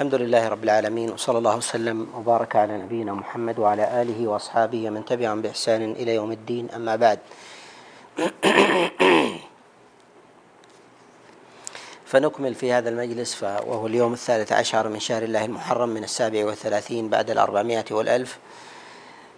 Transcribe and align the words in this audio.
الحمد 0.00 0.14
لله 0.14 0.48
رب 0.48 0.64
العالمين 0.64 1.10
وصلى 1.10 1.38
الله 1.38 1.56
وسلم 1.56 2.08
وبارك 2.16 2.56
على 2.56 2.78
نبينا 2.78 3.12
محمد 3.12 3.58
وعلى 3.58 4.02
آله 4.02 4.28
وأصحابه 4.28 4.88
ومن 4.88 5.04
تبعهم 5.04 5.42
بإحسان 5.42 5.92
إلى 5.92 6.14
يوم 6.14 6.32
الدين. 6.32 6.70
أما 6.70 6.96
بعد 6.96 7.18
فنكمل 12.10 12.54
في 12.54 12.72
هذا 12.72 12.88
المجلس 12.88 13.42
وهو 13.42 13.86
اليوم 13.86 14.12
الثالث 14.12 14.52
عشر 14.52 14.88
من 14.88 15.00
شهر 15.00 15.22
الله 15.22 15.44
المحرم 15.44 15.88
من 15.88 16.04
السابع 16.04 16.44
والثلاثين 16.44 17.08
بعد 17.08 17.30
الأربعمائة 17.30 17.84
والألف 17.90 18.38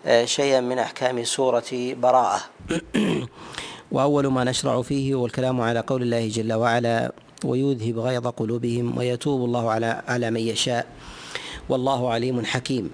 آه، 0.06 0.24
شيئا 0.24 0.60
من 0.60 0.78
أحكام 0.78 1.24
سورة 1.24 1.70
براءة. 1.72 2.40
وأول 3.92 4.26
ما 4.26 4.44
نشرع 4.44 4.82
فيه 4.82 5.14
هو 5.14 5.26
الكلام 5.26 5.60
على 5.60 5.80
قول 5.80 6.02
الله 6.02 6.28
جل 6.28 6.52
وعلا 6.52 7.12
ويذهب 7.44 7.98
غيظ 7.98 8.26
قلوبهم 8.26 8.98
ويتوب 8.98 9.44
الله 9.44 9.70
على 9.70 10.02
على 10.08 10.30
من 10.30 10.40
يشاء. 10.40 10.86
والله 11.68 12.10
عليم 12.10 12.44
حكيم. 12.44 12.90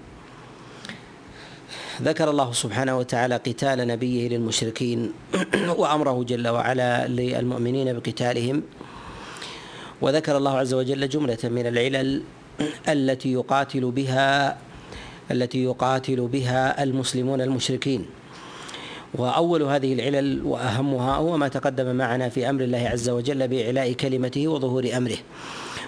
ذكر 2.01 2.29
الله 2.29 2.51
سبحانه 2.51 2.97
وتعالى 2.97 3.35
قتال 3.35 3.87
نبيه 3.87 4.27
للمشركين 4.27 5.13
وأمره 5.79 6.23
جل 6.23 6.47
وعلا 6.47 7.07
للمؤمنين 7.07 7.99
بقتالهم. 7.99 8.63
وذكر 10.01 10.37
الله 10.37 10.57
عز 10.57 10.73
وجل 10.73 11.09
جملة 11.09 11.43
من 11.43 11.65
العلل 11.67 12.23
التي 12.87 13.33
يقاتل 13.33 13.91
بها 13.91 14.57
التي 15.31 15.63
يقاتل 15.63 16.19
بها 16.27 16.83
المسلمون 16.83 17.41
المشركين. 17.41 18.18
وأول 19.13 19.63
هذه 19.63 19.93
العلل 19.93 20.41
وأهمها 20.45 21.15
هو 21.15 21.37
ما 21.37 21.47
تقدم 21.47 21.95
معنا 21.95 22.29
في 22.29 22.49
أمر 22.49 22.63
الله 22.63 22.89
عز 22.89 23.09
وجل 23.09 23.47
بإعلاء 23.47 23.93
كلمته 23.93 24.47
وظهور 24.47 24.89
أمره. 24.97 25.17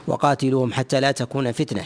وقاتلوهم 0.08 0.74
حتى 0.74 1.00
لا 1.00 1.12
تكون 1.12 1.52
فتنة. 1.52 1.84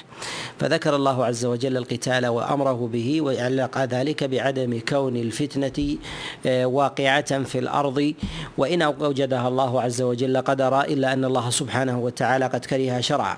فذكر 0.59 0.95
الله 0.95 1.25
عز 1.25 1.45
وجل 1.45 1.77
القتال 1.77 2.27
وأمره 2.27 2.89
به 2.93 3.21
وعلق 3.21 3.77
ذلك 3.77 4.23
بعدم 4.23 4.79
كون 4.89 5.15
الفتنة 5.15 5.97
آه، 6.45 6.65
واقعة 6.65 7.43
في 7.43 7.59
الأرض. 7.59 8.13
وإن 8.57 8.81
أوجدها 8.81 9.47
الله 9.47 9.81
عز 9.81 10.01
وجل 10.01 10.41
قدرا 10.41 10.83
إلا 10.83 11.13
أن 11.13 11.25
الله 11.25 11.49
سبحانه 11.49 11.99
وتعالى 11.99 12.45
قد 12.45 12.65
كره 12.65 12.99
شرعا. 12.99 13.37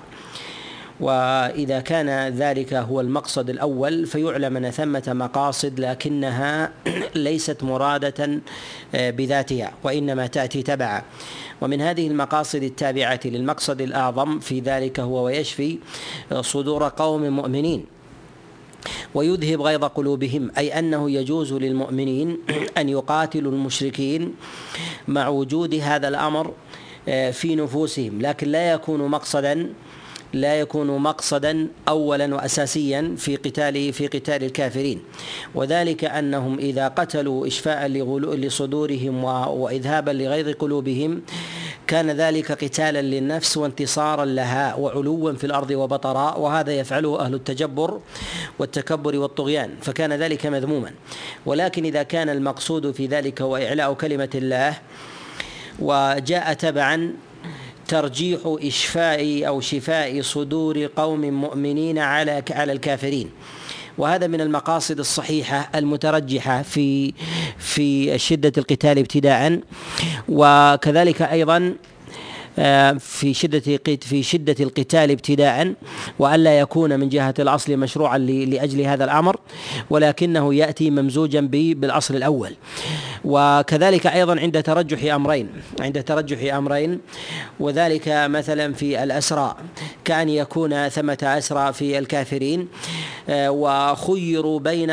وإذا 1.00 1.80
كان 1.80 2.34
ذلك 2.34 2.73
هو 2.73 3.02
المقصد 3.02 3.50
الأول 3.50 4.06
فيعلم 4.06 4.58
أن 4.58 4.72
ثمة 4.72 5.04
مقاصد 5.08 5.80
لكنها 5.80 6.72
ليست 7.16 7.64
مرادة 7.64 8.39
آه، 8.95 9.09
بذاتها 9.09 9.73
وإنما 9.84 10.28
تأتي 10.28 10.64
تبعا. 10.64 11.04
ومن 11.62 11.81
هذه 11.81 12.08
المقاصد 12.08 12.64
التابعة 12.64 13.20
للمقصد 13.26 13.81
الأعظم 13.81 14.39
في 14.39 14.59
ذلك 14.59 15.00
هو 15.00 15.26
ويشفي 15.26 15.78
صدور 16.42 16.88
قوم 16.88 17.30
مؤمنين. 17.30 17.86
ويذهب 19.16 19.61
غيظ 19.61 19.84
قلوبهم 19.86 20.52
أي 20.58 20.80
أنه 20.80 21.11
يجوز 21.11 21.54
للمؤمنين 21.54 22.38
أن 22.78 22.89
يقاتلوا 22.89 23.52
المشركين 23.52 24.34
مع 25.08 25.28
وجود 25.28 25.73
هذا 25.73 26.08
الأمر 26.08 26.54
آه، 27.09 27.32
في 27.32 27.56
نفوسهم. 27.56 28.22
لكن 28.22 28.48
لا 28.48 28.72
يكون 28.72 29.08
مقصدا 29.08 29.73
لا 30.33 30.59
يكون 30.59 30.97
مقصدا 30.97 31.67
اولا 31.88 32.36
واساسيا 32.36 33.16
في 33.17 33.36
قتال 33.36 33.94
في 33.94 34.08
قتال 34.08 34.44
الكافرين. 34.44 35.00
وذلك 35.56 36.03
أنهم 36.03 36.59
إذا 36.59 36.88
قتلوا 36.88 37.47
إشفاء 37.47 37.88
لصدورهم 38.36 39.23
واذهابا 39.23 40.11
لغيظ 40.11 40.50
قلوبهم 40.50 41.22
كان 41.88 42.11
ذلك 42.11 42.52
قتالا 42.52 43.02
للنفس 43.02 43.58
وانتصارا 43.58 44.25
لها 44.25 44.75
وعلوا 44.75 45.33
في 45.33 45.44
الأرض 45.44 45.72
وبطراء 45.72 46.39
وهذا 46.39 46.72
يفعله 46.72 47.20
أهل 47.20 47.33
التجبر 47.33 48.00
والتكبر 48.59 49.16
والطغيان 49.17 49.70
فكان 49.81 50.14
ذلك 50.14 50.45
مذموما. 50.45 50.92
ولكن 51.45 51.86
إذا 51.86 52.03
كان 52.03 52.30
المقصود 52.30 52.92
في 52.92 53.05
ذلك 53.05 53.42
هو 53.42 53.58
إعلاء 53.58 53.93
كلمة 53.93 54.30
الله 54.36 54.77
وجاء 55.80 56.54
تبعا 56.54 57.14
ترجيح 57.87 58.39
إشفاء 58.45 59.48
أو 59.48 59.61
شفاء 59.61 60.21
صدور 60.21 60.89
قوم 60.95 61.21
مؤمنين 61.21 61.98
على 61.99 62.43
على 62.52 62.71
الكافرين. 62.71 63.30
وهذا 63.98 64.27
من 64.27 64.42
المقاصد 64.42 64.99
الصحيحة 64.99 65.70
المترجحة 65.75 66.61
في 66.61 67.14
في 67.58 68.17
شدة 68.20 68.52
القتال 68.58 68.99
ابتداء 68.99 69.59
وكذلك 70.30 71.21
أيضا 71.21 71.73
في 73.00 73.34
شدة 73.34 73.80
في 74.02 74.23
شدة 74.23 74.56
القتال 74.60 75.12
ابتداء 75.12 75.73
وألا 76.20 76.60
يكون 76.60 77.00
من 77.00 77.10
جهة 77.10 77.34
الأصل 77.40 77.78
مشروعا 77.78 78.18
لأجل 78.18 78.82
هذا 78.82 79.04
الأمر 79.04 79.40
ولكنه 79.90 80.54
يأتي 80.54 80.90
ممزوجا 80.90 81.42
بالأصل 81.52 82.16
الأول. 82.16 82.56
وكذلك 83.26 84.08
أيضا 84.08 84.40
عند 84.40 84.64
ترجح 84.64 85.14
أمرين 85.14 85.50
عند 85.80 86.04
ترجح 86.04 86.54
أمرين 86.54 87.00
وذلك 87.60 88.04
مثلا 88.08 88.73
في 88.73 89.04
الأسرى 89.04 89.56
كأن 90.06 90.30
يكون 90.30 90.90
ثمة 90.90 91.17
أسرى 91.23 91.73
في 91.73 92.00
الكافرين 92.00 92.67
آه، 93.30 93.52
وخيروا 93.52 94.60
بين 94.60 94.92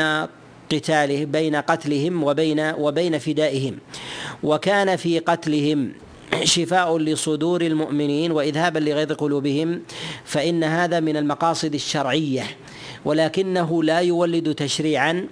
قتاله 0.71 1.25
بين 1.25 1.55
قتلهم 1.55 2.23
وبين 2.23 2.73
وبين 2.77 3.17
فدائهم. 3.17 3.77
وكان 4.43 4.95
في 4.95 5.19
قتلهم 5.19 5.91
شفاء 6.43 6.97
لصدور 6.97 7.61
المؤمنين 7.61 8.31
وإذهابا 8.31 8.79
لغيظ 8.79 9.11
قلوبهم 9.11 9.81
فإن 10.25 10.63
هذا 10.63 10.99
من 10.99 11.17
المقاصد 11.17 11.73
الشرعية 11.73 12.43
ولكنه 13.05 13.83
لا 13.83 13.99
يولد 13.99 14.55
تشريعا 14.55 15.27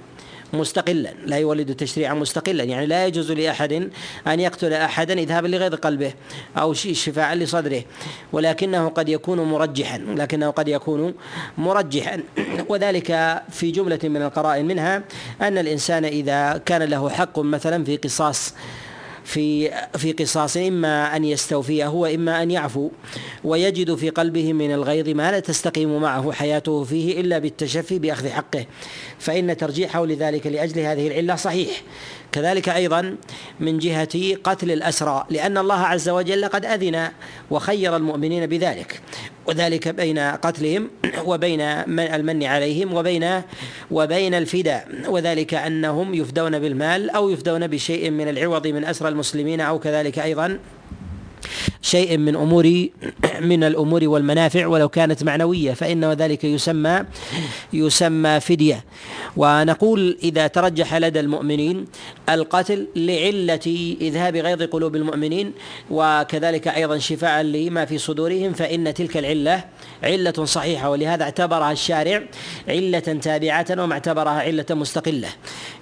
مستقلا 0.54 1.14
لا 1.26 1.38
يولد 1.38 1.76
تشريعا 1.76 2.14
مستقلا. 2.14 2.64
يعني 2.64 2.86
لا 2.86 3.08
يجوز 3.08 3.32
لأحد 3.32 3.90
أن 4.28 4.40
يقتل 4.40 4.74
احدا 4.74 5.14
اذهابا 5.14 5.48
لغيظ 5.48 5.76
قلبه 5.76 6.14
أو 6.58 6.74
شفاعا 6.74 7.36
لصدره 7.36 7.84
ولكنه 8.32 8.90
قد 8.90 9.10
يكون 9.10 9.40
مرجحا 9.40 9.98
لكنه 9.98 10.50
قد 10.50 10.68
يكون 10.68 11.14
مرجحا. 11.58 12.24
وذلك 12.70 13.42
في 13.50 13.72
جملة 13.72 14.00
من 14.04 14.22
القرائن 14.22 14.66
منها 14.66 15.04
أن 15.42 15.58
الإنسان 15.58 16.06
إذا 16.06 16.62
كان 16.66 16.84
له 16.84 17.10
حق 17.10 17.40
مثلا 17.40 17.84
في 17.84 17.98
قصاص 17.98 18.54
في 19.24 19.72
في 19.98 20.12
قصاص 20.12 20.58
إما 20.58 21.16
أن 21.16 21.24
يستوفيه 21.24 21.88
وإما 21.88 22.44
أن 22.44 22.52
يعفو. 22.52 22.90
ويجد 23.44 23.96
في 23.96 24.10
قلبه 24.10 24.54
من 24.54 24.74
الغيظ 24.74 25.10
ما 25.10 25.32
لا 25.32 25.40
تستقيم 25.40 26.02
معه 26.02 26.32
حياته 26.32 26.84
فيه 26.84 27.22
إلا 27.22 27.40
بالتشفي 27.40 28.00
بأخذ 28.00 28.30
حقه. 28.30 28.66
فإن 29.20 29.58
ترجيحه 29.58 30.06
لذلك 30.06 30.48
لأجل 30.48 30.80
هذه 30.80 31.08
العلة 31.08 31.36
صحيح. 31.36 31.82
كذلك 32.32 32.70
أيضا 32.70 33.16
من 33.60 33.80
جهة 33.80 34.36
قتل 34.44 34.72
الأسرى 34.72 35.26
لأن 35.30 35.58
الله 35.58 35.80
عز 35.80 36.10
وجل 36.10 36.46
قد 36.46 36.66
أذن 36.66 37.10
وخير 37.52 37.96
المؤمنين 37.96 38.46
بذلك. 38.46 39.02
وذلك 39.46 39.88
بين 39.88 40.20
قتلهم 40.20 40.90
وبين 41.26 41.62
المن 42.00 42.44
عليهم 42.44 42.94
وبين 42.94 43.42
وبين 43.92 44.34
الفداء. 44.34 44.88
وذلك 45.08 45.54
أنهم 45.54 46.14
يفدون 46.14 46.60
بالمال 46.60 47.10
أو 47.10 47.30
يفدون 47.30 47.68
بشيء 47.68 48.10
من 48.10 48.30
العوض 48.30 48.68
من 48.68 48.86
اسرى 48.86 49.10
المسلمين 49.10 49.62
أو 49.62 49.80
كذلك 49.80 50.20
أيضا 50.20 50.60
شيء 51.84 52.18
من 52.18 52.36
أمور 52.36 52.88
من 53.52 53.64
الأمور 53.64 54.08
والمنافع 54.08 54.68
ولو 54.68 54.90
كانت 54.90 55.24
معنوية 55.24 55.74
فان 55.74 56.12
ذلك 56.12 56.44
يسمى 56.44 57.04
يسمى 57.74 58.40
فدية. 58.40 58.84
ونقول 59.38 60.18
إذا 60.24 60.48
ترجح 60.48 60.96
لدى 60.96 61.20
المؤمنين 61.20 61.86
القتل 62.30 62.88
لعلة 62.96 63.96
إذهاب 64.02 64.36
غيظ 64.36 64.64
قلوب 64.64 64.96
المؤمنين 64.96 65.52
وكذلك 65.92 66.68
أيضا 66.68 66.98
شفاء 66.98 67.42
لما 67.42 67.86
في 67.86 67.98
صدورهم 67.98 68.54
فإن 68.54 68.94
تلك 68.94 69.18
العلة 69.18 69.64
علة 70.04 70.46
صحيحة 70.46 70.90
ولهذا 70.90 71.24
اعتبرها 71.24 71.72
الشارع 71.72 72.24
علة 72.68 73.00
تابعة 73.00 73.66
وما 73.72 73.94
اعتبرها 73.94 74.32
علة 74.32 74.66
مستقلة. 74.72 75.28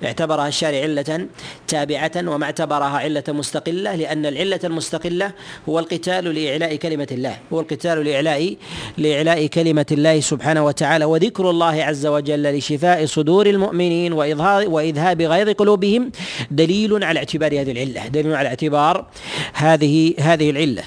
اعتبرها 0.03 0.47
الشارع 0.47 0.81
علة 0.81 1.27
تابعة 1.67 2.11
وما 2.15 2.45
اعتبرها 2.45 2.97
علة 2.97 3.23
مستقلة 3.29 3.95
لأن 3.95 4.25
العلة 4.25 4.59
المستقلة 4.63 5.31
هو 5.69 5.79
القتال 5.79 6.35
لإعلاء 6.35 6.75
كلمة 6.75 7.07
الله. 7.11 7.37
هو 7.53 7.59
القتال 7.59 8.05
لإعلاء 8.05 8.55
لإعلاء 8.97 9.47
كلمة 9.47 9.85
الله 9.91 10.19
سبحانه 10.19 10.65
وتعالى 10.65 11.05
وذكر 11.05 11.49
الله 11.49 11.83
عز 11.83 12.05
وجل 12.05 12.57
لشفاء 12.57 13.05
صدور 13.05 13.47
المؤمنين 13.47 14.13
وإظهار 14.13 14.69
وإذهاب 14.69 15.21
غيظ 15.21 15.49
قلوبهم 15.49 16.11
دليل 16.51 17.03
على 17.03 17.19
اعتبار 17.19 17.61
هذه 17.61 17.71
العلة. 17.71 18.07
دليل 18.07 18.35
على 18.35 18.49
اعتبار 18.49 19.05
هذه 19.53 20.13
هذه 20.19 20.49
العلة. 20.49 20.83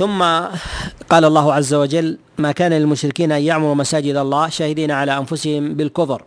ثم 0.00 0.22
قال 1.10 1.24
الله 1.24 1.54
عز 1.54 1.74
وجل 1.74 2.18
ما 2.38 2.52
كان 2.52 2.72
للمشركين 2.72 3.32
أن 3.32 3.42
يعمروا 3.42 3.74
مساجد 3.74 4.16
الله 4.16 4.48
شاهدين 4.48 4.90
على 4.90 5.18
أنفسهم 5.18 5.74
بالكفر. 5.74 6.22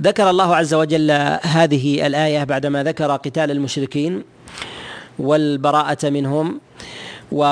ذكر 0.00 0.30
الله 0.30 0.56
عز 0.56 0.74
وجل 0.74 1.10
هذه 1.42 2.06
الآية 2.06 2.44
بعدما 2.44 2.82
ذكر 2.82 3.16
قتال 3.16 3.50
المشركين 3.50 4.22
والبراءة 5.18 6.10
منهم 6.10 6.60
و 7.32 7.42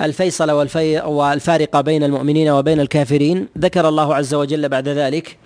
الفيصل 0.00 0.50
والفي 0.50 0.98
والفارق 1.00 1.80
بين 1.80 2.02
المؤمنين 2.02 2.50
وبين 2.50 2.80
الكافرين. 2.80 3.48
ذكر 3.58 3.88
الله 3.88 4.14
عز 4.14 4.34
وجل 4.34 4.68
بعد 4.68 4.88
ذلك 4.88 5.36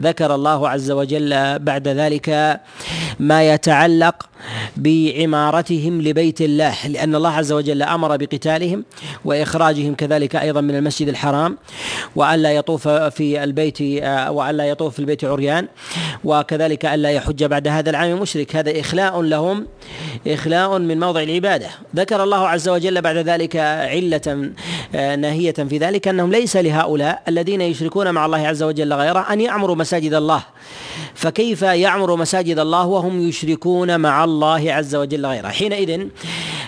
ذكر 0.00 0.34
الله 0.34 0.68
عز 0.68 0.90
وجل 0.90 1.58
بعد 1.58 1.88
ذلك 1.88 2.60
ما 3.20 3.48
يتعلق 3.54 4.28
بعمارتهم 4.76 6.02
لبيت 6.02 6.40
الله 6.40 6.86
لأن 6.88 7.14
الله 7.14 7.30
عز 7.30 7.52
وجل 7.52 7.82
أمر 7.82 8.16
بقتالهم 8.16 8.84
وإخراجهم 9.24 9.94
كذلك 9.94 10.36
أيضا 10.36 10.60
من 10.60 10.76
المسجد 10.76 11.08
الحرام 11.08 11.58
وألا 12.16 12.52
يطوف 12.52 12.88
في 12.88 13.44
البيت 13.44 13.80
وألا 14.28 14.64
يطوف 14.64 14.92
في 14.94 14.98
البيت 14.98 15.24
عريان 15.24 15.68
وكذلك 16.24 16.86
ألا 16.86 17.10
يحج 17.10 17.44
بعد 17.44 17.68
هذا 17.68 17.90
العام 17.90 18.20
مشرك. 18.20 18.56
هذا 18.56 18.80
إخلاء 18.80 19.22
لهم 19.22 19.66
إخلاء 20.26 20.78
من 20.78 21.00
موضع 21.00 21.22
العبادة. 21.22 21.68
ذكر 21.96 22.22
الله 22.22 22.48
عز 22.48 22.68
وجل 22.68 23.00
بعد 23.00 23.16
ذلك 23.16 23.56
علة 23.98 24.50
ناهية 25.16 25.52
في 25.52 25.78
ذلك 25.78 26.08
أنهم 26.08 26.30
ليس 26.30 26.56
لهؤلاء 26.56 27.22
الذين 27.28 27.60
يشركون 27.60 28.10
مع 28.10 28.26
الله 28.26 28.46
عز 28.46 28.62
وجل 28.62 28.92
غيره 28.92 29.32
أن 29.32 29.40
يعمروا 29.40 29.76
مساجد 29.76 30.14
الله. 30.14 30.42
فكيف 31.14 31.62
يعمر 31.62 32.16
مساجد 32.16 32.58
الله 32.58 32.86
وهم 32.86 33.28
يشركون 33.28 34.00
مع 34.00 34.24
الله 34.24 34.72
عز 34.72 34.94
وجل 34.94 35.26
غيره؟ 35.26 35.48
حينئذ 35.48 36.06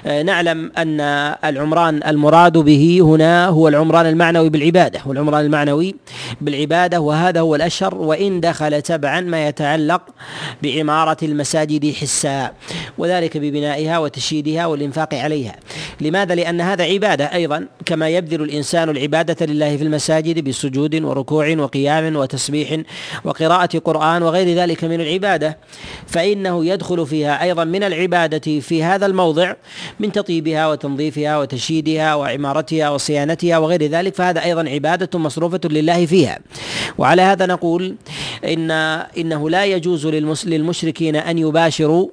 آه، 0.06 0.22
نعلم 0.22 0.72
أن 0.78 1.00
العمران 1.44 2.00
المراد 2.06 2.58
به 2.58 3.00
هنا 3.02 3.46
هو 3.46 3.68
العمران 3.68 4.06
المعنوي 4.06 4.48
بالعبادة 4.48 5.00
والعمران 5.06 5.44
المعنوي 5.44 5.94
بالعبادة 6.40 7.00
وهذا 7.00 7.40
هو 7.40 7.54
الأشهر 7.54 7.94
وإن 7.94 8.40
دخل 8.40 8.82
تبعا 8.82 9.20
ما 9.20 9.48
يتعلق 9.48 10.02
بعماره 10.62 11.16
المساجد 11.22 11.92
حسا 11.92 12.52
وذلك 12.98 13.36
ببنائها 13.36 13.98
وتشييدها 13.98 14.66
والإنفاق 14.66 15.14
عليها. 15.14 15.56
لماذا؟ 16.00 16.34
لأن 16.34 16.60
هذا 16.60 16.84
عباده 17.20 17.34
أيضا 17.34 17.66
كما 17.86 18.08
يبذل 18.08 18.42
الإنسان 18.42 18.88
العبادة 18.88 19.46
لله 19.46 19.76
في 19.76 19.82
المساجد 19.84 20.44
بسجود 20.44 20.94
وركوع 21.02 21.56
وقيام 21.58 22.16
وتسبيح 22.16 22.80
وقراءة 23.24 23.78
قرآن 23.78 24.22
وغير 24.22 24.56
ذلك 24.56 24.84
من 24.84 25.00
العبادة 25.00 25.58
فإنه 26.06 26.64
يدخل 26.64 27.06
فيها 27.06 27.42
أيضا 27.42 27.64
من 27.64 27.82
العبادة 27.82 28.60
في 28.60 28.82
هذا 28.82 29.06
الموضع 29.06 29.54
من 30.00 30.12
تطيبها 30.12 30.66
وتنظيفها 30.68 31.38
وتشييدها 31.38 32.14
وعمارتها 32.14 32.90
وصيانتها 32.90 33.58
وغير 33.58 33.86
ذلك 33.86 34.14
فهذا 34.14 34.44
أيضا 34.44 34.68
عبادة 34.68 35.18
مصروفة 35.18 35.60
لله 35.64 36.06
فيها. 36.06 36.38
وعلى 36.98 37.22
هذا 37.22 37.46
نقول 37.46 37.94
ان 38.44 38.70
إنه 39.18 39.50
لا 39.50 39.64
يجوز 39.64 40.06
للمشركين 40.46 41.16
أن 41.16 41.38
يباشروا 41.38 42.08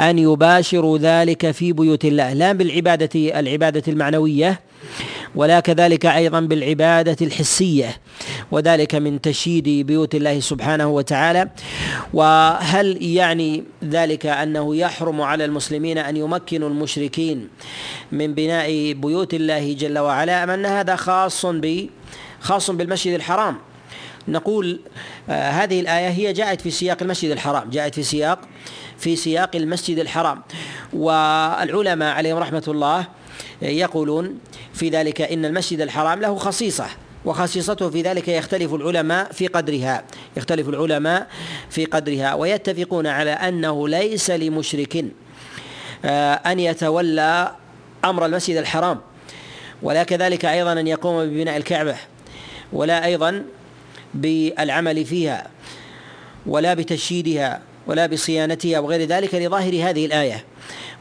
أن 0.00 0.18
يباشروا 0.18 0.98
ذلك 0.98 1.50
في 1.50 1.72
بيوت 1.72 2.04
الله 2.04 2.32
لا 2.32 2.52
بالعباده 2.52 3.40
العبادة 3.40 3.82
المعنويه 4.24 4.60
ولا 5.34 5.60
كذلك 5.60 6.06
أيضا 6.06 6.40
بالعبادة 6.40 7.16
الحسية 7.26 7.96
وذلك 8.50 8.94
من 8.94 9.20
تشييد 9.20 9.86
بيوت 9.86 10.14
الله 10.14 10.40
سبحانه 10.40 10.88
وتعالى. 10.88 11.50
وهل 12.12 13.02
يعني 13.02 13.64
ذلك 13.84 14.26
أنه 14.26 14.76
يحرم 14.76 15.20
على 15.20 15.44
المسلمين 15.44 15.98
أن 15.98 16.16
يمكنوا 16.16 16.68
المشركين 16.68 17.48
من 18.12 18.34
بناء 18.34 18.92
بيوت 18.92 19.34
الله 19.34 19.72
جل 19.72 19.98
وعلا 19.98 20.44
أم 20.44 20.50
أن 20.50 20.66
هذا 20.66 20.96
خاص 20.96 21.46
ب 21.46 21.86
خاص 22.40 22.70
بالمسجد 22.70 23.14
الحرام؟ 23.14 23.56
نقول 24.28 24.80
آه 25.28 25.50
هذه 25.50 25.80
الآية 25.80 26.08
هي 26.08 26.32
جاءت 26.32 26.60
في 26.60 26.70
سياق 26.70 27.02
المسجد 27.02 27.30
الحرام 27.30 27.70
جاءت 27.70 27.94
في 27.94 28.02
سياق 28.02 28.38
في 28.98 29.16
سياق 29.16 29.56
المسجد 29.56 29.98
الحرام. 29.98 30.42
والعلماء 30.92 32.14
عليهم 32.14 32.38
رحمة 32.38 32.62
الله 32.68 33.06
يقولون 33.62 34.38
في 34.74 34.88
ذلك 34.88 35.20
إن 35.20 35.44
المسجد 35.44 35.80
الحرام 35.80 36.20
له 36.20 36.36
خصيصة 36.36 36.86
وخصيصته 37.24 37.90
في 37.90 38.02
ذلك 38.02 38.28
يختلف 38.28 38.74
العلماء 38.74 39.32
في 39.32 39.46
قدرها 39.46 40.04
يختلف 40.36 40.68
العلماء 40.68 41.26
في 41.70 41.84
قدرها 41.84 42.34
ويتفقون 42.34 43.06
على 43.06 43.30
أنه 43.30 43.88
ليس 43.88 44.30
لمشرك 44.30 45.04
آه، 46.04 46.34
أن 46.34 46.60
يتولى 46.60 47.52
أمر 48.04 48.26
المسجد 48.26 48.56
الحرام 48.56 49.00
ولا 49.82 50.02
كذلك 50.02 50.44
أيضا 50.44 50.72
أن 50.72 50.86
يقوم 50.86 51.26
ببناء 51.26 51.56
الكعبة 51.56 51.96
ولا 52.72 53.04
أيضا 53.04 53.44
بالعمل 54.14 55.04
فيها 55.04 55.46
ولا 56.46 56.74
بتشييدها 56.74 57.60
ولا 57.86 58.06
بصيانتها 58.06 58.78
وغير 58.78 59.08
ذلك 59.08 59.34
لظاهر 59.34 59.90
هذه 59.90 60.06
الآية. 60.06 60.44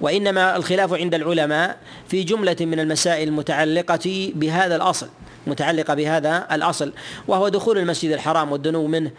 وإنما 0.03 0.55
الخلاف 0.55 0.93
عند 0.93 1.15
العلماء 1.15 1.77
في 2.07 2.23
جملة 2.23 2.55
من 2.61 2.79
المسائل 2.79 3.27
المتعلقة 3.27 4.31
بهذا 4.35 4.75
الأصل 4.75 5.07
متعلقة 5.47 5.93
بهذا 5.93 6.47
الأصل 6.51 6.93
وهو 7.27 7.49
دخول 7.49 7.77
المسجد 7.77 8.11
الحرام 8.11 8.51
والدنو 8.51 8.87
منه 8.87 9.11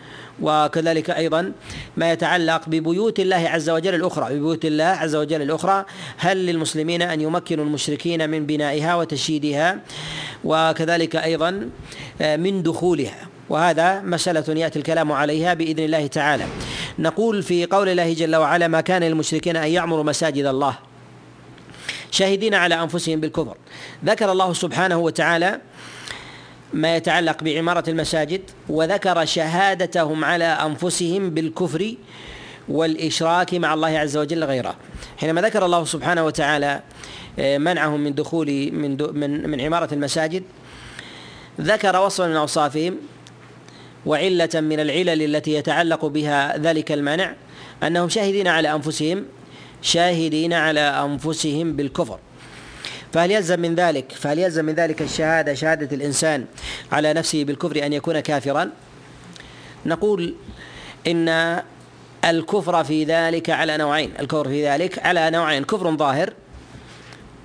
وكذلك 0.43 1.11
أيضا 1.11 1.53
ما 1.97 2.13
يتعلق 2.13 2.69
ببيوت 2.69 3.21
الله 3.21 3.37
عز 3.37 3.71
وجل 3.71 3.95
الأخرى 3.95 4.35
ببيوت 4.35 4.65
الله 4.65 4.85
عز 4.85 5.17
وجل 5.17 5.43
الأخرى. 5.43 5.85
هل 6.17 6.47
للمسلمين 6.47 7.03
أن 7.03 7.21
يمكنوا 7.21 7.65
المشركين 7.65 8.31
من 8.31 8.47
بنائها 8.47 8.95
وتشييدها؟ 8.95 9.81
وكذلك 10.45 11.17
أيضا 11.17 11.71
من 12.21 12.63
دخولها. 12.63 13.34
وهذا 13.49 14.00
مسألة 14.00 14.61
يأتي 14.61 14.79
الكلام 14.79 15.12
عليها 15.12 15.55
بإذن 15.55 15.85
الله 15.85 16.06
تعالى. 16.06 16.44
نقول 16.99 17.43
في 17.43 17.67
قول 17.67 17.88
الله 17.88 18.12
جل 18.12 18.37
وعلا 18.37 18.69
ما 18.69 18.81
كان 18.81 19.02
للمشركين 19.02 19.56
أن 19.56 19.69
يعمروا 19.69 20.05
مساجد 20.05 20.46
الله. 20.46 20.79
شاهدين 22.11 22.55
على 22.55 22.82
أنفسهم 22.82 23.20
بالكفر. 23.20 23.56
ذكر 24.05 24.32
الله 24.32 24.52
سبحانه 24.52 24.99
وتعالى 24.99 25.61
ما 26.73 26.96
يتعلق 26.96 27.43
بعمارة 27.43 27.91
المساجد 27.91 28.43
وذكر 28.69 29.25
شهادتهم 29.25 30.25
على 30.25 30.44
أنفسهم 30.44 31.31
بالكفر 31.31 31.94
والإشراك 32.69 33.55
مع 33.55 33.75
الله 33.75 33.99
عز 33.99 34.17
وجل 34.17 34.44
غيره. 34.44 34.75
حينما 35.17 35.41
ذكر 35.41 35.64
الله 35.64 35.85
سبحانه 35.85 36.25
وتعالى 36.25 36.81
آه، 37.38 37.58
منعهم 37.58 38.00
من 38.00 38.14
دخول 38.14 38.70
من 38.73 38.96
من 39.12 39.50
من 39.50 39.61
عمارة 39.61 39.94
المساجد 39.94 40.43
ذكر 41.61 42.00
وصفا 42.00 42.26
من 42.26 42.37
أوصافهم 42.37 42.96
وعلة 44.06 44.51
من 44.55 44.81
العلل 44.81 45.23
التي 45.37 45.55
يتعلق 45.55 46.06
بها 46.06 46.59
ذلك 46.59 46.93
المنع 46.93 47.35
أنهم 47.83 48.09
شاهدين 48.09 48.49
على 48.49 48.73
أنفسهم 48.73 49.25
شاهدين 49.83 50.53
على 50.53 50.81
أنفسهم 50.81 51.73
بالكفر. 51.73 52.19
فهل 53.13 53.31
يلزم 53.31 53.61
من 53.61 53.75
ذلك 53.75 54.13
فهل 54.13 54.39
يلزم 54.39 54.65
من 54.65 54.75
ذلك 54.75 55.03
الشهادة 55.03 55.55
شهادة 55.55 55.96
الإنسان 55.96 56.44
على 56.93 57.13
نفسه 57.13 57.44
بالكفر 57.44 57.87
أن 57.87 57.93
يكون 57.93 58.20
كافرا؟ 58.20 58.70
نقول 59.87 60.34
إن 61.06 61.63
الكفر 62.25 62.84
في 62.84 63.05
ذلك 63.05 63.51
على 63.51 63.77
نوعين 63.77 64.13
الكفر 64.20 64.49
في 64.49 64.69
ذلك 64.69 64.99
على 65.06 65.31
نوعين 65.31 65.65
كفر 65.65 65.96
ظاهر 65.96 66.32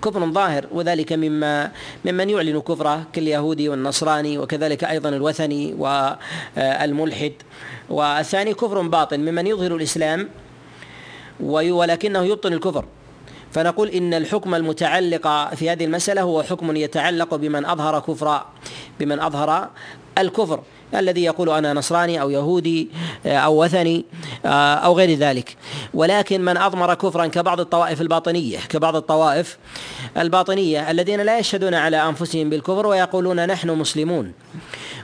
كفر 0.04 0.32
ظاهر 0.32 0.68
وذلك 0.72 1.14
مما 1.14 1.72
ممن 2.06 2.30
يعلن 2.30 2.60
كفره 2.60 3.04
كاليهودي 3.14 3.70
والنصراني 3.70 4.38
وكذلك 4.38 4.84
أيضا 4.84 5.10
الوثني 5.10 5.74
والملحد. 5.74 7.34
والثاني 7.90 8.54
كفر 8.54 8.82
باطن 8.82 9.20
ممن 9.20 9.48
يظهر 9.48 9.76
الإسلام 9.76 10.30
ولكنه 11.40 12.24
يبطن 12.24 12.54
الكفر. 12.54 12.86
فنقول 13.52 13.90
إن 13.90 14.14
الحكم 14.14 14.56
المتعلق 14.56 15.54
في 15.56 15.70
هذه 15.70 15.86
المسألة 15.86 16.22
هو 16.22 16.44
حكم 16.44 16.76
يتعلق 16.76 17.36
بمن 17.36 17.66
أظهر 17.66 18.00
كفر 18.00 18.46
بمن 19.00 19.20
أظهر 19.20 19.70
الكفر. 20.18 20.60
الذي 20.96 21.24
يقول 21.24 21.50
أنا 21.50 21.74
نصراني 21.74 22.22
أو 22.22 22.30
يهودي 22.30 22.90
آه، 23.26 23.38
أو 23.38 23.64
وثني 23.64 24.06
آه، 24.46 24.76
أو 24.76 24.98
غير 24.98 25.18
ذلك. 25.18 25.58
ولكن 25.94 26.42
من 26.42 26.58
أضمر 26.58 26.94
كفرا 26.94 27.28
كبعض 27.28 27.60
الطوائف 27.60 28.02
الباطنية 28.02 28.58
كبعض 28.58 28.96
الطوائف 28.96 29.58
الباطنية 30.18 30.92
الذين 30.92 31.22
لا 31.22 31.40
يشهدون 31.40 31.74
على 31.74 32.10
أنفسهم 32.10 32.50
بالكفر 32.50 32.88
ويقولون 32.88 33.48
نحن 33.48 33.70
مسلمون 33.70 34.34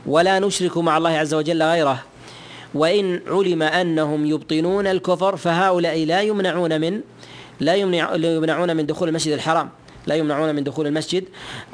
ولا 0.06 0.40
نشرك 0.40 0.78
مع 0.78 0.98
الله 0.98 1.10
عز 1.10 1.34
وجل 1.34 1.64
غيره. 1.64 2.00
وإن 2.74 3.22
علم 3.28 3.62
أنهم 3.64 4.26
يبطنون 4.26 4.88
الكفر 4.88 5.38
فهؤلاء 5.38 6.06
لا 6.06 6.22
يمنعون 6.22 6.82
من 6.82 7.02
لا 7.60 7.76
يمنعون 7.76 8.78
من 8.78 8.86
دخول 8.86 9.10
المسجد 9.10 9.34
الحرام. 9.34 9.70
لا 10.08 10.16
يمنعون 10.16 10.56
من 10.56 10.64
دخول 10.64 10.88
المسجد 10.88 11.24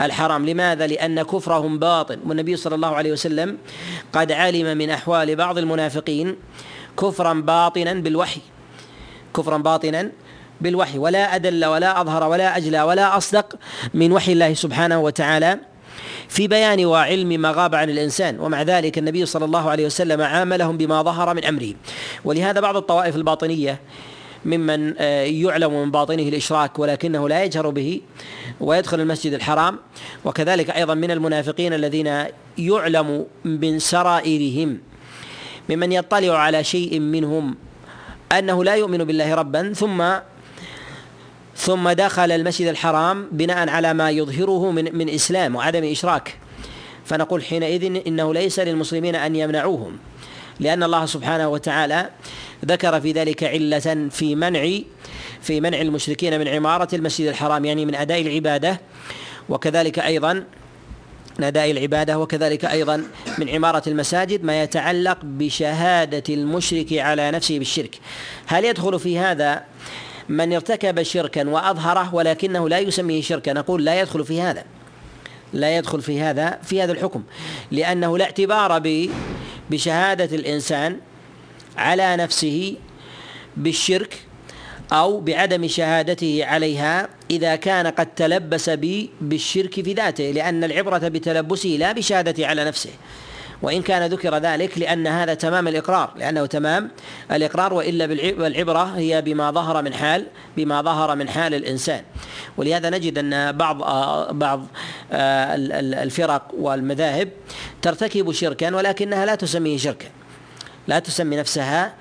الحرام. 0.01 0.45
لماذا؟ 0.45 0.87
لأن 0.87 1.21
كفرهم 1.21 1.79
باطن 1.79 2.19
والنبي 2.25 2.55
صلى 2.55 2.75
الله 2.75 2.95
عليه 2.95 3.11
وسلم 3.11 3.57
قد 4.13 4.31
علم 4.31 4.77
من 4.77 4.89
أحوال 4.89 5.35
بعض 5.35 5.57
المنافقين 5.57 6.35
كفرا 6.99 7.33
باطنا 7.33 7.93
بالوحي. 7.93 8.41
كفرا 9.35 9.57
باطنا 9.57 10.11
بالوحي. 10.61 10.97
ولا 10.97 11.35
أدل 11.35 11.65
ولا 11.65 12.01
أظهر 12.01 12.23
ولا 12.23 12.57
أجلى 12.57 12.81
ولا 12.81 13.17
أصدق 13.17 13.55
من 13.93 14.11
وحي 14.11 14.31
الله 14.31 14.53
سبحانه 14.53 14.99
وتعالى 14.99 15.59
في 16.29 16.47
بيان 16.47 16.85
وعلم 16.85 17.41
ما 17.41 17.51
غاب 17.51 17.75
عن 17.75 17.89
الإنسان. 17.89 18.39
ومع 18.39 18.61
ذلك 18.61 18.97
النبي 18.97 19.25
صلى 19.25 19.45
الله 19.45 19.69
عليه 19.69 19.85
وسلم 19.85 20.21
عاملهم 20.21 20.77
بما 20.77 21.01
ظهر 21.01 21.33
من 21.33 21.45
أمره. 21.45 21.73
ولهذا 22.25 22.59
بعض 22.59 22.77
الطوائف 22.77 23.15
الباطنية 23.15 23.79
ممن 24.45 24.93
آه، 24.97 25.23
يعلم 25.23 25.81
من 25.81 25.91
باطنه 25.91 26.23
الإشراك 26.23 26.79
ولكنه 26.79 27.29
لا 27.29 27.43
يجهر 27.43 27.69
به 27.69 28.01
ويدخل 28.59 28.99
المسجد 28.99 29.33
الحرام. 29.33 29.77
وكذلك 30.25 30.69
أيضا 30.69 30.93
من 30.93 31.11
المنافقين 31.11 31.73
الذين 31.73 32.25
يعلم 32.57 33.25
من 33.45 33.79
سرائرهم 33.79 34.79
ممن 35.69 35.91
يطلع 35.91 36.37
على 36.37 36.63
شيء 36.63 36.99
منهم 36.99 37.55
أنه 38.31 38.63
لا 38.63 38.75
يؤمن 38.75 39.03
بالله 39.03 39.35
ربا 39.35 39.73
ثم 39.73 40.03
ثم 41.55 41.89
دخل 41.89 42.31
المسجد 42.31 42.67
الحرام 42.67 43.27
بناء 43.31 43.69
على 43.69 43.93
ما 43.93 44.09
يظهره 44.11 44.71
من 44.71 44.97
من 44.97 45.09
إسلام 45.09 45.55
وعدم 45.55 45.83
إشراك. 45.83 46.37
فنقول 47.05 47.43
حينئذ 47.43 48.01
إنه 48.07 48.33
ليس 48.33 48.59
للمسلمين 48.59 49.15
أن 49.15 49.35
يمنعوهم. 49.35 49.97
لأن 50.61 50.83
الله 50.83 51.05
سبحانه 51.05 51.47
وتعالى 51.47 52.09
ذكر 52.65 53.01
في 53.01 53.11
ذلك 53.11 53.43
علة 53.43 54.09
في 54.11 54.35
منع 54.35 54.79
في 55.41 55.61
منع 55.61 55.81
المشركين 55.81 56.39
من 56.39 56.47
عمارة 56.47 56.95
المسجد 56.95 57.27
الحرام 57.27 57.65
يعني 57.65 57.85
من 57.85 57.95
أداء 57.95 58.21
العبادة 58.21 58.81
وكذلك 59.49 59.99
أيضا 59.99 60.43
من 61.39 61.43
أداء 61.43 61.71
العبادة 61.71 62.19
وكذلك 62.19 62.65
أيضا 62.65 63.03
من 63.37 63.49
عمارة 63.49 63.83
المساجد 63.87 64.43
ما 64.43 64.63
يتعلق 64.63 65.17
بشهادة 65.23 66.33
المشرك 66.33 66.93
على 66.93 67.31
نفسه 67.31 67.59
بالشرك. 67.59 67.99
هل 68.45 68.65
يدخل 68.65 68.99
في 68.99 69.19
هذا 69.19 69.63
من 70.29 70.53
ارتكب 70.53 71.03
شركا 71.03 71.49
وأظهره 71.49 72.15
ولكنه 72.15 72.69
لا 72.69 72.79
يسميه 72.79 73.21
شركا؟ 73.21 73.53
نقول 73.53 73.85
لا 73.85 74.01
يدخل 74.01 74.25
في 74.25 74.41
هذا. 74.41 74.63
لا 75.53 75.77
يدخل 75.77 76.01
في 76.01 76.21
هذا 76.21 76.59
في 76.63 76.83
هذا 76.83 76.91
الحكم 76.91 77.23
لأنه 77.71 78.17
لا 78.17 78.25
اعتبار 78.25 78.79
بشهادة 79.71 80.35
الإنسان 80.35 80.99
على 81.77 82.15
نفسه 82.15 82.75
بالشرك 83.57 84.13
أو 84.91 85.19
بعدم 85.19 85.67
شهادته 85.67 86.45
عليها 86.45 87.09
إذا 87.31 87.55
كان 87.55 87.87
قد 87.87 88.15
تلبس 88.15 88.69
بالشرك 89.21 89.73
في 89.81 89.93
ذاته 89.93 90.31
لأن 90.31 90.63
العبرة 90.63 91.07
بتلبسه 91.07 91.69
لا 91.69 91.91
بشهادته 91.91 92.47
على 92.47 92.63
نفسه. 92.65 92.89
وإن 93.61 93.81
كان 93.81 94.11
ذكر 94.11 94.37
ذلك 94.37 94.77
لأن 94.77 95.07
هذا 95.07 95.33
تمام 95.33 95.67
الإقرار 95.67 96.11
لأنه 96.15 96.45
تمام 96.45 96.91
الإقرار 97.31 97.73
وإلا 97.73 98.05
بالعبرة 98.05 98.83
هي 98.83 99.21
بما 99.21 99.51
ظهر 99.51 99.81
من 99.81 99.93
حال 99.93 100.25
بما 100.57 100.81
ظهر 100.81 101.15
من 101.15 101.29
حال 101.29 101.53
الإنسان. 101.53 102.03
ولهذا 102.57 102.89
نجد 102.89 103.17
أن 103.17 103.51
بعض 103.51 103.77
بعض 104.33 104.65
الفرق 105.11 106.51
والمذاهب 106.57 107.29
ترتكب 107.81 108.31
شركا 108.31 108.75
ولكنها 108.75 109.25
لا 109.25 109.35
تسميه 109.35 109.77
شركا. 109.77 110.07
لا 110.87 110.99
تسمي 110.99 111.35
نفسها 111.35 111.93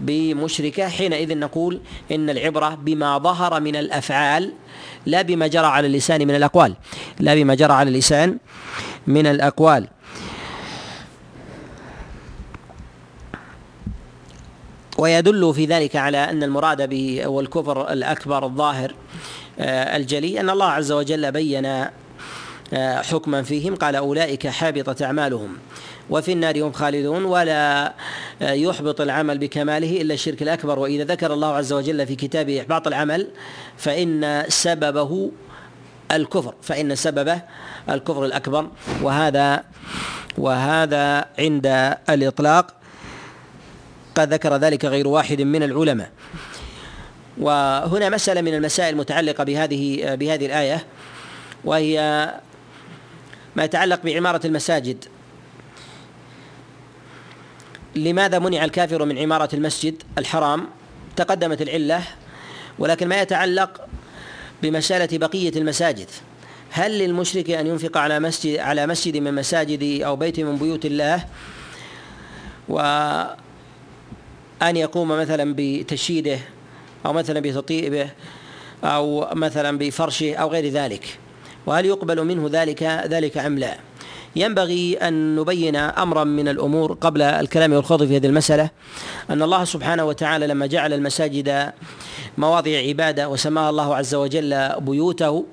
بمشركة 0.00 0.88
حينئذ 0.88 1.38
نقول 1.38 1.80
إن 2.12 2.30
العبرة 2.30 2.74
بما 2.74 3.18
ظهر 3.18 3.60
من 3.60 3.76
الأفعال 3.76 4.52
لا 5.06 5.22
بما 5.22 5.46
جرى 5.46 5.66
على 5.66 5.86
اللسان 5.86 6.26
من 6.26 6.34
الأقوال 6.34 6.74
لا 7.20 7.34
بما 7.34 7.54
جرى 7.54 7.72
على 7.72 7.90
اللسان 7.90 8.38
من 9.06 9.26
الأقوال. 9.26 9.88
ويدل 14.98 15.54
في 15.54 15.64
ذلك 15.64 15.96
على 15.96 16.18
أن 16.18 16.42
المراد 16.42 16.88
به 16.88 17.26
والكفر 17.26 17.92
الأكبر 17.92 18.44
الظاهر 18.44 18.94
آه، 19.58 19.96
الجلي 19.96 20.40
أن 20.40 20.50
الله 20.50 20.66
عز 20.66 20.92
وجل 20.92 21.32
بين 21.32 21.66
آه، 22.72 23.02
حكما 23.02 23.42
فيهم 23.42 23.76
قال 23.76 23.96
أولئك 23.96 24.46
حابطت 24.46 25.02
أعمالهم 25.02 25.56
وفي 26.10 26.32
النار 26.32 26.62
هم 26.62 26.72
خالدون 26.72 27.24
ولا 27.24 27.92
يحبط 28.40 29.00
العمل 29.00 29.38
بكماله 29.38 30.00
إلا 30.02 30.14
الشرك 30.14 30.42
الأكبر. 30.42 30.78
وإذا 30.78 31.04
ذكر 31.04 31.32
الله 31.32 31.54
عز 31.54 31.72
وجل 31.72 32.06
في 32.06 32.14
كتابه 32.14 32.60
إحباط 32.60 32.86
العمل 32.86 33.28
فإن 33.76 34.44
سببه 34.48 35.30
الكفر 36.12 36.54
فإن 36.62 36.94
سببه 36.94 37.40
الكفر 37.90 38.24
الأكبر 38.24 38.68
وهذا 39.02 39.64
وهذا 40.38 41.24
عند 41.38 41.96
الإطلاق. 42.10 42.75
قد 44.16 44.32
ذكر 44.32 44.56
ذلك 44.56 44.84
غير 44.84 45.08
واحد 45.08 45.42
من 45.42 45.62
العلماء. 45.62 46.10
وهنا 47.38 48.08
مسألة 48.08 48.40
من 48.40 48.54
المسائل 48.54 48.94
المتعلقة 48.94 49.44
بهذه 49.44 50.14
بهذه 50.14 50.46
الآية 50.46 50.86
وهي 51.64 51.98
ما 53.56 53.64
يتعلق 53.64 54.00
بعمارة 54.04 54.46
المساجد. 54.46 55.04
لماذا 57.96 58.38
منع 58.38 58.64
الكافر 58.64 59.04
من 59.04 59.18
عمارة 59.18 59.48
المسجد 59.54 60.02
الحرام؟ 60.18 60.66
تقدمت 61.16 61.62
العلة 61.62 62.02
ولكن 62.78 63.08
ما 63.08 63.20
يتعلق 63.20 63.88
بمسألة 64.62 65.18
بقية 65.18 65.52
المساجد. 65.56 66.08
هل 66.70 66.98
للمشرك 66.98 67.50
أن 67.50 67.66
ينفق 67.66 67.96
على 67.96 68.20
مسجد 68.20 68.58
على 68.58 68.86
مسجد 68.86 69.16
من 69.16 69.34
مساجد 69.34 70.02
أو 70.02 70.16
بيت 70.16 70.40
من 70.40 70.56
بيوت 70.56 70.86
الله؟ 70.86 71.24
وأن 74.62 74.76
يقوم 74.76 75.08
مثلا 75.08 75.54
بتشييده 75.56 76.38
أو 77.06 77.12
مثلا 77.12 77.40
بتطيبه 77.40 78.08
أو 78.84 79.28
مثلا 79.32 79.78
بفرشه 79.78 80.34
أو 80.34 80.48
غير 80.48 80.68
ذلك. 80.68 81.18
وهل 81.66 81.86
يقبل 81.86 82.24
منه 82.24 82.48
ذلك 82.52 82.82
ذلك 82.82 83.38
أم 83.38 83.58
لا؟ 83.58 83.76
ينبغي 84.36 84.96
أن 84.96 85.36
نبين 85.36 85.76
أمرا 85.76 86.24
من 86.24 86.48
الأمور 86.48 86.92
قبل 86.92 87.22
الكلام 87.22 87.72
والخوض 87.72 88.04
في 88.04 88.16
هذه 88.16 88.26
المسألة. 88.26 88.70
أن 89.30 89.42
الله 89.42 89.64
سبحانه 89.64 90.04
وتعالى 90.04 90.46
لما 90.46 90.66
جعل 90.66 90.92
المساجد 90.92 91.72
مواضع 92.38 92.76
عبادة 92.78 93.28
وسماها 93.28 93.70
الله 93.70 93.96
عز 93.96 94.14
وجل 94.14 94.70
بيوته 94.80 95.44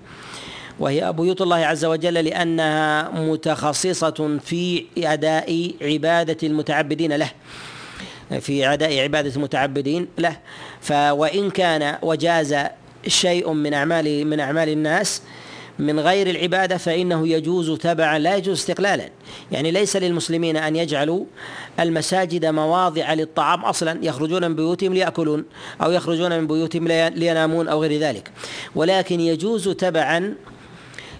وهي 0.79 1.13
بيوت 1.13 1.41
الله 1.41 1.55
عز 1.55 1.85
وجل 1.85 2.13
لأنها 2.13 3.09
متخصصة 3.09 4.39
في 4.45 4.85
أداء 4.97 5.71
عبادة 5.81 6.37
المتعبدين 6.43 7.13
له. 7.13 7.31
في 8.39 8.67
أداء 8.67 8.99
عبادة 8.99 9.35
المتعبدين 9.35 10.07
له 10.17 10.37
فوإن 10.81 11.49
كان 11.49 11.97
وجاز 12.01 12.55
شيء 13.07 13.51
من 13.51 13.73
أعمال 13.73 14.27
من 14.27 14.39
أعمال 14.39 14.69
الناس 14.69 15.21
من 15.79 15.99
غير 15.99 16.29
العبادة 16.29 16.77
فإنه 16.77 17.27
يجوز 17.27 17.71
تبعا 17.71 18.19
لا 18.19 18.35
يجوز 18.35 18.57
استقلالا. 18.57 19.09
يعني 19.51 19.71
ليس 19.71 19.95
للمسلمين 19.95 20.57
أن 20.57 20.75
يجعلوا 20.75 21.25
المساجد 21.79 22.45
مواضع 22.45 23.13
للطعام 23.13 23.65
أصلا 23.65 23.99
يخرجون 24.01 24.47
من 24.47 24.55
بيوتهم 24.55 24.93
ليأكلون 24.93 25.45
أو 25.81 25.91
يخرجون 25.91 26.39
من 26.39 26.47
بيوتهم 26.47 26.87
لينامون 26.87 27.67
أو 27.67 27.81
غير 27.81 27.99
ذلك. 27.99 28.31
ولكن 28.75 29.19
يجوز 29.19 29.69
تبعا 29.69 30.35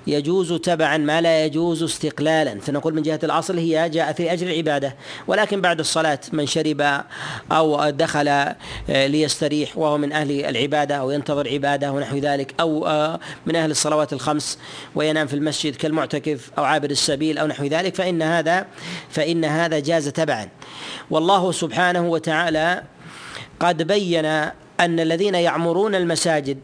يجوز 0.07 0.53
تبعا 0.53 0.97
ما 0.97 1.21
لا 1.21 1.45
يجوز 1.45 1.83
استقلالا. 1.83 2.59
فنقول 2.59 2.93
من 2.93 3.01
جهة 3.01 3.19
الأصل 3.23 3.57
هي 3.57 3.89
جاءت 3.89 4.21
لأجل 4.21 4.49
العبادة 4.49 4.95
ولكن 5.27 5.61
بعد 5.61 5.79
الصلاة 5.79 6.19
من 6.33 6.45
شرب 6.45 7.03
أو 7.51 7.89
دخل 7.89 8.27
آه، 8.27 8.55
ليستريح 8.89 9.77
وهو 9.77 9.97
من 9.97 10.11
أهل 10.11 10.45
العبادة 10.45 10.95
أو 10.95 11.11
ينتظر 11.11 11.49
عبادة 11.49 11.91
ونحو 11.91 12.17
ذلك 12.17 12.53
أو 12.59 12.87
آه، 12.87 13.19
من 13.45 13.55
أهل 13.55 13.71
الصلوات 13.71 14.13
الخمس 14.13 14.59
وينام 14.95 15.27
في 15.27 15.33
المسجد 15.33 15.75
كالمعتكف 15.75 16.51
أو 16.57 16.63
عابر 16.63 16.89
السبيل 16.89 17.37
أو 17.37 17.47
نحو 17.47 17.65
ذلك 17.65 17.95
فإن 17.95 18.21
هذا 18.21 18.65
فإن 19.09 19.45
هذا 19.45 19.79
جاز 19.79 20.07
تبعا. 20.07 20.49
والله 21.09 21.51
سبحانه 21.51 22.07
وتعالى 22.07 22.83
قد 23.59 23.83
بين 23.83 24.25
أن 24.79 24.99
الذين 24.99 25.35
يعمرون 25.35 25.95
المساجد 25.95 26.59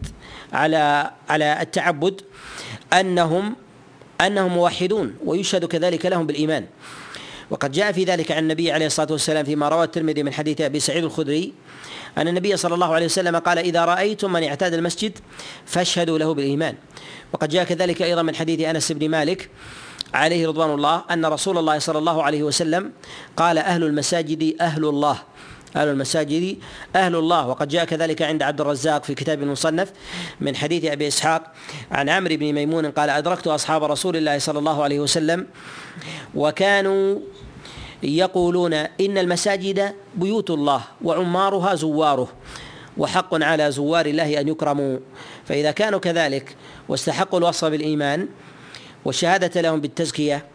على 0.53 1.11
على 1.29 1.61
التعبد 1.61 2.21
انهم 2.93 3.55
أنهم 4.21 4.51
موحدون 4.53 5.15
ويشهد 5.25 5.65
كذلك 5.65 6.05
لهم 6.05 6.27
بالإيمان. 6.27 6.65
وقد 7.49 7.71
جاء 7.71 7.91
في 7.91 8.03
ذلك 8.03 8.31
عن 8.31 8.43
النبي 8.43 8.71
عليه 8.71 8.85
الصلاة 8.85 9.11
والسلام 9.11 9.45
فيما 9.45 9.69
روى 9.69 9.83
الترمذي 9.83 10.23
من 10.23 10.33
حديث 10.33 10.61
أبي 10.61 10.79
سعيد 10.79 11.03
الخدري 11.03 11.53
أن 12.17 12.27
النبي 12.27 12.57
صلى 12.57 12.73
الله 12.75 12.93
عليه 12.93 13.05
وسلم 13.05 13.35
قال 13.35 13.57
إذا 13.57 13.85
رأيتم 13.85 14.33
من 14.33 14.43
اعتاد 14.43 14.73
المسجد 14.73 15.17
فاشهدوا 15.65 16.17
له 16.17 16.33
بالإيمان. 16.33 16.75
وقد 17.33 17.49
جاء 17.49 17.63
كذلك 17.63 18.01
أيضا 18.01 18.21
من 18.21 18.35
حديث 18.35 18.61
أنس 18.61 18.91
بن 18.91 19.09
مالك 19.09 19.49
عليه 20.13 20.47
رضوان 20.47 20.69
الله 20.69 21.03
أن 21.11 21.25
رسول 21.25 21.57
الله 21.57 21.79
صلى 21.79 21.97
الله 21.97 22.23
عليه 22.23 22.43
وسلم 22.43 22.91
قال 23.37 23.57
أهل 23.57 23.83
المساجد 23.83 24.55
أهل 24.61 24.85
الله. 24.85 25.17
أهل 25.75 25.87
المساجد 25.87 26.57
أهل 26.95 27.15
الله. 27.15 27.47
وقد 27.47 27.67
جاء 27.67 27.85
كذلك 27.85 28.21
عند 28.21 28.43
عبد 28.43 28.61
الرزاق 28.61 29.03
في 29.03 29.15
كتاب 29.15 29.43
المصنف 29.43 29.91
من 30.41 30.55
حديث 30.55 30.85
أبي 30.85 31.07
إسحاق 31.07 31.53
عن 31.91 32.09
عمرو 32.09 32.35
بن 32.35 32.53
ميمون 32.53 32.91
قال 32.91 33.09
أدركت 33.09 33.47
أصحاب 33.47 33.83
رسول 33.83 34.17
الله 34.17 34.37
صلى 34.37 34.59
الله 34.59 34.83
عليه 34.83 34.99
وسلم 34.99 35.47
وكانوا 36.35 37.19
يقولون 38.03 38.73
إن 38.73 39.17
المساجد 39.17 39.93
بيوت 40.15 40.49
الله 40.49 40.81
وعمارها 41.03 41.75
زواره 41.75 42.27
وحق 42.97 43.43
على 43.43 43.71
زوار 43.71 44.05
الله 44.05 44.41
أن 44.41 44.47
يكرموا. 44.47 44.99
فإذا 45.45 45.71
كانوا 45.71 45.99
كذلك 45.99 46.55
واستحقوا 46.89 47.39
الوصف 47.39 47.65
بالإيمان 47.65 48.27
والشهادة 49.05 49.61
لهم 49.61 49.81
بالتزكية 49.81 50.45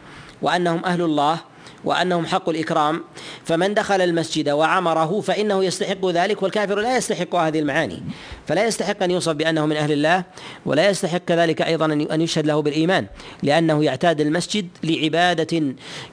وأنهم 0.43 0.85
أهل 0.85 1.03
الله 1.03 1.39
وأنهم 1.85 2.27
حق 2.27 2.49
الإكرام 2.49 3.05
فمن 3.45 3.75
دخل 3.75 4.01
المسجد 4.01 4.49
وعمره 4.49 5.21
فإنه 5.21 5.65
يستحق 5.65 6.07
ذلك 6.07 6.43
والكافر 6.43 6.81
لا 6.81 6.97
يستحق 6.97 7.35
هذه 7.35 7.59
المعاني 7.59 8.03
فلا 8.47 8.67
يستحق 8.67 9.03
أن 9.03 9.11
يوصف 9.11 9.33
بأنه 9.33 9.67
من 9.67 9.77
أهل 9.77 9.93
الله 9.93 10.25
ولا 10.67 10.91
يستحق 10.91 11.19
كذلك 11.19 11.63
أيضا 11.63 11.87
أن 11.87 12.21
يشهد 12.21 12.47
له 12.47 12.63
بالإيمان 12.63 13.07
لأنه 13.43 13.85
يعتاد 13.85 14.21
المسجد 14.21 14.69
لعبادة 14.83 15.63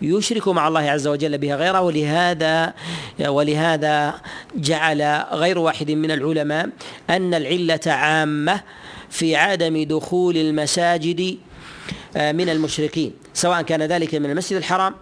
يشرك 0.01 0.47
مع 0.47 0.67
الله 0.67 0.89
عز 0.89 1.07
وجل 1.07 1.37
بها 1.37 1.55
غيره 1.55 1.81
ولهذا 1.81 2.73
ولهذا 3.19 4.13
جعل 4.55 5.01
غير 5.31 5.59
واحد 5.59 5.91
من 5.91 6.11
العلماء 6.11 6.69
أن 7.09 7.33
العلة 7.33 7.79
عامة 7.85 8.61
في 9.09 9.35
عدم 9.35 9.83
دخول 9.83 10.37
المساجد 10.37 11.37
آه، 12.17 12.31
من 12.31 12.49
المشركين. 12.49 13.13
سواء 13.33 13.61
كان 13.61 13.81
ذلك 13.81 14.15
من 14.15 14.29
المسجد 14.29 14.57
الحرام 14.57 14.95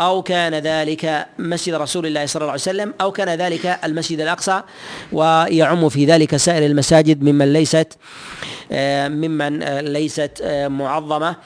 أو 0.00 0.22
كان 0.22 0.54
ذلك 0.54 1.26
مسجد 1.38 1.74
رسول 1.74 2.06
الله 2.06 2.26
صلى 2.26 2.40
الله 2.40 2.52
عليه 2.52 2.62
وسلم 2.62 2.94
أو 3.00 3.12
كان 3.12 3.28
ذلك 3.28 3.78
المسجد 3.84 4.20
الأقصى 4.20 4.62
ويعم 5.12 5.88
في 5.88 6.06
ذلك 6.06 6.36
سائر 6.36 6.66
المساجد 6.66 7.22
ممن 7.22 7.52
ليست 7.52 7.92
ممن 8.70 9.62
آه، 9.62 9.80
ليست 9.80 10.40
آه، 10.42 10.68
معظمة 10.68 11.36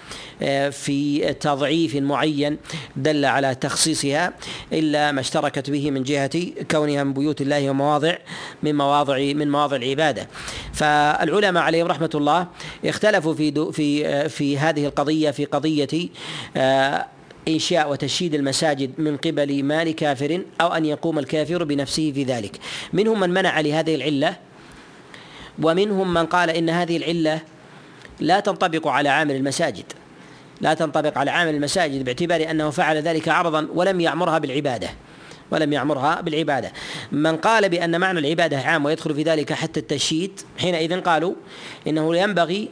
في 0.71 1.35
تضعيف 1.41 1.97
معين 1.97 2.59
دل 2.97 3.25
على 3.25 3.55
تخصيصها 3.55 4.33
إلا 4.73 5.13
ما 5.13 5.21
اشتركت 5.21 5.71
به 5.71 5.91
من 5.91 6.03
جهة 6.03 6.31
كونها 6.71 7.05
من 7.05 7.13
بيوت 7.13 7.41
الله 7.41 7.71
ومواضع 7.71 8.15
من 8.63 8.75
مواضع 8.75 9.19
من 9.19 9.51
مواضع 9.51 9.77
العبادة. 9.77 10.29
فالعلماء 10.73 11.63
عليهم 11.63 11.87
رحمة 11.87 12.11
الله 12.15 12.47
اختلفوا 12.85 13.35
في 13.35 13.73
في 13.73 14.29
في 14.29 14.59
هذه 14.59 14.87
القضية 14.87 15.31
في 15.31 15.45
قضية 15.45 16.09
إنشاء 17.49 17.91
وتشييد 17.91 18.35
المساجد 18.35 18.91
من 18.99 19.17
قبل 19.17 19.65
مال 19.65 19.95
كافر 19.95 20.43
أو 20.61 20.69
أن 20.69 20.85
يقوم 20.85 21.19
الكافر 21.19 21.65
بنفسه 21.65 22.13
في 22.13 22.25
ذلك. 22.25 22.59
منهم 22.93 23.21
من 23.21 23.31
منع 23.31 23.61
لهذه 23.61 23.95
العلة 23.95 24.37
ومنهم 25.63 26.15
من 26.15 26.27
قال 26.27 26.51
إن 26.51 26.71
هذه 26.71 26.97
العلة 26.97 27.41
لا 28.21 28.41
تنطبق 28.41 28.89
على 28.89 29.09
عامل 29.09 29.37
المساجد. 29.37 29.85
لا 30.61 30.75
تنطبق 30.75 31.19
على 31.19 31.31
عامل 31.31 31.55
المساجد 31.55 32.05
باعتبار 32.05 32.51
أنه 32.51 32.71
فعل 32.71 32.97
ذلك 32.97 33.29
عرضا 33.29 33.69
ولم 33.75 34.01
يأمرها 34.01 34.39
بالعبادة. 34.39 34.91
ولم 35.51 35.73
يأمرها 35.73 36.21
بالعبادة. 36.21 36.73
من 37.13 37.37
قال 37.37 37.69
بأن 37.69 38.01
معنى 38.01 38.19
العبادة 38.19 38.59
عام 38.59 38.85
ويدخل 38.85 39.15
في 39.15 39.23
ذلك 39.23 39.53
حتى 39.53 39.81
التشييد 39.81 40.41
حينئذ 40.59 41.01
قالوا 41.01 41.35
إنه 41.87 42.17
ينبغي 42.17 42.69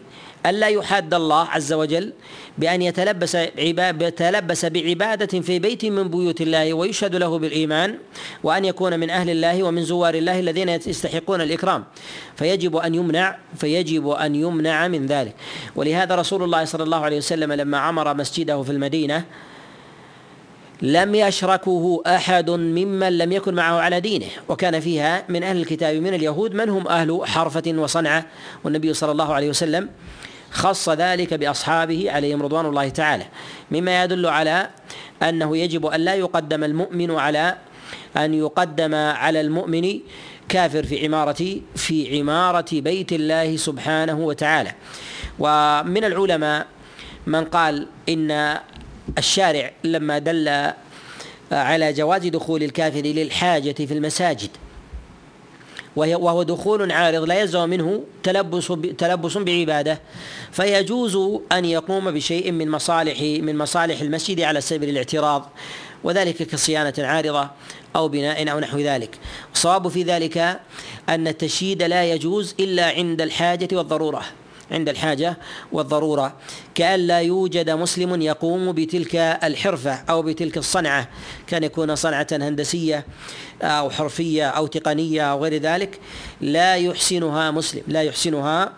ألا 0.47 0.69
يحاد 0.69 1.15
الله 1.15 1.45
عز 1.49 1.73
وجل 1.73 2.13
بأن 2.59 2.83
يتلبس 2.83 3.35
يتلبس 3.59 4.65
بعبادة 4.65 5.41
في 5.41 5.59
بيت 5.59 5.85
من 5.85 6.09
بيوت 6.09 6.41
الله 6.41 6.75
ويشهد 6.75 7.17
له 7.17 7.39
بالإيمان 7.39 7.99
وأن 8.43 8.65
يكون 8.65 9.01
من 9.01 9.11
أهل 9.11 9.31
الله 9.31 9.63
ومن 9.63 9.85
زوار 9.85 10.15
الله 10.15 10.41
الذين 10.41 10.69
يستحقون 10.69 11.41
الإكرام. 11.41 11.85
فيجب 12.37 12.77
أن 12.77 12.95
يمنع 12.95 13.39
فيجب 13.57 14.09
أن 14.09 14.35
يمنع 14.35 14.89
من 14.89 15.07
ذلك. 15.07 15.35
ولهذا 15.77 16.15
رسول 16.15 16.43
الله 16.43 16.65
صلى 16.65 16.83
الله 16.83 17.05
عليه 17.05 17.17
وسلم 17.17 17.53
لما 17.53 17.79
عمر 17.79 18.15
مسجده 18.15 18.63
في 18.63 18.73
المدينة 18.73 19.25
لم 20.83 21.15
يشركه 21.15 22.03
أحد 22.07 22.51
ممن 22.51 23.19
لم 23.19 23.33
يكن 23.33 23.55
معه 23.55 23.81
على 23.81 24.01
دينه. 24.01 24.27
وكان 24.49 24.81
فيها 24.81 25.25
من 25.29 25.43
أهل 25.43 25.57
الكتاب 25.57 25.97
من 25.97 26.15
اليهود 26.15 26.55
من 26.55 26.69
هم 26.69 26.89
أهل 26.89 27.21
حرفة 27.25 27.75
وصنعة. 27.77 28.27
والنبي 28.65 28.95
صلى 28.95 29.13
الله 29.13 29.35
عليه 29.35 29.49
وسلم 29.49 29.89
خص 30.51 30.89
ذلك 30.89 31.35
بأصحابه 31.35 32.11
عليهم 32.11 32.43
رضوان 32.43 32.67
الله 32.67 32.89
تعالى. 32.89 33.27
مما 33.71 34.05
يدل 34.05 34.27
على 34.27 34.71
أنه 35.23 35.57
يجب 35.57 35.87
أن 35.87 36.01
لا 36.01 36.15
يقدم 36.15 36.65
المؤمن 36.65 37.11
على 37.11 37.57
أن 38.17 38.35
يقدم 38.35 38.95
على 38.95 39.41
المؤمن 39.41 40.01
كافر 40.49 40.83
في 40.83 41.07
عمارة 41.07 41.61
في 41.77 42.19
عمارة 42.19 42.67
بيت 42.73 43.13
الله 43.13 43.57
سبحانه 43.57 44.19
وتعالى. 44.19 44.73
ومن 45.39 46.05
العلماء 46.05 46.67
من 47.27 47.45
قال 47.45 47.87
إن 48.09 48.59
الشارع 49.19 49.71
لما 49.85 50.19
دل 50.19 50.73
على 51.53 51.93
جواز 51.93 52.27
دخول 52.27 52.63
الكافر 52.63 53.01
للحاجة 53.01 53.73
في 53.73 53.95
المساجد 53.95 54.51
وهو 55.97 56.43
دخول 56.43 56.93
عارض 56.93 57.23
لا 57.23 57.41
يلزم 57.41 57.69
منه 57.71 58.03
تلبس 58.23 58.73
تلبس 58.99 59.37
بعبادة. 59.37 60.01
فيجوز 60.53 61.41
أن 61.53 61.65
يقوم 61.65 62.11
بشيء 62.11 62.53
من 62.53 62.71
مصالح 62.71 63.21
من 63.21 63.59
مصالح 63.59 64.01
المسجد 64.01 64.41
على 64.41 64.61
سبيل 64.61 64.89
الاعتراض 64.89 65.51
وذلك 66.05 66.43
كصيانة 66.43 66.95
عارضة 66.99 67.51
أو 67.97 68.09
بناء 68.09 68.51
أو 68.51 68.61
نحو 68.61 68.79
ذلك. 68.79 69.19
الصواب 69.55 69.89
في 69.89 70.03
ذلك 70.03 70.61
أن 71.09 71.29
التشييد 71.29 71.83
لا 71.83 72.05
يجوز 72.05 72.55
إلا 72.61 72.87
عند 72.87 73.21
الحاجة 73.21 73.69
والضرورة. 73.73 74.23
عند 74.71 74.89
الحاجة 74.89 75.39
والضرورة. 75.73 76.37
كأن 76.75 77.01
لا 77.01 77.21
يوجد 77.21 77.71
مسلم 77.71 78.23
يقوم 78.23 78.73
بتلك 78.73 79.17
الحرفة 79.17 79.93
أو 80.11 80.23
بتلك 80.23 80.57
الصنعة. 80.57 81.09
كان 81.47 81.65
يكون 81.65 81.97
صنعة 81.97 82.27
هندسية 82.33 83.05
أو 83.63 83.91
حرفية 83.91 84.49
أو 84.49 84.67
تقنية 84.67 85.33
أو 85.33 85.43
غير 85.45 85.63
ذلك 85.63 86.01
لا 86.41 86.77
يحسنها 86.77 87.51
مسلم 87.51 87.83
لا 87.89 88.03
يحسنها 88.03 88.73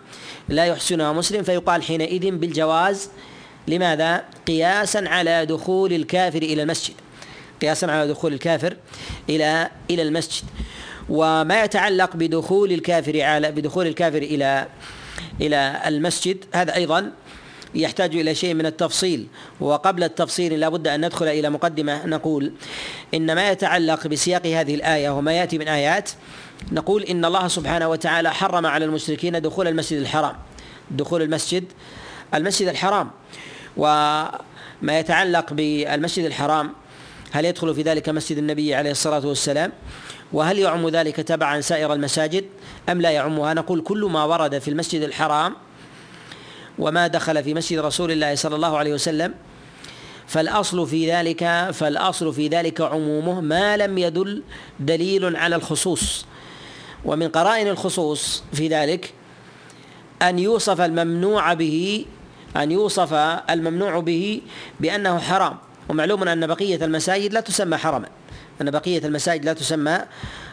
لا 0.48 0.64
يحسنها 0.64 1.12
مسلم. 1.12 1.42
فيقال 1.42 1.82
حينئذ 1.82 2.30
بالجواز 2.30 3.10
لماذا؟ 3.68 4.24
قياسا 4.46 4.98
على 4.98 5.46
دخول 5.46 5.92
الكافر 5.92 6.42
إلى 6.42 6.62
المسجد. 6.62 6.94
قياسا 7.62 7.86
على 7.86 8.08
دخول 8.08 8.32
الكافر 8.32 8.76
إلى 9.28 9.70
إلى 9.90 10.02
المسجد. 10.02 10.44
وما 11.08 11.64
يتعلق 11.64 12.16
بدخول 12.16 12.72
الكافر 12.72 13.20
على 13.20 13.50
بدخول 13.50 13.86
الكافر 13.86 14.18
إلى 14.18 14.66
إلى 15.40 15.82
المسجد. 15.86 16.44
هذا 16.54 16.74
أيضا 16.74 17.12
يحتاج 17.74 18.16
إلى 18.16 18.34
شيء 18.34 18.54
من 18.54 18.66
التفصيل 18.66 19.26
وقبل 19.60 20.04
التفصيل 20.04 20.60
لابد 20.60 20.88
أن 20.88 21.06
ندخل 21.06 21.28
إلى 21.28 21.50
مقدمة 21.50 22.06
نقول 22.06 22.52
إن 23.14 23.34
ما 23.34 23.50
يتعلق 23.50 24.06
بسياق 24.06 24.46
هذه 24.46 24.74
الآية 24.74 25.10
وما 25.10 25.32
يأتي 25.32 25.58
من 25.58 25.68
آيات 25.68 26.10
نقول 26.72 27.02
إن 27.02 27.24
الله 27.24 27.48
سبحانه 27.48 27.88
وتعالى 27.88 28.34
حرم 28.34 28.66
على 28.66 28.84
المشركين 28.84 29.40
دخول 29.40 29.68
المسجد 29.68 29.98
الحرام. 29.98 30.36
دخول 30.90 31.22
المسجد 31.22 31.64
المسجد 32.34 32.68
الحرام. 32.68 33.10
وما 33.76 34.30
يتعلق 34.82 35.52
بالمسجد 35.52 36.24
الحرام 36.24 36.72
هل 37.30 37.44
يدخل 37.44 37.74
في 37.74 37.82
ذلك 37.82 38.08
مسجد 38.08 38.38
النبي 38.38 38.74
عليه 38.74 38.90
الصلاة 38.90 39.26
والسلام؟ 39.26 39.72
وهل 40.32 40.58
يعم 40.58 40.88
ذلك 40.88 41.16
تبعا 41.16 41.60
سائر 41.60 41.92
المساجد؟ 41.92 42.44
أم 42.88 43.00
لا 43.00 43.10
يعمها؟ 43.10 43.54
نقول 43.54 43.80
كل 43.80 44.04
ما 44.04 44.24
ورد 44.24 44.58
في 44.58 44.68
المسجد 44.68 45.02
الحرام 45.02 45.54
وما 46.78 47.06
دخل 47.06 47.44
في 47.44 47.54
مسجد 47.54 47.78
رسول 47.78 48.10
الله 48.10 48.34
صلى 48.34 48.56
الله 48.56 48.78
عليه 48.78 48.94
وسلم 48.94 49.34
فالأصل 50.26 50.86
في 50.86 51.12
ذلك 51.12 51.70
فالأصل 51.72 52.34
في 52.34 52.48
ذلك 52.48 52.80
عمومه 52.80 53.40
ما 53.40 53.76
لم 53.76 53.98
يدل 53.98 54.42
دليل 54.80 55.36
على 55.36 55.56
الخصوص. 55.56 56.26
ومن 57.04 57.28
قرائن 57.28 57.68
الخصوص 57.68 58.42
في 58.52 58.68
ذلك 58.68 59.12
أن 60.22 60.38
يوصف 60.38 60.80
الممنوع 60.80 61.52
به 61.52 62.06
أن 62.56 62.70
يوصف 62.70 63.12
الممنوع 63.50 64.00
به 64.00 64.40
بأنه 64.80 65.18
حرام. 65.18 65.56
ومعلوم 65.88 66.28
أن 66.28 66.46
بقية 66.46 66.84
المساجد 66.84 67.32
لا 67.32 67.40
تسمى 67.40 67.76
حرما. 67.76 68.08
أن 68.62 68.70
بقية 68.70 68.98
المساجد 69.06 69.44
لا 69.44 69.52
تسمى 69.52 69.98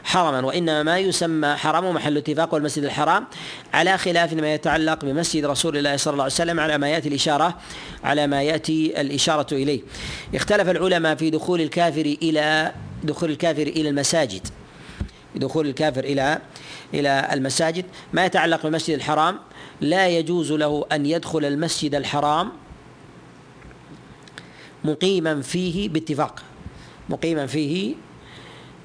حرما 0.04 0.46
وإنما 0.46 0.84
ما 0.84 1.00
يسمى 1.00 1.56
حرم 1.56 1.94
محل 1.96 2.18
اتفاق 2.18 2.54
والمسجد 2.54 2.84
الحرام 2.84 3.28
على 3.74 3.98
خلاف 3.98 4.34
ما 4.34 4.54
يتعلق 4.54 5.06
بمسجد 5.06 5.46
رسول 5.46 5.78
الله 5.78 5.98
صلى 5.98 6.12
الله 6.12 6.24
عليه 6.24 6.34
وسلم 6.34 6.60
على 6.60 6.78
ما 6.78 6.90
يأتي 6.90 7.10
الإشارة 7.10 7.58
على 8.04 8.28
ما 8.28 8.44
يأتي 8.44 9.02
الإشارة 9.02 9.54
إليه. 9.54 9.82
اختلف 10.36 10.70
العلماء 10.70 11.16
في 11.16 11.30
دخول 11.30 11.62
الكافر 11.62 12.16
إلى 12.22 12.74
دخول 13.04 13.32
الكافر 13.32 13.62
إلى 13.62 13.90
المساجد. 13.90 14.48
دخول 15.36 15.68
الكافر 15.68 16.04
إلى 16.04 16.40
إلى 16.94 17.30
المساجد. 17.32 17.86
ما 18.14 18.26
يتعلق 18.26 18.64
بالمسجد 18.64 18.96
الحرام؟ 18.96 19.40
لا 19.82 20.08
يجوز 20.08 20.52
له 20.52 20.86
أن 20.92 21.06
يدخل 21.06 21.46
المسجد 21.46 21.96
الحرام 21.96 22.52
مقيما 24.84 25.42
فيه 25.42 25.90
باتفاق. 25.90 26.44
مقيما 27.10 27.48
فيه 27.48 27.96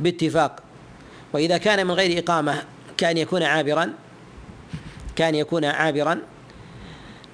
باتفاق. 0.01 0.63
وإذا 1.33 1.59
كان 1.59 1.87
من 1.87 1.95
غير 1.95 2.19
إقامة 2.19 2.63
كان 2.97 3.19
يكون 3.19 3.43
عابرا 3.43 3.93
كان 5.17 5.35
يكون 5.35 5.65
عابرا. 5.65 6.19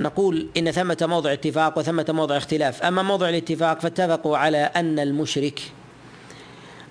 نقول 0.00 0.48
إن 0.56 0.70
ثمة 0.70 0.96
موضع 1.02 1.32
اتفاق 1.32 1.78
وثمة 1.78 2.06
موضع 2.08 2.36
اختلاف. 2.36 2.82
أما 2.82 3.02
موضع 3.02 3.28
الاتفاق 3.28 3.80
فاتفقوا 3.80 4.36
على 4.36 4.58
أن 4.58 4.98
المشرك 4.98 5.60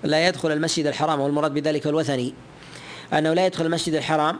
لا 0.04 0.28
يدخل 0.28 0.52
المسجد 0.52 0.86
الحرام 0.86 1.20
والمراد 1.20 1.54
بذلك 1.54 1.86
الوثني 1.86 2.34
أنه 3.12 3.32
لا 3.32 3.46
يدخل 3.46 3.66
المسجد 3.66 3.94
الحرام 3.94 4.36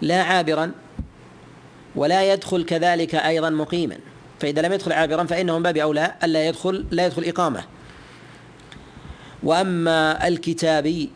لا 0.00 0.22
عابرا 0.22 0.72
ولا 1.96 2.32
يدخل 2.32 2.64
كذلك 2.64 3.14
أيضا 3.14 3.50
مقيما. 3.50 3.98
فإذا 4.40 4.62
لم 4.62 4.72
يدخل 4.72 4.92
عابرا 4.92 5.24
فإنه 5.24 5.56
من 5.56 5.62
باب 5.62 5.76
أولى 5.76 6.14
ألا 6.24 6.48
يدخل 6.48 6.86
لا 6.90 7.06
يدخل 7.06 7.24
إقامة. 7.24 7.64
وأما 9.42 10.28
الكتابي 10.28 11.10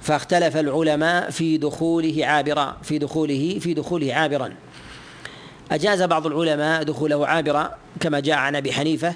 فاختلف 0.00 0.56
العلماء 0.56 1.30
في 1.30 1.58
دخوله 1.58 2.26
عابرا 2.26 2.76
في 2.82 2.98
دخوله 2.98 3.58
في 3.60 3.74
دخوله 3.74 4.14
عابرا. 4.14 4.54
أجاز 5.72 6.02
بعض 6.02 6.26
العلماء 6.26 6.82
دخوله 6.82 7.26
عابرا 7.26 7.70
كما 8.00 8.20
جاء 8.20 8.36
عن 8.36 8.56
أبي 8.56 8.72
حنيفة 8.72 9.14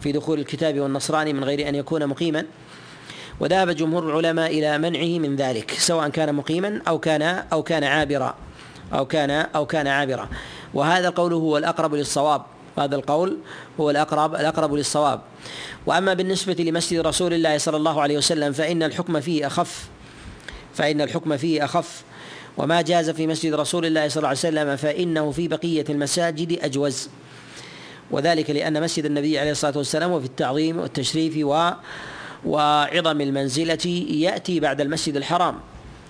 في 0.00 0.12
دخول 0.12 0.38
الكتاب 0.38 0.80
والنصراني 0.80 1.32
من 1.32 1.44
غير 1.44 1.68
أن 1.68 1.74
يكون 1.74 2.06
مقيما. 2.06 2.44
وذهب 3.40 3.70
جمهور 3.70 4.10
العلماء 4.10 4.50
إلى 4.50 4.78
منعه 4.78 5.28
من 5.28 5.36
ذلك 5.36 5.70
سواء 5.70 6.08
كان 6.08 6.34
مقيما 6.34 6.82
أو 6.88 6.98
كان 6.98 7.22
أو 7.52 7.62
كان 7.62 7.84
عابرا 7.84 8.34
أو 8.92 9.06
كان 9.06 9.30
أو 9.30 9.66
كان 9.66 9.86
عابرا. 9.86 10.28
وهذا 10.74 11.08
القول 11.08 11.32
هو 11.32 11.58
الأقرب 11.58 11.94
للصواب. 11.94 12.42
هذا 12.78 12.96
القول 12.96 13.38
هو 13.80 13.90
الأقرب 13.90 14.34
الأقرب 14.34 14.74
للصواب. 14.74 15.20
وأما 15.86 16.14
بالنسبة 16.14 16.56
لمسجد 16.58 17.00
رسول 17.00 17.34
الله 17.34 17.58
صلى 17.58 17.76
الله 17.76 18.02
عليه 18.02 18.18
وسلم 18.18 18.52
فإن 18.52 18.82
الحكم 18.82 19.20
فيه 19.20 19.46
أخف. 19.46 19.88
فإن 20.74 21.00
الحكم 21.00 21.36
فيه 21.36 21.64
أخف. 21.64 22.02
وما 22.56 22.82
جاز 22.82 23.10
في 23.10 23.26
مسجد 23.26 23.54
رسول 23.54 23.86
الله 23.86 24.08
صلى 24.08 24.16
الله 24.16 24.28
عليه 24.28 24.38
وسلم 24.38 24.76
فإنه 24.76 25.30
في 25.30 25.48
بقية 25.48 25.84
المساجد 25.90 26.58
أجوز. 26.62 27.08
وذلك 28.10 28.50
لأن 28.50 28.82
مسجد 28.82 29.04
النبي 29.04 29.38
عليه 29.38 29.50
الصلاة 29.50 29.78
والسلام 29.78 30.12
وفي 30.12 30.26
التعظيم 30.26 30.78
والتشريف 30.78 31.34
و 31.44 31.70
وعظم 32.44 33.20
المنزلة 33.20 33.86
يأتي 34.10 34.60
بعد 34.60 34.80
المسجد 34.80 35.16
الحرام. 35.16 35.60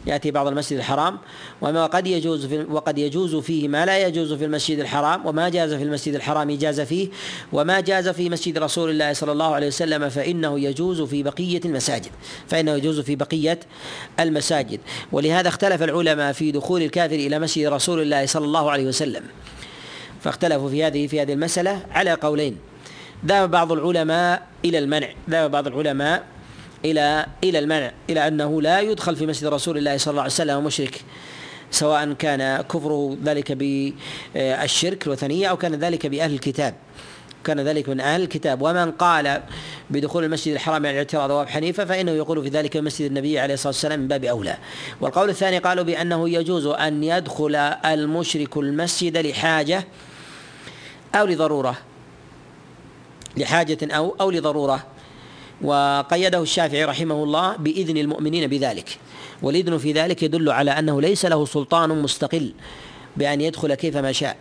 يأتي 0.06 0.30
بعض 0.30 0.46
المسجد 0.46 0.78
الحرام 0.78 1.18
وما 1.60 1.86
قد 1.86 2.06
يجوز 2.06 2.46
في 2.46 2.66
وقد 2.70 2.98
يجوز 2.98 3.36
فيه 3.36 3.68
ما 3.68 3.86
لا 3.86 4.06
يجوز 4.06 4.32
في 4.32 4.44
المسجد 4.44 4.78
الحرام 4.78 5.26
وما 5.26 5.48
جاز 5.48 5.74
في 5.74 5.82
المسجد 5.82 6.14
الحرام 6.14 6.50
جاز 6.50 6.80
فيه 6.80 7.08
وما 7.52 7.80
جاز 7.80 8.08
في 8.08 8.30
مسجد 8.30 8.58
رسول 8.58 8.90
الله 8.90 9.12
صلى 9.12 9.32
الله 9.32 9.54
عليه 9.54 9.66
وسلم 9.66 10.08
فإنه 10.08 10.60
يجوز 10.60 11.02
في 11.02 11.22
بقية 11.22 11.60
المساجد 11.64 12.10
فإنه 12.48 12.72
يجوز 12.72 13.00
في 13.00 13.16
بقية 13.16 13.60
المساجد. 14.20 14.80
ولهذا 15.12 15.48
اختلف 15.48 15.82
العلماء 15.82 16.32
في 16.32 16.52
دخول 16.52 16.82
الكافر 16.82 17.14
إلى 17.14 17.38
مسجد 17.38 17.66
رسول 17.66 18.02
الله 18.02 18.26
صلى 18.26 18.44
الله 18.44 18.70
عليه 18.70 18.84
وسلم. 18.84 19.22
فاختلفوا 20.20 20.70
في 20.70 20.84
هذه 20.84 21.06
في 21.06 21.22
هذه 21.22 21.32
المسألة 21.32 21.82
على 21.90 22.12
قولين 22.12 22.56
ذهب 23.26 23.50
بعض 23.50 23.72
العلماء 23.72 24.46
إلى 24.64 24.78
المنع 24.78 25.08
ذهب 25.30 25.50
بعض 25.50 25.66
العلماء 25.66 26.24
إلى 26.84 27.26
إلى 27.44 27.58
المنع 27.58 27.92
إلى 28.10 28.28
أنه 28.28 28.62
لا 28.62 28.80
يدخل 28.80 29.16
في 29.16 29.26
مسجد 29.26 29.46
رسول 29.46 29.78
الله 29.78 29.96
صلى 29.96 30.10
الله 30.10 30.22
عليه 30.22 30.32
وسلم 30.32 30.64
مشرك 30.64 31.04
سواء 31.70 32.12
كان 32.12 32.62
كفره 32.62 33.16
ذلك 33.24 33.52
بالشرك 33.52 35.06
الوثنية 35.06 35.46
أو 35.46 35.56
كان 35.56 35.74
ذلك 35.74 36.06
بأهل 36.06 36.34
الكتاب. 36.34 36.74
كان 37.44 37.60
ذلك 37.60 37.88
من 37.88 38.00
أهل 38.00 38.22
الكتاب. 38.22 38.62
ومن 38.62 38.90
قال 38.90 39.42
بدخول 39.90 40.24
المسجد 40.24 40.52
الحرام 40.52 40.86
على 40.86 40.90
الاعتراض 40.90 41.30
أبو 41.30 41.50
حنيفة 41.50 41.84
فإنه 41.84 42.12
يقول 42.12 42.42
في 42.42 42.48
ذلك 42.48 42.76
مسجد 42.76 43.06
النبي 43.06 43.38
عليه 43.38 43.54
الصلاة 43.54 43.72
والسلام 43.72 44.00
من 44.00 44.08
باب 44.08 44.24
أولى. 44.24 44.56
والقول 45.00 45.28
الثاني 45.28 45.58
قالوا 45.58 45.84
بأنه 45.84 46.28
يجوز 46.28 46.66
أن 46.66 47.04
يدخل 47.04 47.56
المشرك 47.84 48.56
المسجد 48.56 49.16
لحاجة 49.16 49.84
أو 51.14 51.26
لضرورة 51.26 51.78
لحاجة 53.36 53.78
أو 53.82 54.16
أو 54.20 54.30
لضرورة. 54.30 54.86
وقيده 55.62 56.42
الشافعي 56.42 56.84
رحمه 56.84 57.24
الله 57.24 57.56
بإذن 57.56 57.96
المؤمنين 57.96 58.46
بذلك. 58.46 58.98
والإذن 59.42 59.78
في 59.78 59.92
ذلك 59.92 60.22
يدل 60.22 60.50
على 60.50 60.70
أنه 60.70 61.00
ليس 61.00 61.26
له 61.26 61.46
سلطان 61.46 62.02
مستقل 62.02 62.52
بأن 63.16 63.40
يدخل 63.40 63.74
كيفما 63.74 64.12
شاء. 64.12 64.36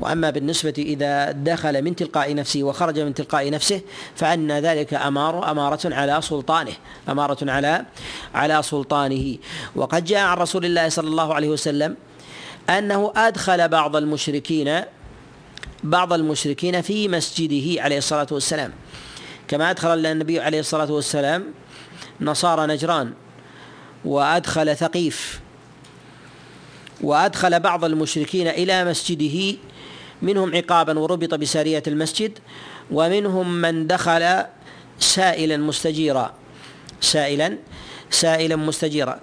وأما 0.00 0.30
بالنسبة 0.30 0.74
إذا 0.78 1.32
دخل 1.32 1.82
من 1.82 1.96
تلقاء 1.96 2.34
نفسه 2.34 2.62
وخرج 2.62 3.00
من 3.00 3.14
تلقاء 3.14 3.50
نفسه 3.50 3.80
فأن 4.16 4.52
ذلك 4.52 4.94
امار 4.94 5.50
أمارة 5.50 5.94
على 5.94 6.18
سلطانه 6.22 6.72
أمارة 7.08 7.50
على 7.50 7.84
على 8.34 8.62
سلطانه. 8.62 9.36
وقد 9.76 10.04
جاء 10.04 10.20
عن 10.20 10.36
رسول 10.36 10.64
الله 10.64 10.88
صلى 10.88 11.08
الله 11.08 11.34
عليه 11.34 11.48
وسلم 11.48 11.96
أنه 12.70 13.12
أدخل 13.16 13.68
بعض 13.68 13.96
المشركين 13.96 14.80
بعض 15.84 16.12
المشركين 16.12 16.80
في 16.80 17.08
مسجده 17.08 17.82
عليه 17.82 17.98
الصلاة 17.98 18.26
والسلام. 18.30 18.72
كما 19.52 19.70
أدخل 19.70 20.06
النبي 20.06 20.40
عليه 20.40 20.60
الصلاة 20.60 20.92
والسلام 20.92 21.44
نصارى 22.20 22.66
نجران 22.66 23.12
وأدخل 24.04 24.76
ثقيف 24.76 25.40
وأدخل 27.00 27.60
بعض 27.60 27.84
المشركين 27.84 28.48
إلى 28.48 28.84
مسجده 28.84 29.56
منهم 30.22 30.56
عقابا 30.56 30.98
وربط 30.98 31.34
بسارية 31.34 31.82
المسجد 31.86 32.38
ومنهم 32.90 33.54
من 33.60 33.86
دخل 33.86 34.44
سائلا 34.98 35.56
مستجيرا 35.56 36.34
سائلا 37.00 37.58
سائلا 38.10 38.56
مستجيرا. 38.56 39.20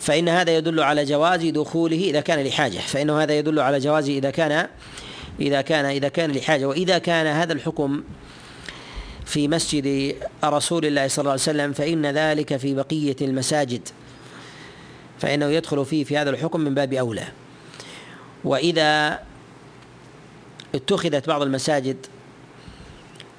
فإن 0.00 0.28
هذا 0.28 0.56
يدل 0.56 0.80
على 0.80 1.04
جواز 1.04 1.44
دخوله 1.46 1.96
إذا 1.96 2.20
كان 2.20 2.44
لحاجة 2.44 2.78
فإنه 2.78 3.22
هذا 3.22 3.38
يدل 3.38 3.60
على 3.60 3.78
جواز 3.78 4.08
إذا 4.08 4.30
كان 4.30 4.68
إذا 5.40 5.60
كان 5.60 5.84
إذا 5.84 6.08
كان 6.08 6.32
لحاجة. 6.32 6.66
وإذا 6.66 6.98
كان 6.98 7.26
هذا 7.26 7.52
الحكم 7.52 8.02
في 9.24 9.48
مسجد 9.48 10.16
رسول 10.44 10.86
الله 10.86 11.08
صلى 11.08 11.22
الله 11.22 11.30
عليه 11.30 11.42
وسلم 11.42 11.72
فإن 11.72 12.06
ذلك 12.06 12.56
في 12.56 12.74
بقية 12.74 13.16
المساجد. 13.20 13.88
فإنه 15.18 15.46
يدخل 15.46 15.84
فيه 15.84 16.04
في 16.04 16.18
هذا 16.18 16.30
الحكم 16.30 16.60
من 16.60 16.74
باب 16.74 16.92
أولى. 16.92 17.28
وإذا 18.44 19.18
اتخذت 20.74 21.28
بعض 21.28 21.42
المساجد 21.42 21.96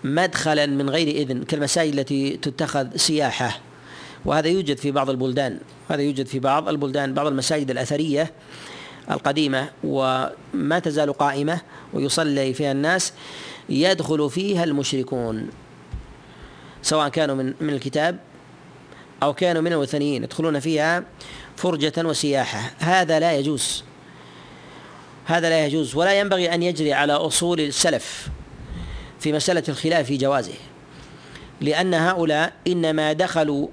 مدخلا 0.03 0.65
من 0.65 0.89
غير 0.89 1.07
إذن 1.07 1.43
كالمساجد 1.43 1.93
التي 1.93 2.37
تتخذ 2.37 2.95
سياحة 2.95 3.59
وهذا 4.25 4.47
يوجد 4.47 4.77
في 4.77 4.91
بعض 4.91 5.09
البلدان 5.09 5.59
هذا 5.89 6.01
يوجد 6.01 6.25
في 6.25 6.39
بعض 6.39 6.69
البلدان 6.69 7.13
بعض 7.13 7.27
المساجد 7.27 7.71
الأثرية 7.71 8.31
القديمة 9.11 9.69
وما 9.83 10.79
تزال 10.83 11.13
قائمة 11.13 11.61
ويصلي 11.93 12.53
فيها 12.53 12.71
الناس 12.71 13.13
يدخل 13.69 14.29
فيها 14.29 14.63
المشركون. 14.63 15.49
سواء 16.83 17.09
كانوا 17.09 17.35
من 17.35 17.53
من 17.61 17.69
الكتاب 17.69 18.19
أو 19.23 19.33
كانوا 19.33 19.61
من 19.61 19.71
الوثنيين 19.71 20.23
يدخلون 20.23 20.59
فيها 20.59 21.03
فرجة 21.57 21.93
وسياحة. 21.97 22.71
هذا 22.79 23.19
لا 23.19 23.33
يجوز. 23.33 23.83
هذا 25.25 25.49
لا 25.49 25.65
يجوز. 25.65 25.95
ولا 25.95 26.19
ينبغي 26.19 26.53
أن 26.53 26.63
يجري 26.63 26.93
على 26.93 27.13
أصول 27.13 27.59
السلف 27.59 28.27
في 29.19 29.33
مسألة 29.33 29.63
الخلاف 29.69 30.05
في 30.05 30.17
جوازه. 30.17 30.53
لأن 31.61 31.93
هؤلاء 31.93 32.53
إنما 32.67 33.13
دخلوا 33.13 33.67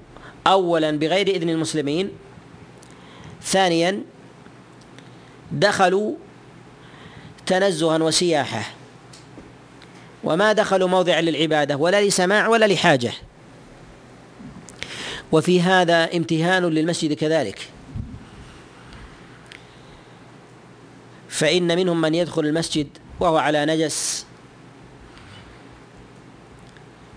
أولا 0.47 0.91
بغير 0.91 1.27
إذن 1.27 1.49
المسلمين 1.49 2.11
ثانيا 3.43 4.01
دخلوا 5.51 6.15
تنزها 7.45 7.97
وسياحة. 7.97 8.80
وما 10.23 10.53
دخلوا 10.53 10.87
موضعا 10.87 11.21
للعبادة 11.21 11.77
ولا 11.77 12.01
لسماع 12.01 12.47
ولا 12.47 12.65
لحاجة. 12.65 13.11
وفي 15.31 15.61
هذا 15.61 16.17
امتهان 16.17 16.65
للمسجد 16.65 17.13
كذلك. 17.13 17.59
فإن 21.29 21.75
منهم 21.75 22.01
من 22.01 22.15
يدخل 22.15 22.45
المسجد 22.45 22.87
وهو 23.19 23.37
على 23.37 23.65
نجس. 23.65 24.25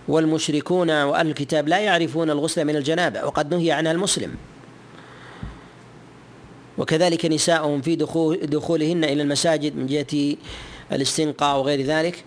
والمشركون 0.09 0.90
وأهل 0.90 1.29
الكتاب 1.29 1.69
لا 1.69 1.79
يعرفون 1.79 2.31
الغسل 2.31 2.64
من 2.64 2.77
الجنابة 2.77 3.25
وقد 3.25 3.55
نهي 3.55 3.73
عنها 3.73 3.93
المسلم. 3.93 4.37
وكذلك 6.79 7.27
نساؤهم 7.27 7.83
في 7.83 7.97
دخولهن 8.43 9.05
إلى 9.05 9.23
المساجد 9.23 9.77
من 9.77 9.87
جهة 9.87 10.37
الاستنقاء 10.93 11.59
وغير 11.59 11.83
ذلك. 11.83 12.25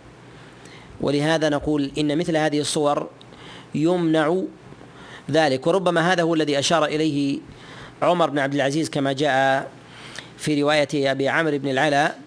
ولهذا 1.02 1.50
نقول 1.50 1.92
إن 1.98 2.18
مثل 2.18 2.38
هذه 2.38 2.60
الصور 2.60 3.10
يمنع 3.76 4.42
ذلك. 5.32 5.68
وربما 5.68 6.14
هذا 6.14 6.24
هو 6.24 6.34
الذي 6.34 6.60
أشار 6.60 6.86
إليه 6.86 7.40
عمر 8.02 8.30
بن 8.30 8.40
عبد 8.40 8.56
العزيز 8.56 8.90
كما 8.90 9.14
جاء 9.14 9.72
في 10.38 10.62
رواية 10.62 11.12
أبي 11.12 11.30
عمرو 11.30 11.58
بن 11.58 11.70
العلاء 11.70 12.20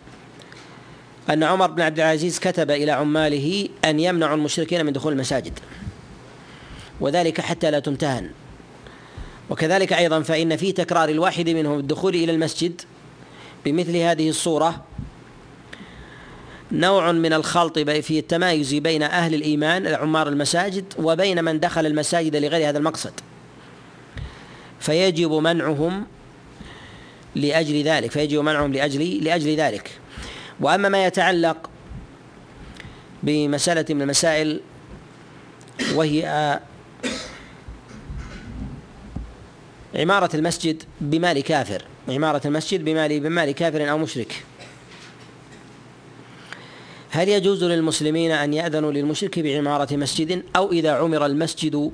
أن 1.31 1.43
عمر 1.43 1.71
بن 1.71 1.83
عبد 1.83 2.01
العزيز 2.01 2.39
كتب 2.39 2.71
إلى 2.71 2.91
عماله 2.91 3.69
أن 3.85 4.01
يمنعوا 4.01 4.37
المشركين 4.37 4.87
من 4.87 4.93
دخول 4.93 5.13
المساجد 5.13 5.59
وذلك 7.01 7.41
حتى 7.41 7.71
لا 7.71 7.79
تمتهن. 7.79 8.31
وكذلك 9.51 9.93
أيضا 9.93 10.23
فإن 10.23 10.57
في 10.57 10.73
تكرار 10.73 11.09
الواحد 11.09 11.49
منهم 11.49 11.79
الدخول 11.79 12.15
إلى 12.15 12.33
المسجد 12.33 12.81
بمثل 13.65 13.97
هذه 13.97 14.29
الصورة 14.29 14.85
نوع 16.73 17.13
من 17.13 17.33
الخلط 17.33 17.79
في 17.79 18.19
التمايز 18.19 18.75
بين 18.75 19.03
أهل 19.03 19.35
الإيمان 19.35 19.87
عمار 19.87 20.29
المساجد 20.29 20.85
وبين 20.99 21.45
من 21.45 21.61
دخل 21.61 21.87
المساجد 21.87 22.37
لغير 22.37 22.69
هذا 22.69 22.79
المقصد. 22.79 23.13
فيجب 24.81 25.33
منعهم 25.33 26.07
لأجل 27.35 27.83
ذلك 27.83 28.11
فيجب 28.11 28.39
منعهم 28.39 28.73
لأجل 28.73 29.25
لأجل 29.25 29.57
ذلك. 29.57 29.91
وأما 30.61 30.89
ما 30.89 31.05
يتعلق 31.07 31.71
بمسألة 33.23 33.85
من 33.91 34.03
المسائل 34.03 34.61
وهي 35.95 36.61
عمارة 39.95 40.37
المسجد 40.37 40.83
بمال 41.01 41.41
كافر. 41.41 41.85
عمارة 42.09 42.47
المسجد 42.47 42.85
بمال 42.85 43.21
بمال 43.21 43.51
كافر 43.51 43.91
أو 43.91 43.99
مشرك. 43.99 44.45
هل 47.13 47.29
يجوز 47.29 47.65
للمسلمين 47.65 48.31
أن 48.31 48.55
يأذنوا 48.55 48.93
للمشرك 48.93 49.39
بعمارة 49.39 49.97
مسجد 49.97 50.43
أو 50.57 50.73
إذا 50.73 50.93
عمر 50.93 51.27
المسجد 51.27 51.91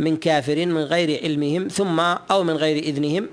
من 0.00 0.16
كافر 0.16 0.66
من 0.66 0.82
غير 0.82 1.20
علمهم 1.24 1.68
ثم 1.68 2.00
أو 2.00 2.42
من 2.42 2.54
غير 2.54 2.82
إذنهم 2.82 3.28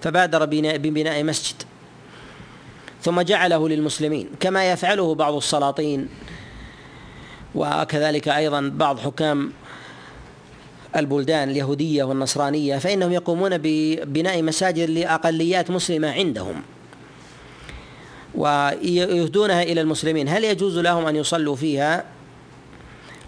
فبادر 0.00 0.44
ببناء 0.78 1.24
مسجد 1.24 1.56
ثم 3.02 3.20
جعله 3.20 3.68
للمسلمين 3.68 4.28
كما 4.40 4.72
يفعله 4.72 5.14
بعض 5.14 5.34
السلاطين 5.34 6.08
وكذلك 7.54 8.28
أيضا 8.28 8.72
بعض 8.74 8.98
حكام 8.98 9.52
البلدان 10.96 11.50
اليهودية 11.50 12.04
والنصرانية 12.04 12.78
فإنهم 12.78 13.12
يقومون 13.12 13.58
ببناء 13.58 14.42
مساجد 14.42 14.90
لأقليات 14.90 15.70
مسلمة 15.70 16.10
عندهم 16.10 16.62
ويهدونها 18.34 19.62
إلى 19.62 19.80
المسلمين. 19.80 20.28
هل 20.28 20.44
يجوز 20.44 20.78
لهم 20.78 21.06
أن 21.06 21.16
يصلوا 21.16 21.56
فيها؟ 21.56 22.04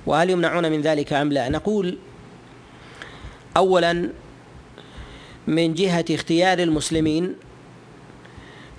وهل 0.06 0.30
يمنعون 0.30 0.72
من 0.72 0.80
ذلك 0.80 1.12
أم 1.12 1.32
لا؟ 1.32 1.48
نقول 1.48 1.98
أولا 3.56 4.10
من 5.46 5.74
جهة 5.74 6.04
اختيار 6.10 6.58
المسلمين 6.58 7.34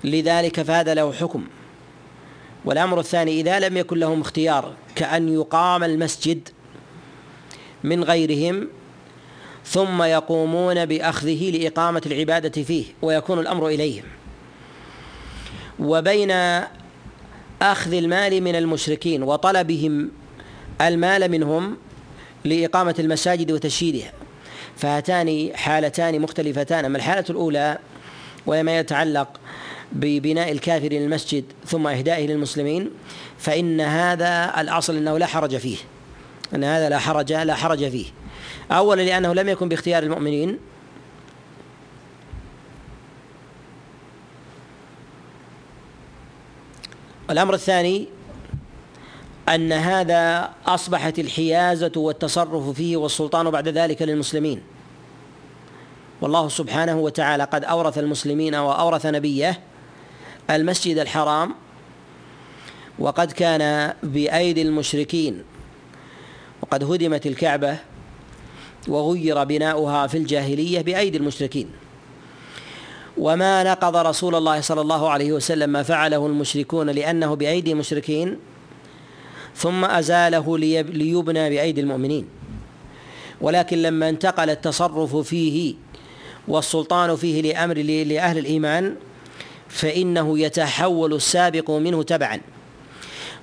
لذلك 0.04 0.62
فهذا 0.62 0.94
له 0.94 1.12
حكم. 1.12 1.44
والأمر 2.64 3.00
الثاني 3.00 3.40
إذا 3.40 3.60
لم 3.60 3.76
يكن 3.76 3.98
لهم 3.98 4.20
اختيار 4.20 4.72
كأن 4.94 5.28
يقام 5.34 5.84
المسجد 5.84 6.48
من 7.84 8.04
غيرهم 8.04 8.68
ثم 9.64 10.02
يقومون 10.02 10.86
بأخذه 10.86 11.50
لإقامة 11.50 12.02
العبادة 12.06 12.62
فيه 12.62 12.84
ويكون 13.02 13.38
الأمر 13.38 13.68
إليهم. 13.68 14.04
وبين 15.78 16.30
أخذ 17.62 17.92
المال 17.92 18.40
من 18.40 18.56
المشركين 18.56 19.22
وطلبهم 19.22 20.10
المال 20.80 21.30
منهم 21.30 21.76
لإقامة 22.44 22.94
المساجد 22.98 23.52
وتشييدها. 23.52 24.12
فهاتان 24.76 25.50
حالتان 25.54 26.20
مختلفتان. 26.20 26.84
أما 26.84 26.98
الحالة 26.98 27.24
الأولى 27.30 27.78
وهي 28.46 28.62
ما 28.62 28.78
يتعلق 28.78 29.28
ببناء 29.92 30.52
الكافر 30.52 30.88
للمسجد 30.88 31.44
ثم 31.66 31.86
إهدائه 31.86 32.26
للمسلمين 32.26 32.90
فإن 33.38 33.80
هذا 33.80 34.52
الأصل 34.58 34.96
أنه 34.96 35.18
لا 35.18 35.26
حرج 35.26 35.56
فيه. 35.56 35.76
أن 36.54 36.64
هذا 36.64 36.88
لا 36.88 36.98
حرج 36.98 37.32
لا 37.32 37.54
حرج 37.54 37.88
فيه. 37.90 38.06
أولا 38.70 39.02
لأنه 39.02 39.34
لم 39.34 39.48
يكن 39.48 39.68
باختيار 39.68 40.02
المؤمنين 40.02 40.58
الأمر 47.32 47.54
الثاني 47.54 48.06
أن 49.48 49.72
هذا 49.72 50.50
أصبحت 50.66 51.18
الحيازة 51.18 51.92
والتصرف 51.96 52.68
فيه 52.68 52.96
والسلطان 52.96 53.50
بعد 53.50 53.68
ذلك 53.68 54.02
للمسلمين. 54.02 54.62
والله 56.20 56.48
سبحانه 56.48 56.98
وتعالى 56.98 57.44
قد 57.44 57.64
أورث 57.64 57.98
المسلمين 57.98 58.54
وأورث 58.54 59.06
نبيه 59.06 59.60
المسجد 60.50 60.98
الحرام 60.98 61.54
وقد 62.98 63.32
كان 63.32 63.92
بأيدي 64.02 64.62
المشركين 64.62 65.42
وقد 66.62 66.84
هدمت 66.84 67.26
الكعبة 67.26 67.76
وغير 68.88 69.44
بناؤها 69.44 70.06
في 70.06 70.18
الجاهلية 70.18 70.80
بأيدي 70.80 71.18
المشركين. 71.18 71.70
وما 73.22 73.64
نقض 73.64 73.96
رسول 73.96 74.34
الله 74.34 74.60
صلى 74.60 74.80
الله 74.80 75.10
عليه 75.10 75.32
وسلم 75.32 75.70
ما 75.70 75.82
فعله 75.82 76.26
المشركون 76.26 76.90
لأنه 76.90 77.34
بأيدي 77.34 77.72
المشركين 77.72 78.38
ثم 79.56 79.84
أزاله 79.84 80.58
ليبنى 80.58 81.50
بأيدي 81.50 81.80
المؤمنين. 81.80 82.28
ولكن 83.40 83.82
لما 83.82 84.08
انتقل 84.08 84.50
التصرف 84.50 85.16
فيه 85.16 85.74
والسلطان 86.48 87.16
فيه 87.16 87.42
لأمر 87.42 87.78
لأهل 87.78 88.38
الإيمان 88.38 88.94
فإنه 89.68 90.38
يتحول 90.38 91.14
السابق 91.14 91.70
منه 91.70 92.02
تبعا. 92.02 92.40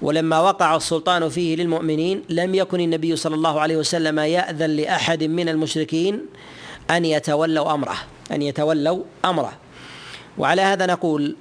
ولما 0.02 0.40
وقع 0.40 0.76
السلطان 0.76 1.30
فيه 1.30 1.56
للمؤمنين 1.56 2.24
لم 2.30 2.56
يكن 2.56 2.80
النبي 2.80 3.16
صلى 3.16 3.36
الله 3.36 3.60
عليه 3.60 3.78
وسلم 3.78 4.20
يأذن 4.20 4.70
لأحد 4.70 5.24
من 5.24 5.50
المشركين 5.50 6.26
أن 6.92 7.06
يتولوا 7.06 7.74
أمره 7.74 7.98
أن 8.32 8.42
يتولوا 8.42 9.04
أمره. 9.26 9.69
وعلى 10.38 10.62
هذا 10.62 10.86
نقول 10.86 11.36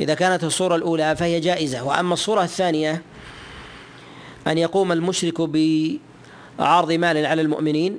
إذا 0.00 0.14
كانت 0.14 0.44
الصورة 0.44 0.76
الأولى 0.76 1.16
فهي 1.16 1.40
جائزة 1.40 1.82
وأما 1.84 2.14
الصورة 2.14 2.42
الثانية 2.42 3.02
أن 4.46 4.58
يقوم 4.58 4.92
المشرك 4.92 5.40
بعرض 5.40 6.92
مال 6.92 7.26
على 7.26 7.42
المؤمنين 7.42 7.98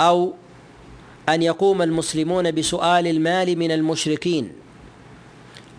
أو 0.00 0.34
أن 1.28 1.42
يقوم 1.42 1.82
المسلمون 1.82 2.50
بسؤال 2.50 3.06
المال 3.06 3.58
من 3.58 3.70
المشركين 3.70 4.52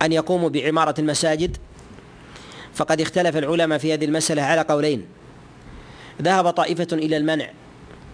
أن 0.02 0.12
يقوموا 0.12 0.50
بعمارة 0.50 0.96
المساجد 1.00 1.58
فقد 2.74 3.02
اختلف 3.02 3.38
العلماء 3.38 3.78
في 3.78 3.94
هذه 3.94 4.06
المسألة 4.06 4.42
على 4.42 4.62
قولين. 4.62 5.06
ذهب 6.22 6.50
طائفة 6.50 6.88
إلى 6.92 7.18
المنع 7.18 7.50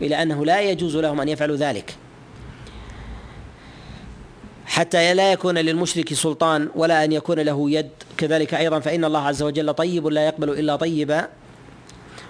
إلى 0.01 0.21
أنه 0.21 0.45
لا 0.45 0.62
يجوز 0.62 0.97
لهم 0.97 1.21
أن 1.21 1.29
يفعلوا 1.29 1.55
ذلك. 1.55 1.95
حتى 4.80 5.13
لا 5.13 5.32
يكون 5.32 5.58
للمشرك 5.58 6.13
سلطان 6.13 6.70
ولا 6.76 7.04
أن 7.04 7.12
يكون 7.12 7.39
له 7.39 7.72
يد. 7.72 7.89
كذلك 8.18 8.54
أيضا 8.54 8.80
فإن 8.80 9.06
الله 9.06 9.28
عز 9.28 9.44
وجل 9.44 9.74
طيب 9.74 10.08
لا 10.08 10.26
يقبل 10.26 10.50
إلا 10.50 10.76
طيبا. 10.76 11.28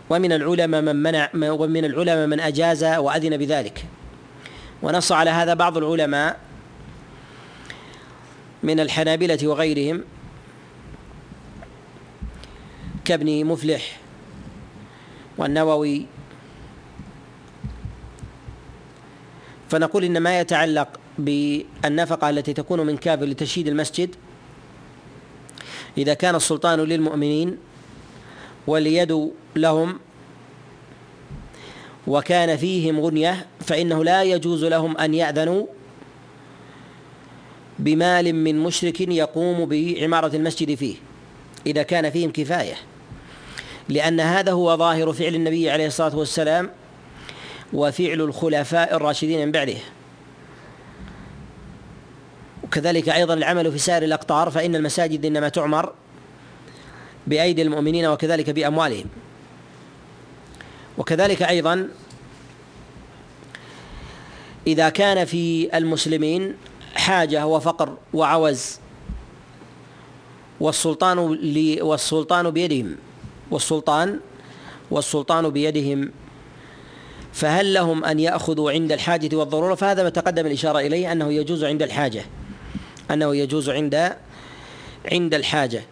ومن 0.09 0.31
العلماء 0.31 0.81
من 0.81 0.95
منع 0.95 1.29
ومن 1.33 1.85
العلماء 1.85 2.27
من 2.27 2.39
أجاز 2.39 2.83
وأذن 2.83 3.37
بذلك. 3.37 3.85
ونص 4.81 5.11
على 5.11 5.29
هذا 5.29 5.53
بعض 5.53 5.77
العلماء 5.77 6.39
من 8.63 8.79
الحنابلة 8.79 9.47
وغيرهم 9.47 10.03
كابن 13.05 13.45
مفلح 13.45 13.99
والنووي. 15.37 16.05
فنقول 19.69 20.03
ان 20.03 20.17
ما 20.17 20.39
يتعلق 20.39 20.99
بالنفقة 21.19 22.29
التي 22.29 22.53
تكون 22.53 22.79
من 22.85 22.97
كافر 22.97 23.25
لتشييد 23.25 23.67
المسجد. 23.67 24.15
إذا 25.97 26.13
كان 26.13 26.35
السلطان 26.35 26.79
للمؤمنين 26.79 27.57
واليد 28.67 29.31
لهم 29.55 29.99
وكان 32.07 32.57
فيهم 32.57 32.99
غنية 32.99 33.45
فإنه 33.59 34.03
لا 34.03 34.23
يجوز 34.23 34.65
لهم 34.65 34.97
أن 34.97 35.13
يأذنوا 35.13 35.65
بمال 37.79 38.35
من 38.35 38.59
مشرك 38.59 39.01
يقوم 39.01 39.65
بعمارة 39.65 40.35
المسجد 40.35 40.75
فيه 40.75 40.95
إذا 41.65 41.83
كان 41.83 42.09
فيهم 42.09 42.31
كفاية. 42.31 42.75
لأن 43.89 44.19
هذا 44.19 44.51
هو 44.51 44.77
ظاهر 44.77 45.13
فعل 45.13 45.35
النبي 45.35 45.69
عليه 45.69 45.87
الصلاة 45.87 46.15
والسلام 46.15 46.69
وفعل 47.73 48.21
الخلفاء 48.21 48.95
الراشدين 48.95 49.45
من 49.45 49.51
بعده. 49.51 49.77
وكذلك 52.69 53.09
أيضا 53.09 53.33
العمل 53.33 53.71
في 53.71 53.77
سائر 53.77 54.03
الأقطار 54.03 54.51
فإن 54.51 54.75
المساجد 54.75 55.25
إنما 55.25 55.49
تعمر 55.49 55.93
بأيدي 57.27 57.61
المؤمنين 57.61 58.05
وكذلك 58.05 58.49
بأموالهم. 58.49 59.05
وكذلك 60.97 61.41
أيضا 61.41 61.89
إذا 64.67 64.89
كان 64.89 65.25
في 65.25 65.77
المسلمين 65.77 66.55
حاجة 66.95 67.47
وفقر 67.47 67.97
وعوز 68.13 68.79
والسلطان 70.59 71.17
والسلطان 71.81 72.49
بيدهم 72.49 72.95
والسلطان 73.51 74.19
والسلطان 74.91 75.49
بيدهم 75.49 76.11
فهل 77.33 77.73
لهم 77.73 78.05
أن 78.05 78.19
يأخذوا 78.19 78.71
عند 78.71 78.91
الحاجة 78.91 79.35
والضرورة؟ 79.35 79.75
فهذا 79.75 80.03
ما 80.03 80.09
تقدم 80.09 80.45
الإشارة 80.45 80.79
إليه 80.79 81.11
أنه 81.11 81.33
يجوز 81.33 81.63
عند 81.63 81.81
الحاجة. 81.81 82.25
أنه 83.11 83.35
يجوز 83.35 83.69
عند 83.69 84.15
عند 85.11 85.33
الحاجة. 85.33 85.83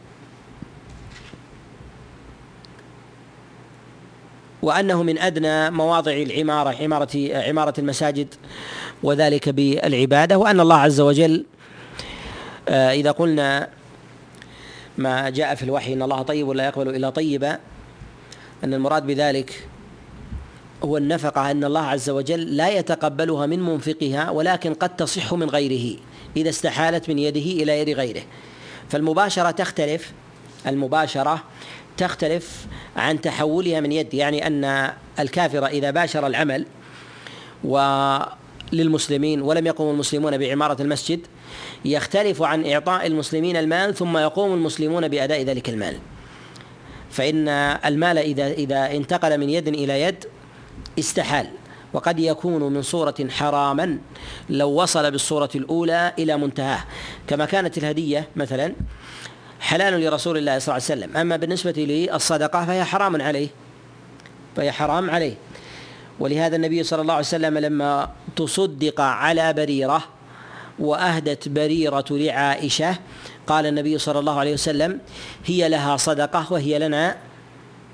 وأنه 4.61 5.03
من 5.03 5.17
أدنى 5.17 5.71
مواضع 5.71 6.11
العمارة 6.11 6.75
عمارة 6.83 7.37
عمارة 7.47 7.73
المساجد 7.77 8.33
وذلك 9.03 9.49
بالعبادة. 9.49 10.37
وأن 10.37 10.59
الله 10.59 10.75
عز 10.75 11.01
وجل 11.01 11.45
آه، 12.69 12.91
إذا 12.91 13.11
قلنا 13.11 13.69
ما 14.97 15.29
جاء 15.29 15.55
في 15.55 15.63
الوحي 15.63 15.93
إن 15.93 16.01
الله 16.01 16.21
طيب 16.21 16.47
ولا 16.47 16.65
يقبل 16.65 16.95
إلا 16.95 17.09
طيبا 17.09 17.59
أن 18.63 18.73
المراد 18.73 19.07
بذلك 19.07 19.67
هو 20.83 20.97
النفقة 20.97 21.51
أن 21.51 21.63
الله 21.63 21.81
عز 21.81 22.09
وجل 22.09 22.57
لا 22.57 22.69
يتقبلها 22.69 23.45
من 23.45 23.59
منفقها 23.59 24.29
ولكن 24.29 24.73
قد 24.73 24.95
تصح 24.95 25.33
من 25.33 25.49
غيره. 25.49 25.99
إذا 26.37 26.49
استحالت 26.49 27.09
من 27.09 27.19
يده 27.19 27.63
إلى 27.63 27.79
يد 27.79 27.89
غيره. 27.89 28.21
فالمباشرة 28.89 29.51
تختلف 29.51 30.11
المباشرة 30.67 31.43
تختلف 31.97 32.65
عن 32.95 33.21
تحولها 33.21 33.79
من 33.79 33.91
يد 33.91 34.13
يعني 34.13 34.47
أن 34.47 34.93
الكافر 35.19 35.65
إذا 35.65 35.91
باشر 35.91 36.27
العمل 36.27 36.65
وللمسلمين 37.63 39.41
ولم 39.41 39.67
يقوم 39.67 39.93
المسلمون 39.93 40.37
بعمارة 40.37 40.81
المسجد 40.81 41.19
يختلف 41.85 42.41
عن 42.41 42.65
إعطاء 42.65 43.07
المسلمين 43.07 43.57
المال 43.57 43.95
ثم 43.95 44.17
يقوم 44.17 44.53
المسلمون 44.53 45.07
بأداء 45.07 45.43
ذلك 45.43 45.69
المال. 45.69 45.97
فإن 47.11 47.47
المال 47.85 48.17
إذا 48.17 48.47
إذا 48.47 48.91
انتقل 48.91 49.37
من 49.37 49.49
يد 49.49 49.67
إلى 49.67 50.01
يد 50.01 50.25
استحال. 50.99 51.47
وقد 51.93 52.19
يكون 52.19 52.73
من 52.73 52.81
صورة 52.81 53.15
حراما 53.29 53.97
لو 54.49 54.69
وصل 54.69 55.11
بالصورة 55.11 55.49
الأولى 55.55 56.13
إلى 56.19 56.37
منتهاه. 56.37 56.83
كما 57.27 57.45
كانت 57.45 57.77
الهدية 57.77 58.27
مثلا 58.35 58.73
حلال 59.59 60.01
لرسول 60.01 60.37
الله 60.37 60.59
صلى 60.59 60.77
الله 60.77 60.87
عليه 60.89 61.01
وسلم 61.01 61.17
أما 61.17 61.35
بالنسبة 61.35 61.73
للصدقة 61.77 62.65
فهي 62.65 62.83
حرام 62.83 63.21
عليه. 63.21 63.47
فهي 64.55 64.71
حرام 64.71 65.09
عليه. 65.09 65.33
ولهذا 66.19 66.55
النبي 66.55 66.83
صلى 66.83 67.01
الله 67.01 67.13
عليه 67.13 67.25
وسلم 67.25 67.57
لما 67.57 68.09
تصدق 68.35 69.01
على 69.01 69.53
بريرة 69.53 70.03
وأهدت 70.79 71.47
بريرة 71.47 72.05
لعائشة 72.11 72.95
قال 73.47 73.65
النبي 73.65 73.97
صلى 73.97 74.19
الله 74.19 74.39
عليه 74.39 74.53
وسلم 74.53 74.99
هي 75.45 75.69
لها 75.69 75.97
صدقة 75.97 76.53
وهي 76.53 76.79
لنا 76.79 77.17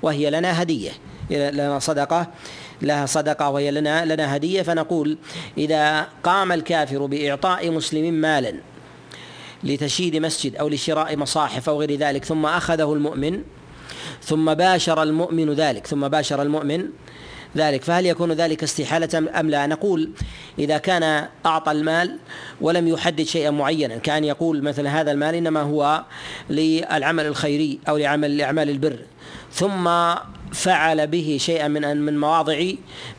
وهي 0.02 0.30
لنا 0.30 0.62
هدية. 0.62 0.90
لنا 1.30 1.78
صدقة. 1.78 2.26
لها 2.82 3.06
صدقة 3.06 3.50
وهي 3.50 3.70
لنا 3.70 4.04
لنا 4.04 4.36
هدية 4.36 4.62
فنقول 4.62 5.18
إذا 5.58 6.08
قام 6.22 6.52
الكافر 6.52 7.06
بإعطاء 7.06 7.70
مسلم 7.70 8.14
مالا 8.14 8.54
لتشييد 9.64 10.16
مسجد 10.16 10.56
أو 10.56 10.68
لشراء 10.68 11.16
مصاحف 11.16 11.68
أو 11.68 11.80
غير 11.80 11.94
ذلك 11.94 12.24
ثم 12.24 12.46
أخذه 12.46 12.92
المؤمن 12.92 13.42
ثم 14.22 14.54
باشر 14.54 15.02
المؤمن 15.02 15.52
ذلك 15.52 15.86
ثم 15.86 16.08
باشر 16.08 16.42
المؤمن 16.42 16.88
ذلك 17.56 17.82
فهل 17.82 18.06
يكون 18.06 18.32
ذلك 18.32 18.62
استحالة 18.62 19.18
أم 19.40 19.50
لا؟ 19.50 19.66
نقول 19.66 20.10
إذا 20.58 20.78
كان 20.78 21.28
أعطى 21.46 21.72
المال 21.72 22.18
ولم 22.60 22.88
يحدد 22.88 23.22
شيئا 23.22 23.50
معينا 23.50 23.96
كأن 23.96 24.24
يقول 24.24 24.62
مثلا 24.62 25.00
هذا 25.00 25.12
المال 25.12 25.34
إنما 25.34 25.60
هو 25.60 26.04
للعمل 26.50 27.26
الخيري 27.26 27.78
أو 27.88 27.96
لعمل 27.96 28.36
لأعمال 28.36 28.70
البر 28.70 28.98
ثم 29.52 29.88
فعل 30.54 31.06
به 31.06 31.36
شيئا 31.40 31.68
من 31.68 31.96
من 31.96 32.20
مواضع 32.20 32.64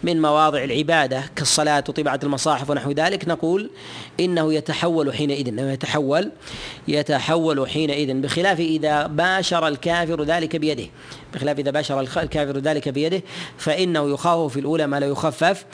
من 0.04 0.22
مواضع 0.22 0.64
العبادة 0.64 1.24
كالصلاة 1.36 1.84
وطباعة 1.90 2.20
المصاحف 2.24 2.70
ونحو 2.70 2.92
ذلك. 2.92 3.28
نقول 3.28 3.70
إنه 4.20 4.54
يتحول 4.54 5.14
حينئذ 5.14 5.48
إنه 5.48 5.72
يتحول 5.72 6.32
يتحول 6.88 7.70
حينئذ 7.70 8.14
بخلاف 8.14 8.60
إذا 8.60 9.08
باشر 9.08 9.68
الكافر 9.68 10.24
ذلك 10.24 10.56
بيده. 10.56 10.88
بخلاف 11.34 11.60
إذا 11.60 11.72
باشر 11.72 12.00
الكافر 12.00 12.58
ذلك 12.58 12.90
بيده 12.90 13.22
فإنه 13.58 14.14
يخاف 14.14 14.54
في 14.54 14.60
الأولى 14.60 14.88
ما 14.88 15.00
لا 15.00 15.08
يخفف 15.08 15.66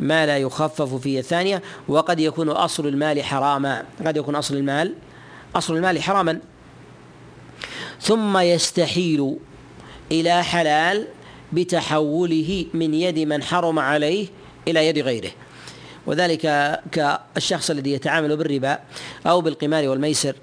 ما 0.00 0.26
لا 0.26 0.38
يخفف 0.38 0.94
في 0.94 1.18
الثانية 1.18 1.62
وقد 1.88 2.20
يكون 2.20 2.48
أصل 2.48 2.86
المال 2.86 3.24
حراما. 3.24 3.84
قد 4.06 4.16
يكون 4.16 4.34
أصل 4.34 4.56
المال 4.56 4.94
أصل 5.54 5.76
المال 5.76 6.02
حراما. 6.02 6.38
ثم 8.00 8.38
يستحيل 8.38 9.36
إلى 10.12 10.44
حلال 10.44 11.06
بتحوله 11.52 12.66
من 12.74 12.94
يد 12.94 13.18
من 13.18 13.42
حرم 13.42 13.78
عليه 13.78 14.26
إلى 14.68 14.86
يد 14.86 14.98
غيره. 14.98 15.30
وذلك 16.06 16.40
كالشخص 16.92 17.70
الذي 17.70 17.92
يتعامل 17.92 18.36
بالربا 18.36 18.78
أو 19.26 19.40
بالقمار 19.40 19.88
والميسر 19.88 20.34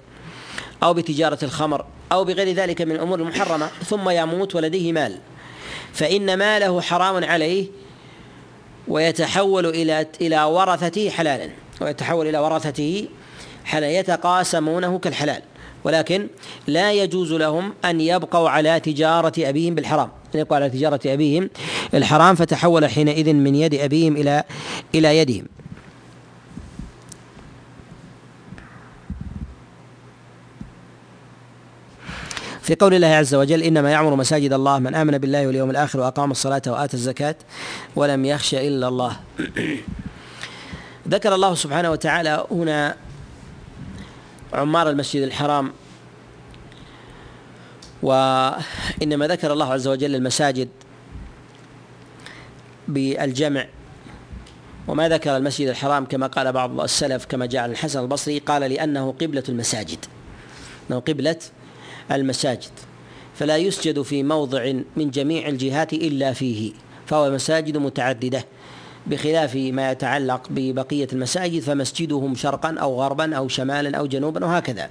أو 0.82 0.94
بتجارة 0.94 1.38
الخمر 1.42 1.86
أو 2.12 2.24
بغير 2.24 2.52
ذلك 2.52 2.82
من 2.82 2.92
الأمور 2.92 3.20
المحرمة 3.20 3.66
ثم 3.66 4.10
يموت 4.10 4.54
ولديه 4.54 4.92
مال. 4.92 5.18
فإن 5.92 6.38
ماله 6.38 6.80
حرام 6.80 7.24
عليه 7.24 7.66
ويتحول 8.88 9.66
إلى 9.66 10.06
إلى 10.20 10.44
ورثته 10.44 11.10
حلالا 11.10 11.50
ويتحول 11.80 12.28
إلى 12.28 12.38
ورثته 12.38 13.08
حلالا 13.64 13.98
يتقاسمونه 13.98 14.98
كالحلال. 14.98 15.42
ولكن 15.86 16.28
لا 16.66 16.92
يجوز 16.92 17.32
لهم 17.32 17.74
أن 17.84 18.00
يبقوا 18.00 18.50
على 18.50 18.80
تجارة 18.80 19.32
أبيهم 19.38 19.74
بالحرام. 19.74 20.08
أن 20.34 20.40
يبقوا 20.40 20.56
على 20.56 20.70
تجارة 20.70 21.00
أبيهم 21.06 21.50
الحرام 21.94 22.34
فتحول 22.34 22.88
حينئذ 22.88 23.32
من 23.32 23.54
يد 23.54 23.74
أبيهم 23.74 24.16
إلى 24.16 24.44
إلى 24.94 25.18
يدهم. 25.18 25.44
في 32.62 32.74
قول 32.74 32.94
الله 32.94 33.06
عز 33.06 33.34
وجل 33.34 33.62
إنما 33.62 33.90
يعمر 33.90 34.14
مساجد 34.14 34.52
الله 34.52 34.78
من 34.78 34.94
آمن 34.94 35.18
بالله 35.18 35.46
واليوم 35.46 35.70
الآخر 35.70 36.00
وأقام 36.00 36.30
الصلاة 36.30 36.62
وآتى 36.66 36.94
الزكاة 36.94 37.36
ولم 37.96 38.24
يخش 38.24 38.54
إلا 38.54 38.88
الله. 38.88 39.16
ذكر 41.08 41.34
الله 41.34 41.54
سبحانه 41.54 41.90
وتعالى 41.90 42.46
هنا 42.50 43.05
عمار 44.56 44.90
المسجد 44.90 45.22
الحرام. 45.22 45.72
وإنما 48.02 49.26
ذكر 49.26 49.52
الله 49.52 49.72
عز 49.72 49.88
وجل 49.88 50.14
المساجد 50.14 50.68
بالجمع. 52.88 53.66
وما 54.88 55.08
ذكر 55.08 55.36
المسجد 55.36 55.68
الحرام 55.68 56.04
كما 56.04 56.26
قال 56.26 56.52
بعض 56.52 56.80
السلف 56.80 57.24
كما 57.24 57.46
جاء 57.46 57.66
الحسن 57.66 58.00
البصري 58.00 58.38
قال 58.38 58.62
لأنه 58.62 59.12
قبلة 59.20 59.42
المساجد. 59.48 60.04
أنه 60.90 61.00
قبلة 61.00 61.36
المساجد. 62.12 62.70
فلا 63.34 63.56
يسجد 63.56 64.02
في 64.02 64.22
موضع 64.22 64.72
من 64.96 65.10
جميع 65.10 65.48
الجهات 65.48 65.92
إلا 65.92 66.32
فيه 66.32 66.72
فهو 67.06 67.30
مساجد 67.30 67.76
متعددة. 67.76 68.44
بخلاف 69.06 69.56
ما 69.56 69.90
يتعلق 69.90 70.46
ببقية 70.50 71.08
المساجد 71.12 71.62
فمسجدهم 71.62 72.34
شرقا 72.34 72.76
أو 72.80 73.02
غربا 73.02 73.36
أو 73.36 73.48
شمالا 73.48 73.98
أو 73.98 74.06
جنوبا 74.06 74.44
وهكذا. 74.44 74.88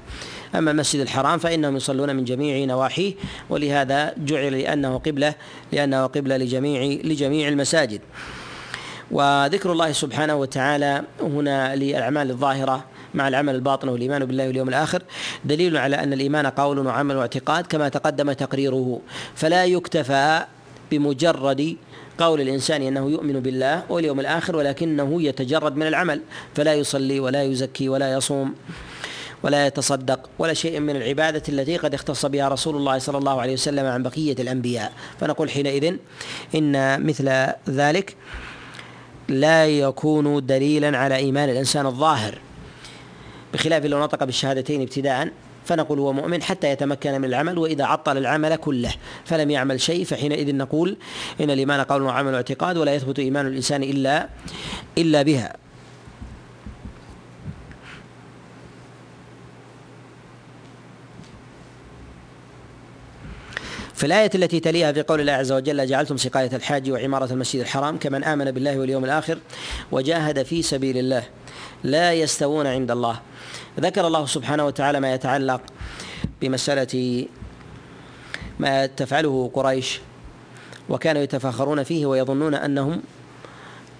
أما 0.56 0.72
المسجد 0.72 1.02
الحرام 1.02 1.40
فإنهم 1.40 1.76
يصلون 1.76 2.16
من 2.16 2.24
جميع 2.24 2.66
نواحيه 2.66 3.14
ولهذا 3.50 4.14
جعل 4.18 4.60
لأنه 4.60 4.98
قبلة 4.98 5.34
لأنه 5.72 6.06
قبلة 6.06 6.38
لجميع 6.38 7.00
لجميع 7.04 7.48
المساجد. 7.48 8.02
وذكر 9.12 9.72
الله 9.72 9.92
سبحانه 9.92 10.36
وتعالى 10.36 11.04
هنا 11.22 11.76
للأعمال 11.76 12.30
الظاهرة 12.32 12.84
مع 13.14 13.28
العمل 13.28 13.56
الباطن 13.56 13.90
والإيمان 13.90 14.26
بالله 14.26 14.48
واليوم 14.48 14.70
الآخر 14.70 15.04
دليل 15.46 15.78
على 15.78 15.96
أن 15.96 16.14
الإيمان 16.14 16.46
قول 16.46 16.80
وعمل 16.80 17.16
واعتقاد 17.16 17.68
كما 17.68 17.90
تقدم 17.90 18.32
تقريره. 18.32 19.02
فلا 19.36 19.66
يكتفى 19.66 20.46
بمجرد 20.92 21.78
قول 22.20 22.42
الإنسان 22.42 22.82
أنه 22.82 23.10
يؤمن 23.10 23.40
بالله 23.40 23.84
واليوم 23.90 24.20
الآخر 24.20 24.56
ولكنه 24.56 25.22
يتجرد 25.22 25.76
من 25.76 25.88
العمل 25.88 26.22
فلا 26.56 26.74
يصلي 26.74 27.20
ولا 27.20 27.44
يزكي 27.44 27.90
ولا 27.90 28.14
يصوم 28.14 28.54
ولا 29.44 29.68
يتصدق 29.68 30.30
ولا 30.40 30.54
شيء 30.54 30.80
من 30.80 30.96
العبادة 30.96 31.44
التي 31.50 31.78
قد 31.78 31.94
اختص 31.94 32.26
بها 32.26 32.48
رسول 32.50 32.76
الله 32.76 32.98
صلى 32.98 33.18
الله 33.18 33.42
عليه 33.42 33.54
وسلم 33.54 33.86
عن 33.86 34.04
بقية 34.04 34.36
الأنبياء. 34.40 34.94
فنقول 35.20 35.50
حينئذ 35.50 35.96
إن 36.56 37.06
مثل 37.08 37.48
ذلك 37.70 38.16
لا 39.28 39.68
يكون 39.68 40.46
دليلا 40.46 40.98
على 40.98 41.16
إيمان 41.16 41.50
الإنسان 41.50 41.86
الظاهر 41.86 42.38
بخلاف 43.54 43.86
لو 43.86 44.00
نطق 44.00 44.24
بالشهادتين 44.24 44.82
ابتداء 44.82 45.30
فنقول 45.66 46.00
هو 46.00 46.14
مؤمن 46.14 46.44
حتى 46.44 46.70
يتمكن 46.70 47.22
من 47.22 47.26
العمل 47.26 47.58
وإذا 47.58 47.86
عطل 47.86 48.18
العمل 48.18 48.56
كله 48.56 48.94
فلم 49.26 49.52
يعمل 49.52 49.82
شيء 49.82 50.06
فحينئذ 50.06 50.56
نقول 50.56 50.98
إن 51.42 51.52
الإيمان 51.52 51.82
قول 51.82 52.02
وعمل 52.02 52.34
واعتقاد 52.34 52.78
ولا 52.78 52.96
يثبت 52.96 53.20
إيمان 53.20 53.48
الإنسان 53.48 53.84
إلا 53.84 54.30
إلا 54.98 55.22
بها. 55.22 55.54
في 63.96 64.06
الآية 64.06 64.30
التي 64.36 64.60
تليها 64.60 64.92
في 64.92 65.02
قول 65.02 65.22
الله 65.22 65.34
عز 65.34 65.52
وجل 65.52 65.88
جعلتم 65.88 66.18
سقاية 66.18 66.56
الحاج 66.56 66.92
وعمارة 66.92 67.34
المسجد 67.34 67.62
الحرام 67.62 67.98
كمن 67.98 68.24
آمن 68.24 68.52
بالله 68.52 68.80
واليوم 68.80 69.06
الآخر 69.06 69.38
وجاهد 69.92 70.44
في 70.44 70.62
سبيل 70.62 70.98
الله 70.98 71.24
لا 71.84 72.14
يستوون 72.14 72.68
عند 72.68 72.92
الله 72.92 73.20
ذكر 73.80 74.08
الله 74.08 74.26
سبحانه 74.26 74.66
وتعالى 74.66 75.00
ما 75.00 75.14
يتعلق 75.14 75.62
بمسألة 76.42 77.26
ما 78.60 78.86
تفعله 78.86 79.52
قريش 79.54 80.00
وكانوا 80.90 81.22
يتفاخرون 81.22 81.84
فيه 81.84 82.06
ويظنون 82.06 82.54
أنهم 82.54 83.02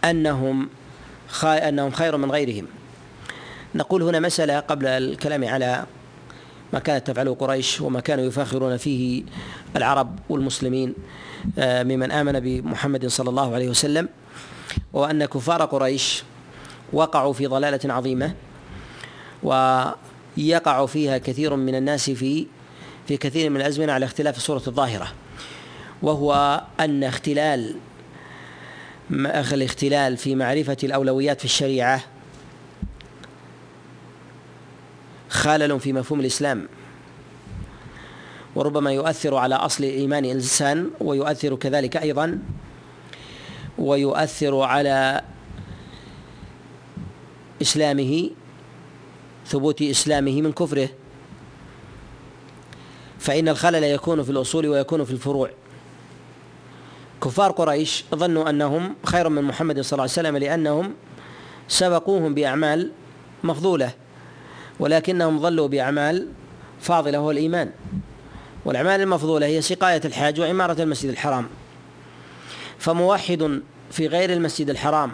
أنهم 0.04 0.70
أنهم 1.46 1.92
خير 1.92 2.18
من 2.18 2.32
غيرهم. 2.32 2.68
نقول 3.76 4.04
هنا 4.04 4.20
مسألة 4.20 4.60
قبل 4.60 4.88
الكلام 4.88 5.46
على 5.46 5.86
ما 6.74 6.80
كانت 6.80 7.08
تفعله 7.08 7.36
قريش 7.36 7.82
وما 7.82 8.00
كانوا 8.00 8.26
يفاخرون 8.26 8.78
فيه 8.78 9.24
العرب 9.76 10.20
والمسلمين 10.30 10.94
آه، 11.60 11.84
ممن 11.84 12.12
آمن 12.12 12.40
بمحمد 12.40 13.08
صلى 13.08 13.30
الله 13.30 13.54
عليه 13.54 13.70
وسلم 13.70 14.10
وأن 14.94 15.26
كفار 15.26 15.66
قريش 15.66 16.24
وقعوا 16.94 17.34
في 17.34 17.48
ضلالة 17.48 17.94
عظيمة. 17.94 18.34
ويقع 19.46 20.86
فيها 20.86 21.18
كثير 21.18 21.56
من 21.56 21.76
الناس 21.76 22.10
في 22.10 22.48
في 23.08 23.18
كثير 23.18 23.50
من 23.50 23.58
الأزمنة 23.58 23.94
على 23.94 24.06
اختلاف 24.06 24.38
الصورة 24.38 24.64
الظاهرة 24.68 25.08
وهو 26.02 26.62
أن 26.80 27.04
اختلال 27.04 27.76
الاختلال 29.12 30.18
في 30.18 30.36
معرفة 30.36 30.78
الأولويات 30.84 31.40
في 31.40 31.46
الشريعة 31.46 32.02
خلل 35.30 35.80
في 35.80 35.94
مفهوم 35.94 36.20
الإسلام 36.20 36.68
وربما 38.56 38.92
يؤثر 38.92 39.36
على 39.36 39.56
أصل 39.56 39.84
إيمان 39.84 40.26
الإنسان 40.26 40.90
ويؤثر 41.00 41.56
كذلك 41.56 41.98
أيضا 41.98 42.40
ويؤثر 43.78 44.62
على 44.62 45.22
إسلامه 47.62 48.30
ثبوت 49.48 49.82
إسلامه 49.82 50.42
من 50.42 50.52
كفره. 50.52 50.90
فإن 53.20 53.50
الخلل 53.50 53.84
يكون 53.84 54.24
في 54.24 54.30
الأصول 54.30 54.68
ويكون 54.68 55.04
في 55.04 55.12
الفروع. 55.12 55.50
كفار 57.24 57.52
قريش 57.52 58.04
ظنوا 58.16 58.50
أنهم 58.50 58.96
خير 59.04 59.30
من 59.30 59.44
محمد 59.44 59.82
صلى 59.82 59.94
الله 59.94 60.02
عليه 60.02 60.12
وسلم 60.12 60.38
لأنهم 60.38 60.94
سبقوهم 61.68 62.34
بأعمال 62.34 62.92
مفضولة 63.44 63.92
ولكنهم 64.80 65.40
ظلوا 65.40 65.68
بأعمال 65.68 66.28
فاضلة 66.82 67.20
وهو 67.20 67.32
الإيمان. 67.32 67.72
والأعمال 68.66 69.02
المفضولة 69.02 69.46
هي 69.46 69.62
سقاية 69.62 70.02
الحاج 70.06 70.40
وعمارة 70.40 70.82
المسجد 70.82 71.10
الحرام. 71.10 71.48
فموحد 72.80 73.62
في 73.92 74.08
غير 74.08 74.34
المسجد 74.34 74.70
الحرام 74.70 75.12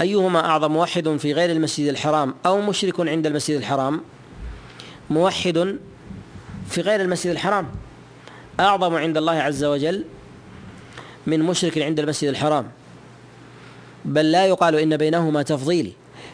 أيهما 0.00 0.46
أعظم 0.46 0.72
موحد 0.72 1.16
في 1.16 1.32
غير 1.32 1.50
المسجد 1.50 1.88
الحرام 1.88 2.34
أو 2.46 2.60
مشرك 2.60 3.00
عند 3.00 3.26
المسجد 3.26 3.56
الحرام؟ 3.56 4.00
موحد 5.10 5.78
في 6.70 6.80
غير 6.80 7.00
المسجد 7.00 7.30
الحرام. 7.30 7.66
أعظم 8.60 8.94
عند 8.94 9.16
الله 9.16 9.32
عز 9.32 9.64
وجل 9.64 10.04
من 11.26 11.40
مشرك 11.42 11.78
عند 11.78 12.00
المسجد 12.00 12.28
الحرام. 12.28 12.70
بل 14.04 14.32
لا 14.32 14.46
يقال 14.46 14.74
إن 14.74 14.96
بينهما 14.96 15.42
تفضيل 15.42 15.92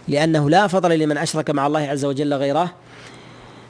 لأنه 0.08 0.50
لا 0.50 0.66
فضل 0.66 0.98
لمن 0.98 1.18
أشرك 1.18 1.50
مع 1.50 1.66
الله 1.66 1.80
عز 1.80 2.04
وجل 2.04 2.34
غيره 2.34 2.74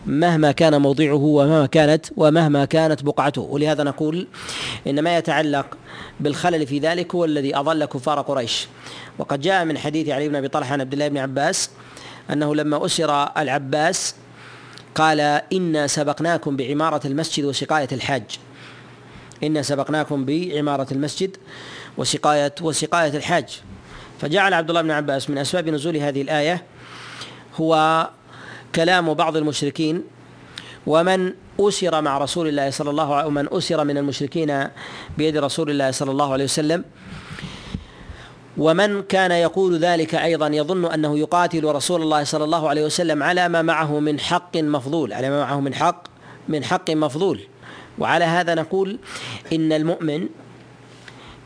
مهما 0.06 0.52
كان 0.52 0.80
موضعه 0.80 1.14
ومهما 1.14 1.66
كانت 1.66 2.06
ومهما 2.16 2.64
كانت 2.64 3.02
بقعته. 3.02 3.42
ولهذا 3.42 3.82
نقول 3.84 4.26
إن 4.86 5.00
ما 5.00 5.16
يتعلق 5.16 5.66
بالخلل 6.20 6.66
في 6.66 6.78
ذلك 6.78 7.14
هو 7.14 7.24
الذي 7.24 7.56
أضل 7.56 7.84
كفار 7.84 8.20
قريش. 8.20 8.68
وقد 9.18 9.40
جاء 9.40 9.64
من 9.64 9.78
حديث 9.78 10.08
علي 10.08 10.28
بن 10.28 10.36
أبي 10.36 10.48
طلحة 10.48 10.72
عن 10.72 10.80
عبد 10.80 10.92
الله 10.92 11.08
بن 11.08 11.18
عباس 11.18 11.70
أنه 12.30 12.54
لما 12.54 12.86
أسر 12.86 13.28
العباس 13.38 14.14
قال 14.94 15.20
إنا 15.52 15.86
سبقناكم 15.86 16.56
بعمارة 16.56 17.06
المسجد 17.06 17.44
وسقايه 17.44 17.88
الحاج. 17.92 18.38
إنا 19.42 19.62
سبقناكم 19.62 20.24
بعمارة 20.24 20.86
المسجد 20.92 21.36
وسقايه 21.96 22.54
وسقايه 22.60 23.16
الحاج. 23.16 23.60
فجعل 24.20 24.54
عبد 24.54 24.68
الله 24.68 24.82
بن 24.82 24.90
عباس 24.90 25.30
من 25.30 25.38
أسباب 25.38 25.68
نزول 25.68 25.96
هذه 25.96 26.22
الآية 26.22 26.62
هو 27.56 28.08
كلام 28.74 29.14
بعض 29.14 29.36
المشركين 29.36 30.02
ومن 30.86 31.32
أسر 31.60 32.00
مع 32.00 32.18
رسول 32.18 32.48
الله 32.48 32.70
صلى 32.70 32.90
الله 32.90 33.14
عليه 33.14 33.26
ومن 33.26 33.48
أسر 33.52 33.84
من 33.84 33.98
المشركين 33.98 34.68
بيد 35.18 35.36
رسول 35.36 35.70
الله 35.70 35.90
صلى 35.90 36.10
الله 36.10 36.32
عليه 36.32 36.44
وسلم. 36.44 36.84
ومن 38.56 39.02
كان 39.02 39.30
يقول 39.30 39.78
ذلك 39.78 40.14
أيضا 40.14 40.46
يظن 40.46 40.84
أنه 40.92 41.18
يقاتل 41.18 41.64
رسول 41.64 42.02
الله 42.02 42.24
صلى 42.24 42.44
الله 42.44 42.68
عليه 42.68 42.84
وسلم 42.84 43.22
على 43.22 43.48
ما 43.48 43.62
معه 43.62 44.00
من 44.00 44.20
حق 44.20 44.56
مفضول 44.56 45.12
على 45.12 45.30
ما 45.30 45.40
معه 45.40 45.60
من 45.60 45.74
حق 45.74 46.04
من 46.48 46.64
حق 46.64 46.90
مفضول. 46.90 47.40
وعلى 47.98 48.24
هذا 48.24 48.54
نقول 48.54 48.98
إن 49.52 49.72
المؤمن 49.72 50.28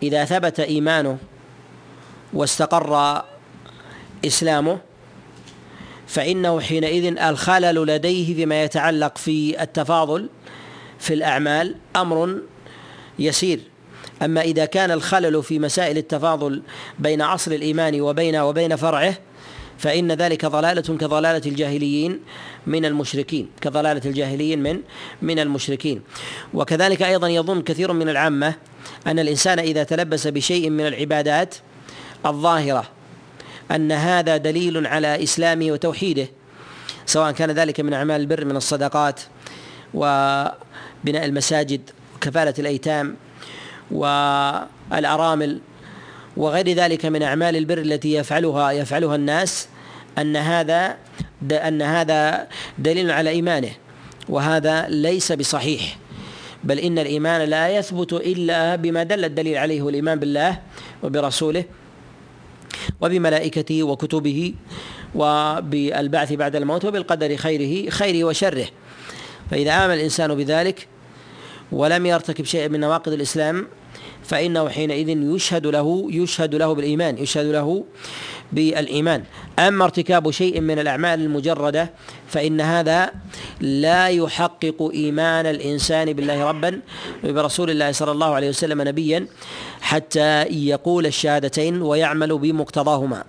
إذا 0.02 0.24
ثبت 0.24 0.60
إيمانه 0.60 1.18
واستقر 2.32 3.22
إسلامه 4.24 4.78
فإنه 6.08 6.60
حينئذ 6.60 7.18
الخلل 7.18 7.86
لديه 7.86 8.34
فيما 8.34 8.62
يتعلق 8.62 9.18
في 9.18 9.62
التفاضل 9.62 10.28
في 10.98 11.14
الأعمال 11.14 11.74
أمر 11.96 12.38
يسير. 13.18 13.60
أما 14.22 14.40
إذا 14.40 14.64
كان 14.64 14.90
الخلل 14.90 15.42
في 15.42 15.58
مسائل 15.58 15.98
التفاضل 15.98 16.62
بين 16.98 17.22
أصل 17.22 17.52
الإيمان 17.52 18.00
وبين 18.00 18.36
وبين 18.36 18.76
فرعه 18.76 19.14
فإن 19.78 20.12
ذلك 20.12 20.46
ضلالة 20.46 20.82
كضلالة 20.82 21.42
الجاهليين 21.46 22.20
من 22.66 22.84
المشركين 22.84 23.48
كضلالة 23.60 24.02
الجاهليين 24.04 24.62
من 24.62 24.80
من 25.22 25.38
المشركين. 25.38 26.02
وكذلك 26.54 27.02
أيضا 27.02 27.28
يظن 27.28 27.62
كثير 27.62 27.92
من 27.92 28.08
العامة 28.08 28.54
أن 29.06 29.18
الإنسان 29.18 29.58
إذا 29.58 29.82
تلبس 29.84 30.26
بشيء 30.26 30.70
من 30.70 30.86
العبادات 30.86 31.54
الظاهرة 32.26 32.97
أن 33.70 33.92
هذا 33.92 34.36
دليل 34.36 34.86
على 34.86 35.22
إسلامه 35.22 35.72
وتوحيده 35.72 36.28
سواء 37.06 37.32
كان 37.32 37.50
ذلك 37.50 37.80
من 37.80 37.92
أعمال 37.92 38.20
البر 38.20 38.44
من 38.44 38.56
الصدقات 38.56 39.20
وبناء 39.94 41.24
المساجد 41.24 41.80
وكفالة 42.16 42.54
الأيتام 42.58 43.16
والأرامل 43.90 45.60
وغير 46.36 46.72
ذلك 46.72 47.06
من 47.06 47.22
أعمال 47.22 47.56
البر 47.56 47.78
التي 47.78 48.14
يفعلها 48.14 48.70
يفعلها 48.70 49.14
الناس 49.16 49.68
أن 50.18 50.36
هذا 50.36 50.96
أن 51.52 51.82
هذا 51.82 52.46
دليل 52.78 53.10
على 53.10 53.30
إيمانه 53.30 53.70
وهذا 54.28 54.88
ليس 54.88 55.32
بصحيح. 55.32 55.98
بل 56.64 56.78
إن 56.78 56.98
الإيمان 56.98 57.40
لا 57.42 57.68
يثبت 57.68 58.12
إلا 58.12 58.76
بما 58.76 59.02
دل 59.02 59.24
الدليل 59.24 59.56
عليه 59.58 59.82
والإيمان 59.82 60.18
بالله 60.18 60.58
وبرسوله. 61.02 61.64
وبملائكته 63.00 63.82
وكتبه 63.82 64.54
وبالبعث 65.14 66.32
بعد 66.32 66.56
الموت 66.56 66.84
وبالقدر 66.84 67.36
خيره 67.36 67.90
خيره 67.90 68.24
وشره. 68.24 68.66
فإذا 69.50 69.84
آمن 69.84 69.94
الإنسان 69.94 70.34
بذلك 70.34 70.88
ولم 71.72 72.06
يرتكب 72.06 72.44
شيئا 72.44 72.68
من 72.68 72.80
نواقض 72.80 73.12
الإسلام 73.12 73.66
فإنه 74.22 74.68
حينئذ 74.68 75.08
يشهد 75.08 75.66
له 75.66 76.08
يشهد 76.10 76.54
له 76.54 76.72
بالإيمان 76.72 77.18
يشهد 77.18 77.46
له 77.46 77.84
بالإيمان. 78.52 79.24
أما 79.58 79.84
ارتكاب 79.84 80.30
شيء 80.30 80.60
من 80.60 80.78
الأعمال 80.78 81.20
المجردة 81.20 81.90
فإن 82.28 82.60
هذا 82.60 83.12
لا 83.60 84.08
يحقق 84.08 84.90
إيمان 84.94 85.46
الإنسان 85.46 86.12
بالله 86.12 86.44
ربا 86.44 86.80
وبرسول 87.24 87.70
الله 87.70 87.92
صلى 87.92 88.12
الله 88.12 88.34
عليه 88.34 88.48
وسلم 88.48 88.82
نبيا 88.82 89.26
حتى 89.80 90.42
يقول 90.42 91.06
الشهادتين 91.06 91.82
ويعمل 91.82 92.38
بمقتضاهما. 92.38 93.24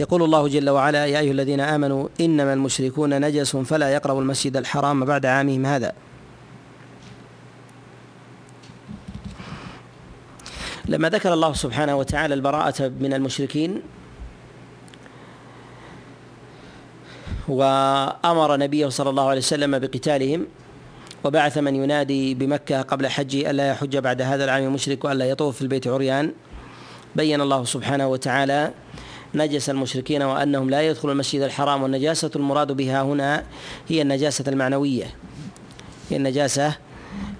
يقول 0.00 0.22
الله 0.22 0.48
جل 0.48 0.70
وعلا 0.70 1.06
يا 1.06 1.18
أيها 1.18 1.32
الذين 1.32 1.60
آمنوا 1.60 2.08
إنما 2.20 2.52
المشركون 2.52 3.20
نجس 3.20 3.56
فلا 3.56 3.88
يقربوا 3.94 4.20
المسجد 4.20 4.56
الحرام 4.56 5.04
بعد 5.04 5.26
عامهم 5.26 5.66
هذا. 5.66 5.92
لما 10.88 11.08
ذكر 11.08 11.32
الله 11.32 11.52
سبحانه 11.52 11.96
وتعالى 11.96 12.34
البراءة 12.34 12.92
من 13.00 13.12
المشركين 13.12 13.82
وأمر 17.48 18.56
نبيه 18.56 18.88
صلى 18.88 19.10
الله 19.10 19.28
عليه 19.28 19.38
وسلم 19.38 19.78
بقتالهم 19.78 20.46
وبعث 21.24 21.58
من 21.58 21.76
ينادي 21.76 22.34
بمكة 22.34 22.82
قبل 22.82 23.06
حجه 23.08 23.50
ألا 23.50 23.68
يحج 23.68 23.96
بعد 23.96 24.22
هذا 24.22 24.44
العام 24.44 24.72
مشرك 24.72 25.04
وألا 25.04 25.24
يطوف 25.24 25.56
في 25.56 25.62
البيت 25.62 25.86
عريان. 25.86 26.32
بين 27.16 27.40
الله 27.40 27.64
سبحانه 27.64 28.08
وتعالى 28.08 28.70
نجس 29.34 29.70
المشركين 29.70 30.22
وأنهم 30.22 30.70
لا 30.70 30.82
يدخلوا 30.82 31.12
المسجد 31.12 31.42
الحرام 31.42 31.82
والنجاسة 31.82 32.30
المراد 32.36 32.72
بها 32.72 33.02
هنا 33.02 33.44
هي 33.88 34.02
النجاسة 34.02 34.44
المعنوية. 34.48 35.14
هي 36.10 36.16
النجاسة 36.16 36.87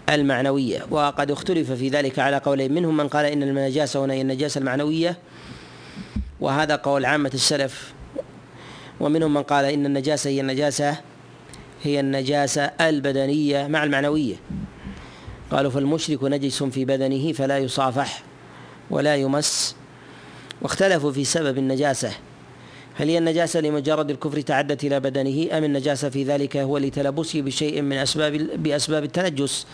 المعنوية. 0.08 0.86
وقد 0.90 1.30
اختلف 1.30 1.72
في 1.72 1.88
ذلك 1.88 2.18
على 2.18 2.36
قولين 2.36 2.74
منهم 2.74 2.96
من 2.96 3.08
قال 3.08 3.26
إن 3.26 3.42
النجاسة 3.42 4.04
هنا 4.04 4.14
هي 4.14 4.20
النجاسة 4.20 4.58
المعنوية 4.58 5.18
وهذا 6.40 6.76
قول 6.76 7.04
عامة 7.04 7.30
السلف. 7.34 7.92
ومنهم 9.00 9.34
من 9.34 9.42
قال 9.42 9.64
إن 9.64 9.86
النجاسة 9.86 10.30
هي 10.30 10.40
النجاسة 10.40 10.96
هي 11.82 12.00
النجاسة 12.00 12.62
البدنية 12.62 13.66
مع 13.66 13.84
المعنوية. 13.84 14.34
قالوا 15.50 15.70
فالمشرك 15.70 16.24
نجس 16.24 16.62
في 16.62 16.84
بدنه 16.84 17.32
فلا 17.32 17.58
يصافح 17.58 18.22
ولا 18.90 19.16
يمس. 19.16 19.76
واختلفوا 20.62 21.12
في 21.12 21.24
سبب 21.24 21.58
النجاسة. 21.58 22.12
هل 22.94 23.08
هي 23.08 23.18
النجاسة 23.18 23.60
لمجرد 23.60 24.10
الكفر 24.10 24.40
تعدت 24.40 24.84
إلى 24.84 25.00
بدنه 25.00 25.58
أم 25.58 25.64
النجاسة 25.64 26.08
في 26.08 26.24
ذلك 26.24 26.56
هو 26.56 26.78
لتلبسه 26.78 27.40
بشيء 27.40 27.82
من 27.82 27.96
أسباب 27.96 28.32
بأسباب 28.62 29.04
التنجس؟ 29.04 29.66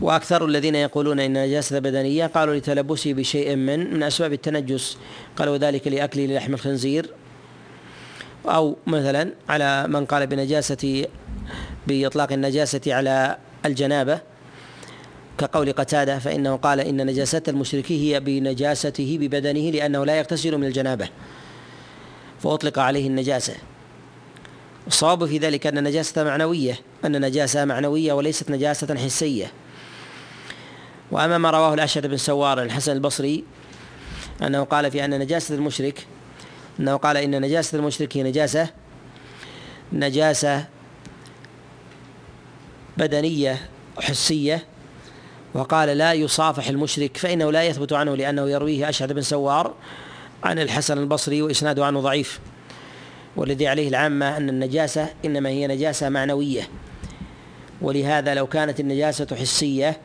وأكثر 0.00 0.44
الذين 0.44 0.74
يقولون 0.74 1.20
إن 1.20 1.46
نجاسة 1.46 1.78
بدنية 1.78 2.26
قالوا 2.26 2.54
لتلبسه 2.54 3.12
بشيء 3.12 3.56
من 3.56 3.94
من 3.94 4.02
أسباب 4.02 4.32
التنجس. 4.32 4.98
قالوا 5.36 5.56
ذلك 5.56 5.88
لأكله 5.88 6.26
لحم 6.26 6.54
الخنزير. 6.54 7.10
أو 8.46 8.76
مثلا 8.86 9.32
على 9.48 9.88
من 9.88 10.04
قال 10.04 10.26
بنجاسة 10.26 11.06
بإطلاق 11.86 12.32
النجاسة 12.32 12.80
على 12.86 13.36
الجنابة. 13.66 14.20
كقول 15.38 15.72
قتادة 15.72 16.18
فإنه 16.18 16.56
قال 16.56 16.80
إن 16.80 17.06
نجاسة 17.06 17.42
المشرك 17.48 17.92
هي 17.92 18.20
بنجاسته 18.20 19.18
ببدنه 19.20 19.70
لأنه 19.70 20.04
لا 20.04 20.18
يغتسل 20.18 20.58
من 20.58 20.64
الجنابة. 20.64 21.08
فأطلق 22.42 22.78
عليه 22.78 23.06
النجاسة. 23.06 23.54
الصواب 24.86 25.26
في 25.26 25.38
ذلك 25.38 25.66
أن 25.66 25.78
النجاسة 25.78 26.24
معنوية. 26.24 26.78
أن 27.04 27.20
نجاسة 27.20 27.64
معنوية 27.64 28.12
وليست 28.12 28.50
نجاسة 28.50 28.94
حسية. 28.94 29.52
وأما 31.10 31.38
ما 31.38 31.50
رواه 31.50 31.74
الأشعث 31.74 32.06
بن 32.06 32.16
سوار 32.16 32.62
الحسن 32.62 32.92
البصري 32.92 33.44
أنه 34.42 34.64
قال 34.64 34.90
في 34.90 35.04
أن 35.04 35.18
نجاسة 35.18 35.54
المشرك 35.54 36.06
أنه 36.80 36.96
قال 36.96 37.16
إن 37.16 37.40
نجاسة 37.40 37.78
المشرك 37.78 38.16
هي 38.16 38.22
نجاسة 38.22 38.68
نجاسة 39.92 40.66
بدنية 42.96 43.68
حسية. 43.98 44.64
وقال 45.54 45.88
لا 45.88 46.12
يصافح 46.12 46.68
المشرك 46.68 47.16
فإنه 47.16 47.52
لا 47.52 47.62
يثبت 47.62 47.92
عنه 47.92 48.16
لأنه 48.16 48.50
يرويه 48.50 48.88
أشعث 48.88 49.12
بن 49.12 49.22
سوار 49.22 49.74
عن 50.44 50.58
الحسن 50.58 50.98
البصري 50.98 51.42
وإسناده 51.42 51.86
عنه 51.86 52.00
ضعيف. 52.00 52.40
والذي 53.36 53.68
عليه 53.68 53.88
العامة 53.88 54.36
أن 54.36 54.48
النجاسة 54.48 55.08
إنما 55.24 55.48
هي 55.48 55.66
نجاسة 55.66 56.08
معنوية. 56.08 56.68
ولهذا 57.80 58.34
لو 58.34 58.46
كانت 58.46 58.80
النجاسة 58.80 59.26
حسية 59.40 60.00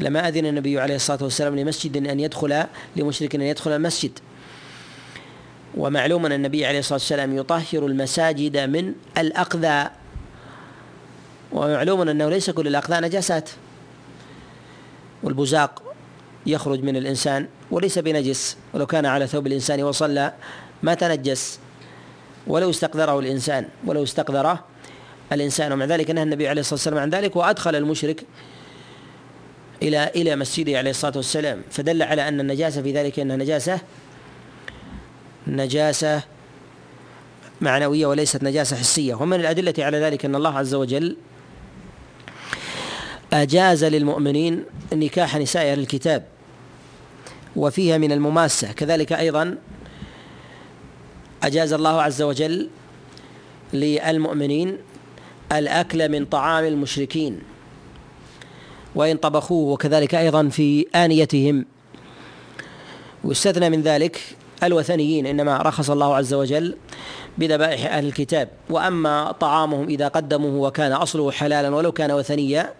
لما 0.00 0.28
أذن 0.28 0.46
النبي 0.46 0.80
عليه 0.80 0.96
الصلاة 0.96 1.18
والسلام 1.22 1.58
لمسجد 1.58 1.96
أن 1.96 2.20
يدخل 2.20 2.64
لمشرك 2.96 3.34
أن 3.34 3.42
يدخل 3.42 3.72
المسجد. 3.72 4.18
ومعلوم 5.76 6.26
أن 6.26 6.32
النبي 6.32 6.66
عليه 6.66 6.78
الصلاة 6.78 6.98
والسلام 6.98 7.36
يطهر 7.36 7.86
المساجد 7.86 8.56
من 8.56 8.92
الأقذى. 9.18 9.90
ومعلوم 11.52 12.08
أنه 12.08 12.28
ليس 12.28 12.50
كل 12.50 12.66
الأقذى 12.66 13.00
نجاسات. 13.00 13.50
والبزاق 15.22 15.82
يخرج 16.46 16.82
من 16.82 16.96
الإنسان 16.96 17.46
وليس 17.70 17.98
بنجس. 17.98 18.56
ولو 18.74 18.86
كان 18.86 19.06
على 19.06 19.26
ثوب 19.26 19.46
الإنسان 19.46 19.82
وصلى 19.82 20.32
ما 20.82 20.94
تنجس. 20.94 21.58
ولو 22.46 22.70
استقذره 22.70 23.18
الإنسان 23.18 23.68
ولو 23.86 24.02
استقذره 24.02 24.64
الإنسان. 25.32 25.72
ومع 25.72 25.84
ذلك 25.84 26.10
نهى 26.10 26.22
النبي 26.22 26.48
عليه 26.48 26.60
الصلاة 26.60 26.74
والسلام 26.74 26.98
عن 26.98 27.10
ذلك 27.10 27.36
وأدخل 27.36 27.74
المشرك 27.76 28.24
إلى 29.82 30.10
إلى 30.16 30.36
مسجده 30.36 30.78
عليه 30.78 30.90
الصلاة 30.90 31.16
والسلام 31.16 31.62
فدل 31.70 32.02
على 32.02 32.28
أن 32.28 32.40
النجاسة 32.40 32.82
في 32.82 32.92
ذلك 32.92 33.18
أنها 33.18 33.36
نجاسة 33.36 33.80
نجاسة 35.46 36.22
معنوية 37.60 38.06
وليست 38.06 38.42
نجاسة 38.42 38.76
حسية. 38.76 39.14
ومن 39.14 39.40
الأدلة 39.40 39.74
على 39.78 39.98
ذلك 39.98 40.24
أن 40.24 40.34
الله 40.34 40.58
عز 40.58 40.74
وجل 40.74 41.16
أجاز 43.32 43.84
للمؤمنين 43.84 44.64
نكاح 44.92 45.36
نساء 45.36 45.72
أهل 45.72 45.78
الكتاب 45.78 46.24
وفيها 47.56 47.98
من 47.98 48.12
المماسة. 48.12 48.72
كذلك 48.72 49.12
أيضا 49.12 49.58
أجاز 51.42 51.72
الله 51.72 52.02
عز 52.02 52.22
وجل 52.22 52.68
للمؤمنين 53.72 54.76
الأكل 55.52 56.08
من 56.08 56.24
طعام 56.24 56.64
المشركين. 56.64 57.49
وإن 58.94 59.16
طبخوه 59.16 59.72
وكذلك 59.72 60.14
أيضا 60.14 60.48
في 60.48 60.86
آنيتهم. 60.94 61.66
واستثنى 63.24 63.70
من 63.70 63.82
ذلك 63.82 64.20
الوثنيين 64.62 65.26
إنما 65.26 65.56
رخص 65.56 65.90
الله 65.90 66.16
عز 66.16 66.34
وجل 66.34 66.76
بذبائح 67.38 67.92
أهل 67.92 68.06
الكتاب. 68.06 68.48
وأما 68.70 69.32
طعامهم 69.32 69.88
إذا 69.88 70.08
قدموه 70.08 70.54
وكان 70.54 70.92
أصله 70.92 71.30
حلالا 71.30 71.74
ولو 71.74 71.92
كان 71.92 72.12
وثنيا 72.12 72.72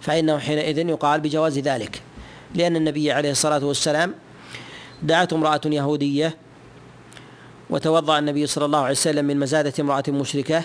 فإنه 0.00 0.38
حينئذ 0.38 0.78
يقال 0.78 1.20
بجواز 1.20 1.58
ذلك. 1.58 2.02
لأن 2.54 2.76
النبي 2.76 3.12
عليه 3.12 3.30
الصلاة 3.30 3.64
والسلام 3.64 4.14
دعته 5.02 5.34
امرأة 5.34 5.60
يهودية 5.66 6.36
وتوضأ 7.70 8.18
النبي 8.18 8.46
صلى 8.46 8.64
الله 8.64 8.78
عليه 8.78 8.90
وسلم 8.90 9.24
من 9.24 9.38
مزادة 9.38 9.72
امرأة 9.80 10.04
مشركة 10.08 10.64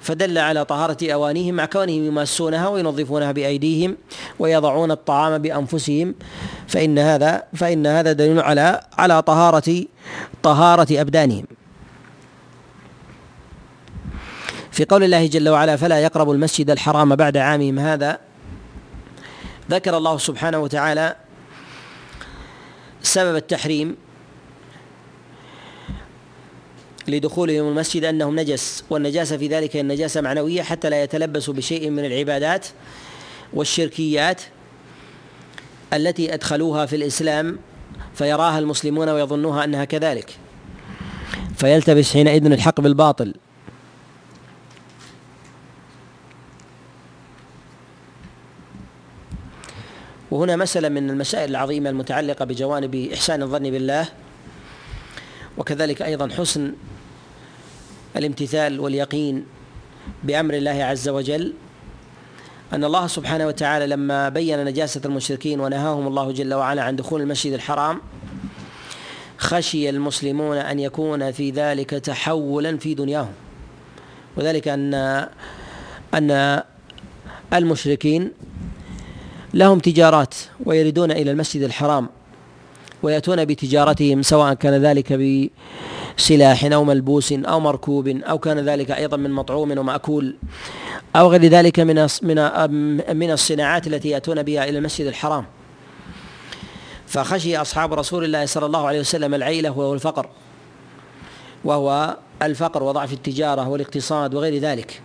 فدل 0.00 0.38
على 0.38 0.64
طهارة 0.64 1.12
أوانيهم 1.12 1.54
مع 1.54 1.64
كونهم 1.64 2.04
يماسونها 2.04 2.68
وينظفونها 2.68 3.32
بأيديهم 3.32 3.96
ويضعون 4.38 4.90
الطعام 4.90 5.38
بأنفسهم 5.38 6.14
فإن 6.68 6.98
هذا 6.98 7.42
فإن 7.54 7.86
هذا 7.86 8.12
دليل 8.12 8.40
على 8.40 8.80
على 8.98 9.22
طهارة 9.22 9.84
طهارة 10.42 11.00
أبدانهم. 11.00 11.44
في 14.70 14.84
قول 14.84 15.04
الله 15.04 15.26
جل 15.26 15.48
وعلا 15.48 15.76
فلا 15.76 15.98
يقربوا 15.98 16.34
المسجد 16.34 16.70
الحرام 16.70 17.16
بعد 17.16 17.36
عامهم 17.36 17.78
هذا. 17.78 18.18
ذكر 19.70 19.96
الله 19.96 20.18
سبحانه 20.18 20.58
وتعالى 20.58 21.16
سبب 23.02 23.36
التحريم 23.36 23.96
لدخولهم 27.08 27.68
المسجد 27.68 28.04
أنهم 28.04 28.40
نجس 28.40 28.84
والنجاسة 28.90 29.36
في 29.36 29.48
ذلك 29.48 29.76
النجاسة 29.76 30.20
معنوية 30.20 30.62
حتى 30.62 30.90
لا 30.90 31.02
يتلبسوا 31.02 31.54
بشيء 31.54 31.90
من 31.90 32.04
العبادات 32.04 32.66
والشركيات 33.52 34.42
التي 35.92 36.34
أدخلوها 36.34 36.86
في 36.86 36.96
الإسلام 36.96 37.58
فيراها 38.14 38.58
المسلمون 38.58 39.08
ويظنوها 39.08 39.64
أنها 39.64 39.84
كذلك. 39.84 40.36
فيلتبس 41.56 42.12
حينئذ 42.12 42.46
الحق 42.46 42.80
بالباطل. 42.80 43.34
وهنا 50.30 50.56
مسألة 50.56 50.88
من 50.88 51.10
المسائل 51.10 51.50
العظيمة 51.50 51.90
المتعلقة 51.90 52.44
بجوانب 52.44 53.10
إحسان 53.14 53.42
الظن 53.42 53.70
بالله 53.70 54.08
وكذلك 55.58 56.02
أيضا 56.02 56.28
حسن 56.28 56.72
الامتثال 58.18 58.80
واليقين 58.80 59.44
بأمر 60.24 60.54
الله 60.54 60.84
عز 60.84 61.08
وجل 61.08 61.52
أن 62.72 62.84
الله 62.84 63.06
سبحانه 63.06 63.46
وتعالى 63.46 63.86
لما 63.86 64.28
بين 64.28 64.64
نجاسة 64.64 65.00
المشركين 65.04 65.60
ونهاهم 65.60 66.06
الله 66.06 66.32
جل 66.32 66.54
وعلا 66.54 66.82
عن 66.82 66.96
دخول 66.96 67.20
المسجد 67.20 67.52
الحرام 67.52 68.00
خشي 69.38 69.90
المسلمون 69.90 70.56
أن 70.56 70.78
يكون 70.80 71.32
في 71.32 71.50
ذلك 71.50 71.90
تحولا 71.90 72.76
في 72.76 72.94
دنياهم. 72.94 73.32
وذلك 74.36 74.68
أن 74.68 74.94
أن 76.14 76.62
المشركين 77.52 78.30
لهم 79.54 79.78
تجارات 79.78 80.34
ويريدون 80.64 81.10
إلى 81.10 81.30
المسجد 81.30 81.62
الحرام 81.62 82.08
ويأتون 83.02 83.44
بتجارتهم 83.44 84.22
سواء 84.22 84.54
كان 84.54 84.74
ذلك 84.74 85.12
بسلاح 86.18 86.64
أو 86.64 86.84
ملبوس 86.84 87.32
أو 87.32 87.60
مركوب 87.60 88.08
أو 88.08 88.38
كان 88.38 88.58
ذلك 88.58 88.90
أيضا 88.90 89.16
من 89.16 89.30
مطعوم 89.30 89.78
ومأكول 89.78 90.36
أو 91.16 91.30
غير 91.30 91.46
ذلك 91.46 91.80
من 91.80 92.06
من 92.22 92.36
من 93.16 93.30
الصناعات 93.30 93.86
التي 93.86 94.08
يأتون 94.08 94.42
بها 94.42 94.68
إلى 94.68 94.78
المسجد 94.78 95.06
الحرام. 95.06 95.46
فخشي 97.06 97.56
أصحاب 97.56 97.94
رسول 97.94 98.24
الله 98.24 98.46
صلى 98.46 98.66
الله 98.66 98.86
عليه 98.86 99.00
وسلم 99.00 99.34
العيلة 99.34 99.70
وهو 99.70 99.94
الفقر 99.94 100.28
وهو 101.64 102.16
الفقر 102.42 102.82
وضعف 102.82 103.12
التجارة 103.12 103.68
والاقتصاد 103.68 104.34
وغير 104.34 104.62
ذلك. 104.62 105.02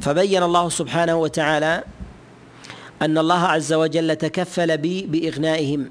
فبين 0.00 0.42
الله 0.42 0.68
سبحانه 0.68 1.16
وتعالى 1.16 1.84
أن 3.02 3.18
الله 3.18 3.40
عز 3.46 3.72
وجل 3.72 4.16
تكفل 4.16 4.78
بإغنائهم 5.06 5.90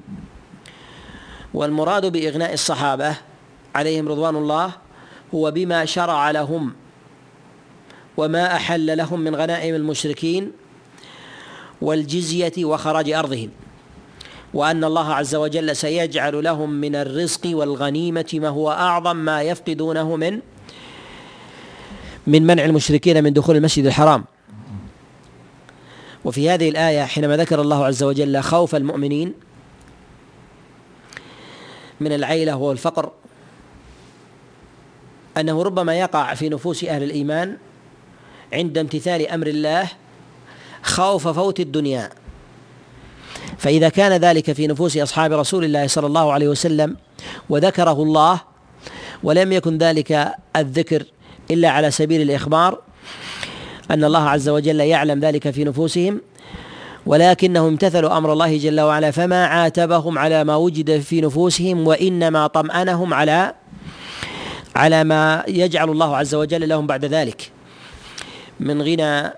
والمراد 1.53 2.05
بإغناء 2.05 2.53
الصحابة 2.53 3.15
عليهم 3.75 4.07
رضوان 4.07 4.35
الله 4.35 4.71
هو 5.35 5.51
بما 5.51 5.85
شرع 5.85 6.31
لهم 6.31 6.73
وما 8.17 8.55
أحل 8.55 8.97
لهم 8.97 9.19
من 9.19 9.35
غنائم 9.35 9.75
المشركين 9.75 10.51
والجزية 11.81 12.65
وخراج 12.65 13.11
أرضهم. 13.11 13.49
وأن 14.53 14.83
الله 14.83 15.13
عز 15.13 15.35
وجل 15.35 15.75
سيجعل 15.75 16.43
لهم 16.43 16.69
من 16.69 16.95
الرزق 16.95 17.41
والغنيمة 17.45 18.25
ما 18.33 18.49
هو 18.49 18.71
أعظم 18.71 19.15
ما 19.15 19.41
يفقدونه 19.41 20.15
من 20.15 20.39
من 22.27 22.47
منع 22.47 22.65
المشركين 22.65 23.23
من 23.23 23.33
دخول 23.33 23.55
المسجد 23.55 23.85
الحرام. 23.85 24.25
وفي 26.25 26.49
هذه 26.49 26.69
الآية 26.69 27.03
حينما 27.03 27.37
ذكر 27.37 27.61
الله 27.61 27.85
عز 27.85 28.03
وجل 28.03 28.41
خوف 28.41 28.75
المؤمنين 28.75 29.33
من 31.99 32.13
العيلة 32.13 32.55
والفقر 32.55 33.11
أنه 35.37 35.63
ربما 35.63 35.95
يقع 35.99 36.33
في 36.33 36.49
نفوس 36.49 36.83
أهل 36.83 37.03
الإيمان 37.03 37.57
عند 38.53 38.77
امتثال 38.77 39.27
أمر 39.27 39.47
الله 39.47 39.89
خوف 40.83 41.27
فوت 41.27 41.59
الدنيا. 41.59 42.09
فإذا 43.57 43.89
كان 43.89 44.11
ذلك 44.11 44.51
في 44.51 44.67
نفوس 44.67 44.97
أصحاب 44.97 45.33
رسول 45.33 45.63
الله 45.63 45.87
صلى 45.87 46.07
الله 46.07 46.33
عليه 46.33 46.47
وسلم 46.47 46.97
وذكره 47.49 48.03
الله 48.03 48.41
ولم 49.23 49.51
يكن 49.51 49.77
ذلك 49.77 50.31
الذكر 50.55 51.03
إلا 51.51 51.69
على 51.69 51.91
سبيل 51.91 52.21
الإخبار 52.21 52.79
أن 53.91 54.03
الله 54.03 54.29
عز 54.29 54.49
وجل 54.49 54.79
يعلم 54.79 55.19
ذلك 55.19 55.49
في 55.49 55.63
نفوسهم 55.63 56.21
ولكنهم 57.05 57.67
امتثلوا 57.67 58.17
أمر 58.17 58.33
الله 58.33 58.57
جل 58.57 58.81
وعلا 58.81 59.11
فما 59.11 59.45
عاتبهم 59.45 60.17
على 60.17 60.43
ما 60.43 60.55
وجد 60.55 60.99
في 60.99 61.21
نفوسهم 61.21 61.87
وإنما 61.87 62.47
طمأنهم 62.47 63.13
على 63.13 63.53
على 64.75 65.03
ما 65.03 65.43
يجعل 65.47 65.89
الله 65.89 66.17
عز 66.17 66.35
وجل 66.35 66.69
لهم 66.69 66.87
بعد 66.87 67.05
ذلك. 67.05 67.51
من 68.59 68.81
غنى 68.81 69.33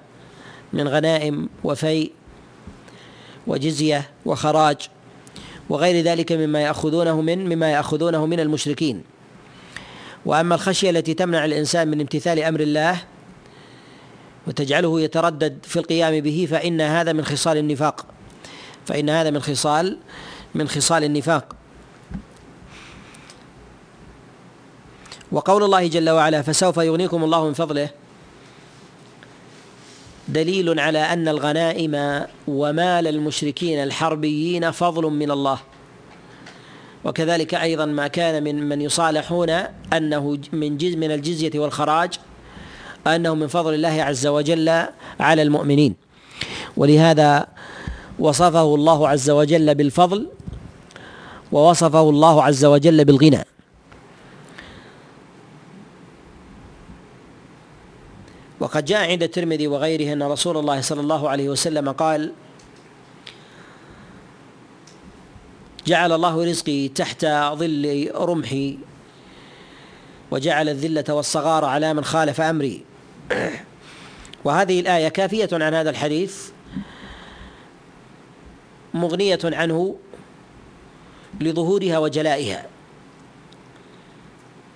من 0.74 0.88
غنائم 0.88 1.50
وفيء 1.64 2.12
وجزية 3.48 4.10
وخراج 4.26 4.78
وغير 5.70 6.06
ذلك 6.06 6.32
مما 6.32 6.62
يأخذونه 6.62 7.22
من 7.22 7.50
مما 7.50 7.72
يأخذونه 7.72 8.26
من 8.26 8.40
المشركين. 8.40 9.04
وأما 10.26 10.56
الخشية 10.56 10.90
التي 10.90 11.14
تمنع 11.14 11.46
الإنسان 11.46 11.88
من 11.88 12.02
امتثال 12.02 12.40
أمر 12.40 12.60
الله 12.60 12.98
وتجعله 14.48 15.02
يتردد 15.02 15.58
في 15.64 15.80
القيام 15.80 16.20
به 16.20 16.48
فإن 16.52 16.82
هذا 16.82 17.14
من 17.14 17.26
خصال 17.26 17.58
النفاق. 17.58 18.06
فإن 18.86 19.10
هذا 19.10 19.30
من 19.30 19.40
خصال 19.40 19.98
من 20.56 20.68
خصال 20.68 21.04
النفاق. 21.04 21.56
وقول 25.36 25.64
الله 25.64 25.88
جل 25.88 26.10
وعلا 26.10 26.42
فسوف 26.42 26.78
يغنيكم 26.78 27.24
الله 27.24 27.48
من 27.48 27.54
فضله. 27.54 27.90
دليل 30.28 30.80
على 30.80 31.00
أن 31.00 31.28
الغنائم 31.28 32.26
ومال 32.48 33.08
المشركين 33.08 33.84
الحربيين 33.84 34.72
فضل 34.72 35.04
من 35.04 35.32
الله. 35.32 35.60
وكذلك 37.04 37.54
أيضا 37.54 37.86
ما 37.86 38.08
كان 38.08 38.44
من 38.44 38.70
من 38.70 38.82
يصالحون 38.82 39.50
أنه 39.94 40.38
من 40.54 40.78
جزء 40.78 40.98
من 40.98 41.12
الجزية 41.12 41.60
والخراج 41.60 42.14
انه 43.08 43.36
من 43.36 43.48
فضل 43.48 43.74
الله 43.74 44.04
عز 44.04 44.28
وجل 44.28 44.70
على 45.20 45.42
المؤمنين. 45.42 45.96
ولهذا 46.78 47.48
وصفه 48.20 48.76
الله 48.76 49.10
عز 49.10 49.30
وجل 49.30 49.76
بالفضل 49.76 50.30
ووصفه 51.52 52.10
الله 52.10 52.44
عز 52.44 52.66
وجل 52.66 53.06
بالغنى. 53.06 53.55
وقد 58.60 58.86
جاء 58.86 59.10
عند 59.12 59.24
الترمذي 59.24 59.68
وغيره 59.68 60.14
أن 60.14 60.24
رسول 60.24 60.58
الله 60.58 60.82
صلى 60.82 61.02
الله 61.02 61.30
عليه 61.30 61.50
وسلم 61.50 61.92
قال 61.92 62.32
جعل 65.88 66.12
الله 66.12 66.46
رزقي 66.46 66.88
تحت 66.88 67.26
ظل 67.54 68.12
رمحي 68.16 68.78
وجعل 70.32 70.70
الذلة 70.70 71.04
والصغار 71.10 71.66
على 71.66 71.94
من 71.94 72.04
خالف 72.04 72.42
أمري. 72.42 72.84
وهذه 74.44 74.80
الآية 74.80 75.08
كافية 75.08 75.50
عن 75.52 75.74
هذا 75.74 75.90
الحديث 75.90 76.50
مغنية 78.94 79.40
عنه 79.44 79.96
لظهورها 81.42 81.98
وجلائها. 81.98 82.66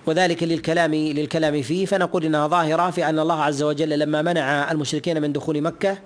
وذلك 0.06 0.42
للكلام 0.42 0.94
للكلام 0.94 1.62
فيه 1.62 1.86
فنقول 1.86 2.24
إنها 2.24 2.46
ظاهرة 2.46 2.90
في 2.90 3.08
أن 3.08 3.18
الله 3.18 3.42
عز 3.42 3.62
وجل 3.62 3.98
لما 3.98 4.22
منع 4.22 4.70
المشركين 4.70 5.22
من 5.22 5.32
دخول 5.32 5.60
مكة 5.60 5.98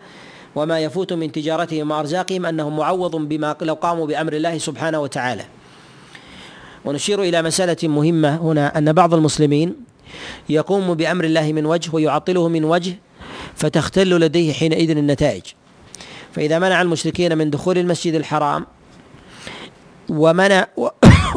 وما 0.54 0.80
يفوت 0.80 1.12
من 1.12 1.32
تجارتهم 1.32 1.90
وأرزاقهم 1.90 2.46
أنه 2.46 2.70
معوض 2.70 3.16
بما 3.16 3.56
لو 3.62 3.74
قاموا 3.74 4.06
بأمر 4.06 4.32
الله 4.32 4.58
سبحانه 4.58 5.00
وتعالى. 5.00 5.44
ونشير 6.84 7.22
إلى 7.22 7.42
مسألة 7.42 7.88
مهمة 7.88 8.36
هنا 8.36 8.78
أن 8.78 8.92
بعض 8.92 9.14
المسلمين 9.14 9.74
يقوم 10.48 10.94
بأمر 10.94 11.24
الله 11.24 11.52
من 11.52 11.66
وجه 11.66 11.90
ويعطله 11.92 12.48
من 12.48 12.64
وجه 12.64 12.94
فتختل 13.54 14.20
لديه 14.20 14.52
حينئذ 14.52 14.90
النتائج 14.90 15.42
فإذا 16.32 16.58
منع 16.58 16.82
المشركين 16.82 17.38
من 17.38 17.50
دخول 17.50 17.78
المسجد 17.78 18.14
الحرام 18.14 18.66
ومنع 20.08 20.66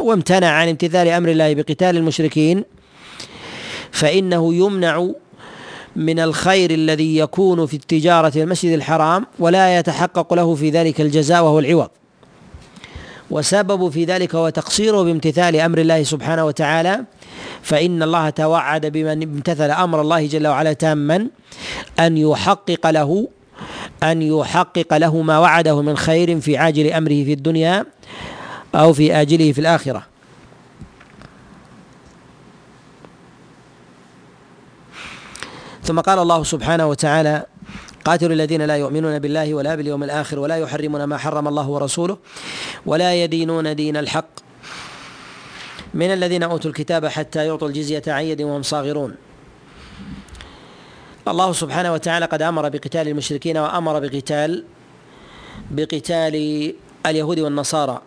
وامتنع 0.00 0.46
عن 0.46 0.68
امتثال 0.68 1.08
أمر 1.08 1.28
الله 1.28 1.54
بقتال 1.54 1.96
المشركين 1.96 2.64
فإنه 3.92 4.54
يمنع 4.54 5.10
من 5.96 6.20
الخير 6.20 6.70
الذي 6.70 7.18
يكون 7.18 7.66
في 7.66 7.74
التجارة 7.74 8.30
في 8.30 8.42
المسجد 8.42 8.72
الحرام 8.72 9.26
ولا 9.38 9.78
يتحقق 9.78 10.34
له 10.34 10.54
في 10.54 10.70
ذلك 10.70 11.00
الجزاء 11.00 11.44
وهو 11.44 11.58
العوض. 11.58 11.88
وسبب 13.30 13.88
في 13.90 14.04
ذلك 14.04 14.34
هو 14.34 14.48
تقصيره 14.48 15.02
بامتثال 15.02 15.56
أمر 15.56 15.78
الله 15.78 16.02
سبحانه 16.02 16.44
وتعالى 16.44 17.04
فإن 17.62 18.02
الله 18.02 18.30
توعد 18.30 18.86
بمن 18.86 19.22
امتثل 19.22 19.70
أمر 19.70 20.00
الله 20.00 20.26
جل 20.26 20.46
وعلا 20.46 20.72
تاما 20.72 21.26
أن 22.00 22.16
يحقق 22.16 22.90
له 22.90 23.28
أن 24.02 24.22
يحقق 24.22 24.96
له 24.96 25.22
ما 25.22 25.38
وعده 25.38 25.82
من 25.82 25.96
خير 25.96 26.40
في 26.40 26.56
عاجل 26.56 26.92
أمره 26.92 27.24
في 27.24 27.32
الدنيا. 27.32 27.84
أو 28.74 28.92
في 28.92 29.14
آجله 29.14 29.52
في 29.52 29.60
الآخرة. 29.60 30.06
ثم 35.82 36.00
قال 36.00 36.18
الله 36.18 36.44
سبحانه 36.44 36.86
وتعالى 36.86 37.46
قاتلوا 38.04 38.32
الذين 38.32 38.62
لا 38.62 38.76
يؤمنون 38.76 39.18
بالله 39.18 39.54
ولا 39.54 39.74
باليوم 39.74 40.02
الآخر 40.04 40.38
ولا 40.38 40.56
يحرمون 40.56 41.04
ما 41.04 41.16
حرم 41.16 41.48
الله 41.48 41.68
ورسوله 41.68 42.18
ولا 42.86 43.14
يدينون 43.14 43.76
دين 43.76 43.96
الحق 43.96 44.28
من 45.94 46.12
الذين 46.12 46.42
أوتوا 46.42 46.70
الكتاب 46.70 47.06
حتى 47.06 47.46
يعطوا 47.46 47.68
الجزية 47.68 48.02
عن 48.06 48.24
يد 48.24 48.42
وهم 48.42 48.62
صاغرون. 48.62 49.16
الله 51.28 51.52
سبحانه 51.52 51.92
وتعالى 51.92 52.26
قد 52.26 52.42
أمر 52.42 52.68
بقتال 52.68 53.08
المشركين 53.08 53.56
وأمر 53.56 53.98
بقتال 53.98 54.64
بقتال 55.70 56.34
اليهود 57.06 57.38
والنصارى. 57.38 58.02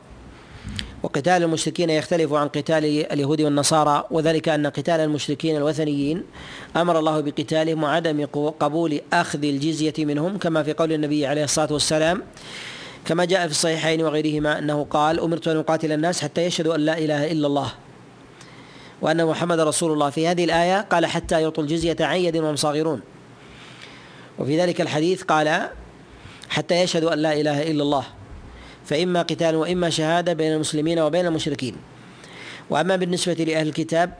وقتال 1.03 1.43
المشركين 1.43 1.89
يختلف 1.89 2.33
عن 2.33 2.47
قتال 2.47 2.85
اليهود 3.13 3.41
والنصارى 3.41 4.07
وذلك 4.11 4.49
أن 4.49 4.67
قتال 4.67 4.99
المشركين 4.99 5.57
الوثنيين 5.57 6.23
أمر 6.75 6.99
الله 6.99 7.21
بقتالهم 7.21 7.83
وعدم 7.83 8.25
قبول 8.59 9.01
أخذ 9.13 9.43
الجزية 9.43 9.93
منهم 9.99 10.37
كما 10.37 10.63
في 10.63 10.73
قول 10.73 10.93
النبي 10.93 11.25
عليه 11.25 11.43
الصلاة 11.43 11.73
والسلام 11.73 12.21
كما 13.05 13.25
جاء 13.25 13.45
في 13.45 13.51
الصحيحين 13.51 14.01
وغيرهما 14.01 14.59
أنه 14.59 14.83
قال 14.89 15.19
أمرت 15.19 15.47
أن 15.47 15.57
أقاتل 15.57 15.91
الناس 15.91 16.21
حتى 16.21 16.41
يشهدوا 16.45 16.75
أن 16.75 16.79
لا 16.79 16.97
إله 16.97 17.31
إلا 17.31 17.47
الله 17.47 17.71
وأن 19.01 19.25
محمد 19.25 19.59
رسول 19.59 19.91
الله. 19.91 20.09
في 20.09 20.27
هذه 20.27 20.43
الآية 20.43 20.81
قال 20.81 21.05
حتى 21.05 21.41
يعطوا 21.41 21.63
الجزية 21.63 21.95
عن 21.99 22.17
يد 22.17 22.37
وهم 22.37 22.55
صاغرون. 22.55 23.01
وفي 24.39 24.59
ذلك 24.59 24.81
الحديث 24.81 25.23
قال 25.23 25.69
حتى 26.49 26.75
يشهدوا 26.75 27.13
أن 27.13 27.19
لا 27.19 27.33
إله 27.33 27.71
إلا 27.71 27.83
الله. 27.83 28.03
فإما 28.85 29.21
قتال 29.21 29.55
وإما 29.55 29.89
شهادة 29.89 30.33
بين 30.33 30.53
المسلمين 30.53 30.99
وبين 30.99 31.25
المشركين. 31.25 31.75
وأما 32.69 32.95
بالنسبة 32.95 33.33
لأهل 33.33 33.67
الكتاب 33.67 34.13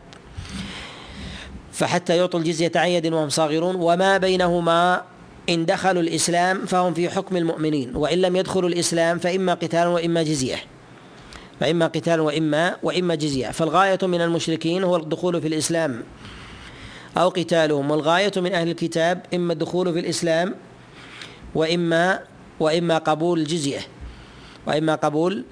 فحتى 1.74 2.18
يعطوا 2.18 2.40
الجزية 2.40 2.72
عن 2.76 2.88
يد 2.88 3.14
وهم 3.14 3.30
صاغرون 3.30 3.76
وما 3.76 4.18
بينهما 4.18 5.04
إن 5.50 5.66
دخلوا 5.66 6.02
الإسلام 6.02 6.66
فهم 6.66 6.94
في 6.94 7.10
حكم 7.10 7.38
المؤمنين 7.38 7.96
وإن 7.96 8.22
لم 8.22 8.36
يدخلوا 8.36 8.70
الإسلام 8.70 9.20
فإما 9.20 9.54
قتال 9.54 9.88
وإما 9.88 10.24
جزية. 10.24 10.56
فإما 11.60 11.88
قتال 11.88 12.20
وإما 12.20 12.76
وإما 12.84 13.16
جزية. 13.16 13.48
فالغاية 13.50 14.00
من 14.04 14.22
المشركين 14.22 14.84
هو 14.84 14.96
الدخول 14.96 15.42
في 15.42 15.48
الإسلام 15.48 16.04
أو 17.18 17.30
قتالهم 17.30 17.92
والغاية 17.92 18.32
من 18.38 18.54
أهل 18.54 18.70
الكتاب 18.70 19.22
إما 19.34 19.54
الدخول 19.54 19.94
في 19.94 20.00
الإسلام 20.00 20.56
وإما 21.56 22.20
وإما 22.60 22.98
قبول 22.98 23.40
الجزية. 23.40 23.80
وإما 24.68 24.96
قبول 24.96 25.44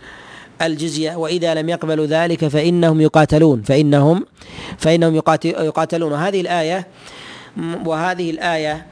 الجزية 0.62 1.16
وإذا 1.16 1.54
لم 1.54 1.70
يقبلوا 1.70 2.06
ذلك 2.06 2.48
فإنهم 2.48 3.02
يقاتلون 3.02 3.62
فإنهم 3.62 4.26
فإنهم 4.78 5.16
يقاتلون. 5.46 6.12
وهذه 6.12 6.42
الآية 6.42 6.88
وهذه 7.86 8.30
الآية 8.30 8.86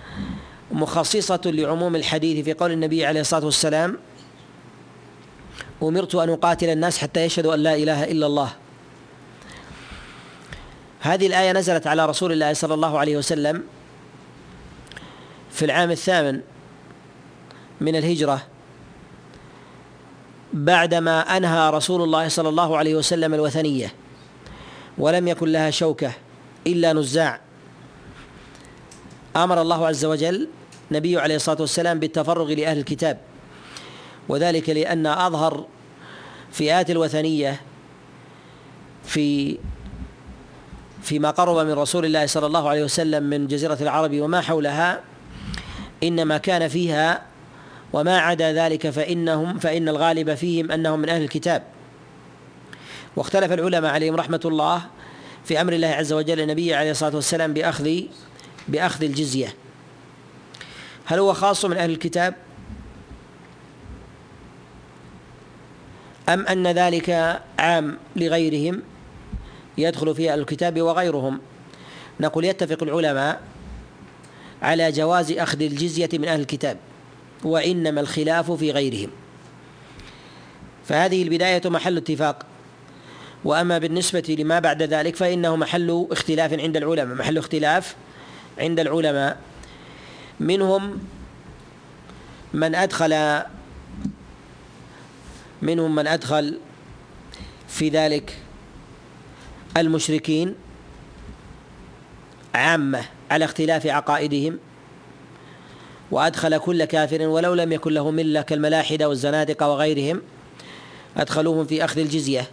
مخصصة 0.72 1.41
لعموم 1.45 1.95
الحديث 1.95 2.45
في 2.45 2.53
قول 2.53 2.72
النبي 2.72 3.05
عليه 3.05 3.22
الصلاة 3.22 3.45
والسلام 3.45 3.97
أمرت 5.84 6.15
أن 6.15 6.30
أقاتل 6.30 6.70
الناس 6.70 6.97
حتى 6.97 7.26
يشهدوا 7.26 7.53
أن 7.53 7.59
لا 7.59 7.76
إله 7.76 8.03
إلا 8.03 8.26
الله. 8.28 8.49
هذه 10.99 11.28
الآية 11.28 11.51
نزلت 11.51 11.88
على 11.88 12.05
رسول 12.05 12.32
الله 12.32 12.53
صلى 12.53 12.74
الله 12.74 12.99
عليه 12.99 13.18
وسلم 13.18 13.63
في 15.51 15.65
العام 15.65 15.91
الثامن 15.91 16.41
من 17.82 17.95
الهجرة. 17.95 18.41
بعدما 20.54 21.38
أنهى 21.38 21.70
رسول 21.70 22.02
الله 22.02 22.28
صلى 22.28 22.50
الله 22.50 22.78
عليه 22.78 22.95
وسلم 22.95 23.34
الوثنية 23.34 23.93
ولم 24.98 25.28
يكن 25.28 25.52
لها 25.52 25.70
شوكة 25.70 26.12
إلا 26.68 26.93
نزاع. 26.93 27.39
آمر 29.36 29.62
الله 29.62 29.88
عز 29.88 30.06
وجل 30.06 30.48
نبيه 30.91 31.20
عليه 31.20 31.36
الصلاة 31.36 31.62
والسلام 31.62 32.00
بالتفرغ 32.00 32.54
لأهل 32.54 32.78
الكتاب. 32.78 33.18
وذلك 34.30 34.70
لأن 34.70 35.06
أظهر 35.06 35.66
فئات 36.52 36.89
الوثنية 36.89 37.62
في 39.06 39.58
فيما 41.04 41.32
قرب 41.32 41.66
من 41.66 41.74
رسول 41.74 42.06
الله 42.06 42.26
صلى 42.26 42.45
الله 42.45 42.70
عليه 42.70 42.84
وسلم 42.84 43.24
من 43.24 43.48
جزيرة 43.48 43.78
العرب 43.82 44.20
وما 44.22 44.41
حولها 44.41 45.02
إنما 46.04 46.38
كان 46.38 46.68
فيها 46.68 47.22
وما 47.94 48.20
عدا 48.20 48.54
ذلك 48.54 48.90
فانهم 48.90 49.60
فإن 49.60 49.90
الغالب 49.90 50.36
فيهم 50.36 50.72
أنهم 50.72 51.00
من 51.00 51.10
أهل 51.10 51.22
الكتاب. 51.22 51.64
واختلف 53.16 53.52
العلماء 53.52 53.94
عليهم 53.94 54.16
رحمة 54.16 54.42
الله 54.46 54.82
في 55.46 55.62
أمر 55.62 55.74
الله 55.74 55.88
عز 55.88 56.14
وجل 56.14 56.40
النبي 56.40 56.74
عليه 56.74 56.92
الصلاة 56.92 57.16
والسلام 57.16 57.54
باخذ 57.54 58.02
بأخذ 58.68 59.04
الجزية. 59.04 59.54
هل 61.06 61.20
هو 61.20 61.34
خاص 61.34 61.66
من 61.66 61.78
أهل 61.78 61.90
الكتاب؟ 61.90 62.36
أم 66.30 66.46
أن 66.46 66.68
ذلك 66.68 67.40
عام 67.60 67.98
لغيرهم 68.16 68.82
يدخل 69.78 70.16
فيه 70.16 70.34
أهل 70.34 70.40
الكتاب 70.40 70.82
وغيرهم؟ 70.82 71.40
نقول 72.20 72.46
يتفق 72.46 72.84
العلماء 72.84 73.42
على 74.62 74.92
جواز 74.92 75.32
أخذ 75.32 75.62
الجزية 75.62 76.10
من 76.14 76.28
أهل 76.28 76.40
الكتاب. 76.40 76.78
وإنما 77.44 78.02
الخلاف 78.02 78.52
في 78.52 78.72
غيرهم. 78.72 79.10
فهذه 80.88 81.24
البداية 81.24 81.62
محل 81.66 81.98
اتفاق. 81.98 82.46
وأما 83.46 83.78
بالنسبة 83.78 84.36
لما 84.40 84.60
بعد 84.60 84.84
ذلك 84.84 85.16
فإنه 85.16 85.56
محل 85.56 86.08
اختلاف 86.12 86.54
عند 86.54 86.78
العلماء 86.78 87.16
محل 87.16 87.38
اختلاف 87.38 87.96
عند 88.60 88.80
العلماء. 88.80 89.38
منهم 90.40 91.00
من 92.54 92.76
أدخل 92.76 93.42
منهم 95.62 95.96
من 95.96 96.08
أدخل 96.08 96.60
في 97.68 97.90
ذلك 97.90 98.38
المشركين 99.78 100.56
عامة 102.56 103.06
على 103.32 103.46
اختلاف 103.46 103.86
عقائدهم. 103.86 104.60
وأدخل 106.12 106.58
كل 106.58 106.86
كافر 106.86 107.22
ولو 107.22 107.53
لم 107.53 107.72
يكن 107.72 107.93
له 107.93 108.12
ملة 108.12 108.41
كالملاحدة 108.41 109.10
والزنادقة 109.10 109.70
وغيرهم 109.70 110.22
أدخلوهم 111.18 111.66
في 111.66 111.86
أخذ 111.86 111.99
الجزية. 111.99 112.47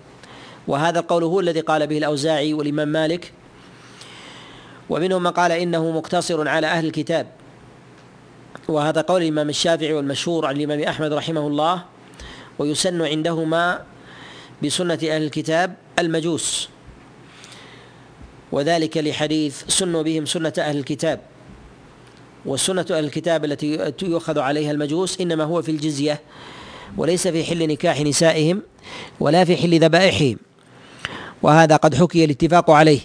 وهذا 0.66 0.98
القول 0.98 1.22
هو 1.22 1.40
الذي 1.40 1.60
قال 1.60 1.86
به 1.86 1.98
الأوزاعي 1.98 2.54
والإمام 2.54 2.88
مالك. 2.88 3.32
ومنهم 4.90 5.22
من 5.22 5.30
قال 5.30 5.52
إنه 5.52 5.90
مقتصر 5.90 6.48
على 6.48 6.66
أهل 6.66 6.86
الكتاب. 6.86 7.26
وهذا 8.68 9.00
قول 9.00 9.22
الإمام 9.22 9.48
الشافعي 9.48 9.92
والمشهور 9.92 10.46
عن 10.46 10.56
الإمام 10.56 10.80
أحمد 10.82 11.12
رحمه 11.12 11.46
الله 11.46 11.82
ويسن 12.58 13.02
عندهما 13.02 13.82
بسنة 14.64 14.94
أهل 14.94 15.22
الكتاب 15.22 15.74
المجوس. 15.98 16.68
وذلك 18.52 18.96
لحديث 18.96 19.64
سنوا 19.68 20.02
بهم 20.02 20.26
سنة 20.26 20.52
أهل 20.58 20.78
الكتاب. 20.78 21.20
أهل 22.46 23.04
الكتاب 23.04 23.44
التي 23.44 23.92
يؤخذ 24.02 24.38
عليها 24.38 24.70
المجوس 24.70 25.20
إنما 25.20 25.44
هو 25.44 25.62
في 25.62 25.70
الجزية 25.70 26.20
وليس 26.96 27.28
في 27.28 27.44
حل 27.44 27.68
نكاح 27.68 28.00
نسائهم 28.00 28.62
ولا 29.20 29.44
في 29.44 29.56
حل 29.56 29.80
ذبائحهم 29.80 30.36
وهذا 31.42 31.76
قد 31.76 31.94
حكي 31.94 32.24
الاتفاق 32.24 32.70
عليه. 32.70 33.00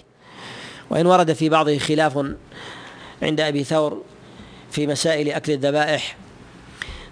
وإن 0.90 1.06
ورد 1.06 1.32
في 1.32 1.48
بعضه 1.48 1.78
خلاف 1.78 2.26
عند 3.22 3.40
أبي 3.40 3.64
ثور 3.64 4.02
في 4.70 4.86
مسائل 4.86 5.30
أكل 5.30 5.52
الذبائح 5.52 6.16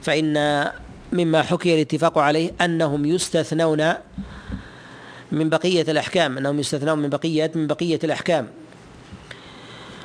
فإن 0.03 0.65
مما 1.13 1.43
حكي 1.43 1.75
الاتفاق 1.75 2.19
عليه 2.19 2.51
أنهم 2.61 3.05
يستثنون 3.05 3.95
من 5.33 5.49
بقية 5.49 5.83
الأحكام 5.89 6.39
أنهم 6.39 6.61
يستثنون 6.61 6.99
من 6.99 7.09
بقية 7.09 7.51
من 7.55 7.67
بقية 7.67 7.99
الأحكام. 8.05 8.49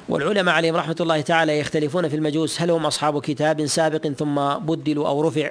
والعلماء 0.09 0.55
عليهم 0.55 0.75
رحمة 0.75 0.95
الله 0.99 1.21
تعالى 1.21 1.59
يختلفون 1.59 2.09
في 2.09 2.15
المجوس 2.15 2.61
هل 2.61 2.71
هم 2.71 2.85
أصحاب 2.85 3.21
كتاب 3.21 3.65
سابق 3.65 4.07
ثم 4.07 4.53
بدلوا 4.53 5.07
أو 5.07 5.21
رفع؟ 5.21 5.49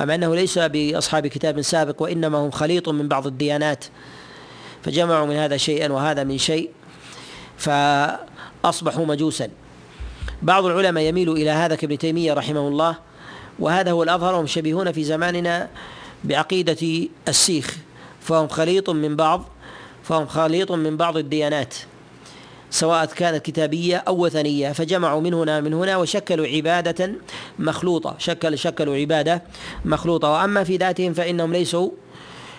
أم 0.00 0.10
أنه 0.10 0.34
ليس 0.34 0.58
بأصحاب 0.58 1.26
كتاب 1.26 1.62
سابق 1.62 2.02
وإنما 2.02 2.38
هم 2.38 2.50
خليط 2.50 2.88
من 2.88 3.08
بعض 3.08 3.26
الديانات. 3.26 3.84
فجمعوا 4.82 5.26
من 5.26 5.36
هذا 5.36 5.56
شيئا 5.56 5.92
وهذا 5.92 6.24
من 6.24 6.38
شيء 6.38 6.70
فأصبحوا 7.56 9.06
مجوسا. 9.06 9.48
بعض 10.42 10.64
العلماء 10.64 11.04
يميل 11.04 11.32
إلى 11.32 11.50
هذا 11.50 11.74
كابن 11.74 11.98
تيمية 11.98 12.32
رحمه 12.32 12.68
الله 12.68 12.96
وهذا 13.58 13.90
هو 13.90 14.02
الأظهر 14.02 14.34
وهم 14.34 14.46
شبيهون 14.46 14.92
في 14.92 15.04
زماننا 15.04 15.68
بعقيدة 16.24 17.08
السيخ 17.28 17.76
فهم 18.20 18.48
خليط 18.48 18.90
من 18.90 19.16
بعض 19.16 19.44
فهم 20.02 20.26
خليط 20.26 20.72
من 20.72 20.96
بعض 20.96 21.16
الديانات. 21.16 21.74
سواء 22.74 23.04
كانت 23.04 23.44
كتابية 23.44 23.96
أو 23.96 24.24
وثنية 24.24 24.72
فجمعوا 24.72 25.20
من 25.20 25.34
هنا 25.34 25.60
من 25.60 25.74
هنا 25.74 25.96
وشكلوا 25.96 26.46
عبادة 26.46 27.12
مخلوطة. 27.58 28.14
شكل 28.18 28.58
شكلوا 28.58 28.96
عبادة 28.96 29.42
مخلوطة. 29.84 30.30
وأما 30.30 30.64
في 30.64 30.76
ذاتهم 30.76 31.12
فإنهم 31.12 31.52
ليسوا 31.52 31.90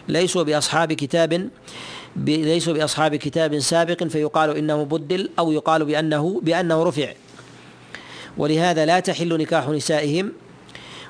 ليسوا 0.08 0.44
بأصحاب 0.44 0.94
كتاب 0.94 1.50
ليسوا 2.26 2.74
بأصحاب 2.74 3.16
كتاب 3.16 3.60
سابق 3.60 4.04
فيقال 4.04 4.58
إنه 4.58 4.84
بدل 4.84 5.30
أو 5.40 5.52
يقال 5.52 5.86
بأنه 5.86 6.42
بأنه 6.44 6.84
رفع. 6.84 7.14
ولهذا 8.38 8.86
لا 8.86 9.00
تحل 9.00 9.38
نكاح 9.38 9.70
نسائهم 9.70 10.32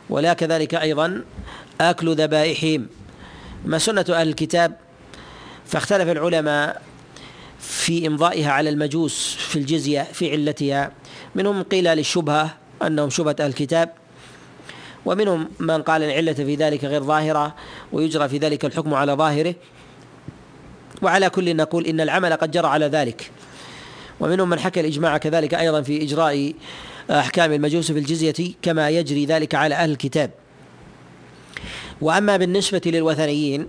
ولا 0.10 0.34
كذلك 0.34 0.76
أيضا 0.76 1.24
أكل 1.82 2.16
ذبائحهم. 2.16 2.88
ما 3.66 3.78
سنة 3.78 4.06
أهل 4.10 4.28
الكتاب 4.30 4.76
فاختلف 5.66 6.10
العلماء 6.10 6.95
في 7.60 8.08
إمضائها 8.08 8.52
على 8.52 8.70
المجوس 8.70 9.36
في 9.40 9.60
الجزية 9.60 10.02
في 10.02 10.32
علتها. 10.32 10.92
منهم 11.36 11.64
قيل 11.64 11.84
للشبهة 11.84 12.58
أنهم 12.82 13.10
شبهة 13.10 13.36
أهل 13.40 13.50
الكتاب 13.50 13.94
ومنهم 15.06 15.50
من 15.60 15.82
قال 15.82 16.04
العلة 16.04 16.34
في 16.34 16.56
ذلك 16.56 16.84
غير 16.84 17.04
ظاهرة 17.04 17.56
ويجرى 17.92 18.30
في 18.30 18.38
ذلك 18.38 18.66
الحكم 18.66 18.94
على 18.94 19.14
ظاهره. 19.14 19.56
وعلى 21.02 21.30
كل 21.30 21.56
نقول 21.56 21.86
إن 21.86 22.02
العمل 22.02 22.34
قد 22.34 22.52
جرى 22.52 22.68
على 22.68 22.86
ذلك. 22.86 23.32
ومنهم 24.20 24.50
من 24.50 24.60
حكى 24.60 24.80
الإجماع 24.80 25.18
كذلك 25.18 25.54
أيضا 25.54 25.82
في 25.82 26.04
إجراء 26.04 26.54
أحكام 27.12 27.54
المجوس 27.54 27.92
في 27.92 28.00
الجزية 28.00 28.54
كما 28.62 28.90
يجري 28.90 29.26
ذلك 29.26 29.56
على 29.56 29.76
أهل 29.76 29.92
الكتاب. 29.92 30.32
وأما 32.02 32.38
بالنسبة 32.38 32.82
للوثنيين 32.86 33.68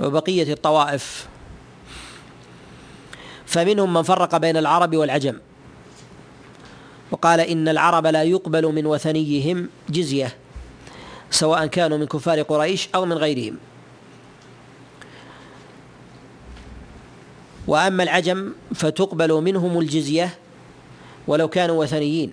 وبقية 0.00 0.52
الطوائف 0.52 1.26
فمنهم 3.52 3.92
من 3.94 4.02
فرق 4.02 4.36
بين 4.36 4.56
العرب 4.56 4.96
والعجم. 4.96 5.36
وقال 7.10 7.40
إن 7.40 7.68
العرب 7.68 8.06
لا 8.06 8.22
يقبل 8.22 8.64
من 8.72 8.86
وثنيهم 8.86 9.68
جزية 9.88 10.36
سواء 11.30 11.66
كانوا 11.66 11.98
من 11.98 12.06
كفار 12.06 12.42
قريش 12.42 12.88
أو 12.94 13.04
من 13.04 13.12
غيرهم. 13.12 13.56
وأما 17.66 18.02
العجم 18.02 18.52
فتقبل 18.74 19.32
منهم 19.32 19.78
الجزية 19.78 20.38
ولو 21.28 21.48
كانوا 21.48 21.76
وثنيين. 21.84 22.32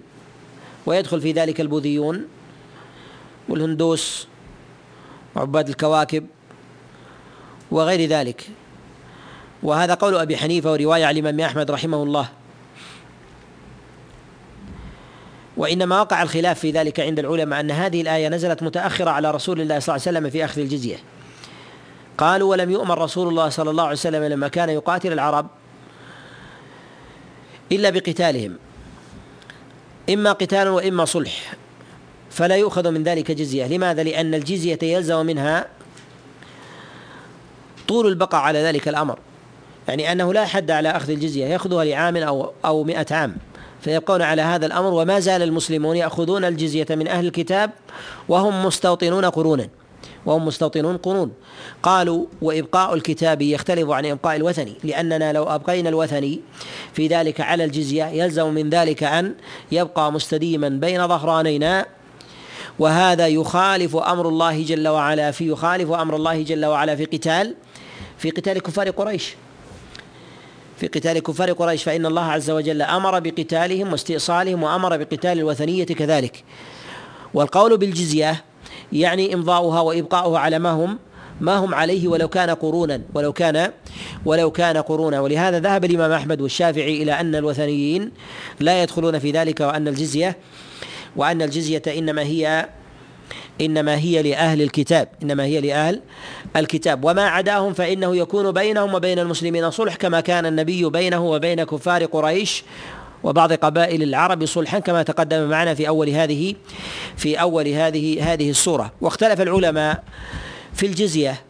ويدخل 0.86 1.22
في 1.22 1.32
ذلك 1.32 1.62
البوذيون 1.62 2.28
والهندوس 3.50 4.28
وعباد 5.36 5.70
الكواكب 5.70 6.28
وغير 7.72 8.10
ذلك. 8.10 8.50
وهذا 9.64 9.94
قول 9.94 10.16
أبي 10.16 10.38
حنيفة 10.38 10.72
ورواية 10.72 11.06
عن 11.06 11.18
الإمام 11.18 11.40
أحمد 11.40 11.72
رحمه 11.72 12.04
الله. 12.04 12.30
وإنما 15.58 16.02
وقع 16.02 16.24
الخلاف 16.24 16.60
في 16.60 16.72
ذلك 16.72 17.00
عند 17.00 17.20
العلماء 17.20 17.60
أن 17.60 17.72
هذه 17.72 18.02
الآية 18.02 18.30
نزلت 18.30 18.64
متأخرة 18.64 19.10
على 19.10 19.32
رسول 19.32 19.62
الله 19.62 19.80
صلى 19.80 19.96
الله 19.96 20.08
عليه 20.08 20.18
وسلم 20.18 20.30
في 20.30 20.46
اخذ 20.46 20.62
الجزية. 20.62 20.98
قالوا 22.18 22.52
ولم 22.52 22.72
يؤمر 22.72 23.02
رسول 23.02 23.28
الله 23.28 23.50
صلى 23.50 23.70
الله 23.70 23.84
عليه 23.84 23.94
وسلم 23.94 24.24
لما 24.24 24.48
كان 24.48 24.70
يقاتل 24.70 25.14
العرب 25.14 25.48
إلا 27.72 27.90
بقتالهم 27.90 28.58
إما 30.10 30.32
قتال 30.32 30.68
وإما 30.68 31.06
صلح 31.06 31.54
فلا 32.30 32.56
يؤخذ 32.56 32.92
من 32.92 33.04
ذلك 33.04 33.32
جزية. 33.32 33.68
لماذا؟ 33.68 34.04
لأن 34.04 34.34
الجزية 34.34 34.80
يلزم 34.84 35.26
منها 35.26 35.68
طول 37.88 38.08
البقاء 38.08 38.42
على 38.42 38.60
ذلك 38.60 38.88
الأمر. 38.88 39.20
يعني 39.90 40.12
أنه 40.12 40.34
لا 40.34 40.46
حد 40.46 40.72
على 40.72 40.90
أخذ 40.90 41.10
الجزية 41.10 41.46
يأخذها 41.46 41.84
لعام 41.84 42.18
أو 42.18 42.52
أو 42.66 42.84
مئة 42.84 43.06
عام. 43.12 43.38
فيبقون 43.82 44.22
على 44.22 44.42
هذا 44.42 44.66
الأمر 44.66 44.94
وما 44.94 45.20
زال 45.20 45.42
المسلمون 45.42 45.96
يأخذون 45.96 46.46
الجزية 46.46 46.88
من 46.90 47.08
أهل 47.08 47.26
الكتاب 47.26 47.72
وهم 48.30 48.66
مستوطنون 48.66 49.26
قرونا. 49.26 49.70
وهم 50.26 50.46
مستوطنون 50.46 50.98
قرون. 50.98 51.32
قالوا 51.84 52.26
وإبقاء 52.42 52.94
الكتاب 52.94 53.42
يختلف 53.42 53.90
عن 53.90 54.06
إبقاء 54.06 54.36
الوثني 54.36 54.76
لأننا 54.84 55.34
لو 55.34 55.44
أبقينا 55.44 55.90
الوثني 55.90 56.42
في 56.94 57.08
ذلك 57.08 57.42
على 57.42 57.64
الجزية 57.64 58.06
يلزم 58.06 58.54
من 58.54 58.70
ذلك 58.70 59.04
أن 59.04 59.36
يبقى 59.72 60.12
مستديما 60.12 60.70
بين 60.70 61.08
ظهرانينا. 61.08 61.86
وهذا 62.80 63.28
يخالف 63.28 63.96
أمر 63.96 64.30
الله 64.30 64.64
جل 64.64 64.88
وعلا 64.88 65.32
في 65.32 65.48
يخالف 65.50 65.92
أمر 65.92 66.16
الله 66.16 66.42
جل 66.44 66.66
وعلا 66.66 66.96
في 66.96 67.06
قتال 67.06 67.56
في 68.18 68.30
قتال 68.30 68.60
كفار 68.60 68.90
قريش. 68.90 69.36
في 70.80 70.88
قتال 70.88 71.20
كفار 71.20 71.52
قريش 71.52 71.84
فإن 71.84 72.06
الله 72.06 72.22
عز 72.22 72.50
وجل 72.50 72.82
أمر 72.82 73.20
بقتالهم 73.20 73.92
واستئصالهم 73.92 74.64
وأمر 74.64 74.98
بقتال 74.98 75.40
الوثنية 75.40 75.86
كذلك. 75.86 76.44
والقول 77.34 77.78
بالجزية 77.78 78.44
يعني 78.94 79.34
إمضاؤها 79.34 79.82
وإبقاؤها 79.82 80.40
على 80.40 80.60
ما 80.60 80.72
هم 80.72 81.00
ما 81.42 81.56
هم 81.58 81.76
عليه 81.76 82.08
ولو 82.08 82.28
كان 82.28 82.50
قرونا 82.50 83.02
ولو 83.14 83.34
كان 83.34 83.72
ولو 84.26 84.52
كان 84.52 84.78
قرونا. 84.78 85.20
ولهذا 85.20 85.60
ذهب 85.60 85.86
الإمام 85.86 86.12
أحمد 86.12 86.42
والشافعي 86.42 87.04
إلى 87.04 87.12
أن 87.12 87.36
الوثنيين 87.36 88.12
لا 88.60 88.84
يدخلون 88.84 89.20
في 89.20 89.32
ذلك 89.32 89.60
وأن 89.60 89.88
الجزية 89.88 90.38
وأن 91.16 91.42
الجزية 91.42 91.82
إنما 91.88 92.22
هي 92.22 92.70
إنما 93.62 93.98
هي 93.98 94.22
لأهل 94.22 94.62
الكتاب 94.62 95.08
إنما 95.24 95.44
هي 95.44 95.62
لأهل 95.62 96.02
الكتاب. 96.56 97.06
وما 97.06 97.24
عداهم 97.24 97.74
فإنه 97.74 98.16
يكون 98.16 98.52
بينهم 98.52 98.94
وبين 98.94 99.20
المسلمين 99.20 99.72
صلح 99.72 99.96
كما 99.96 100.20
كان 100.22 100.46
النبي 100.46 100.90
بينه 100.90 101.26
وبين 101.26 101.64
كفار 101.64 102.06
قريش 102.06 102.64
وبعض 103.24 103.54
قبائل 103.54 104.04
العرب 104.04 104.46
صلحا 104.46 104.80
كما 104.80 105.04
تقدم 105.04 105.50
معنا 105.50 105.74
في 105.74 105.88
أول 105.88 106.10
هذه 106.10 106.56
في 107.18 107.36
أول 107.36 107.68
هذه 107.68 108.34
هذه 108.34 108.50
السورة. 108.50 108.92
واختلف 109.02 109.42
العلماء 109.42 110.04
في 110.74 110.86
الجزية 110.86 111.42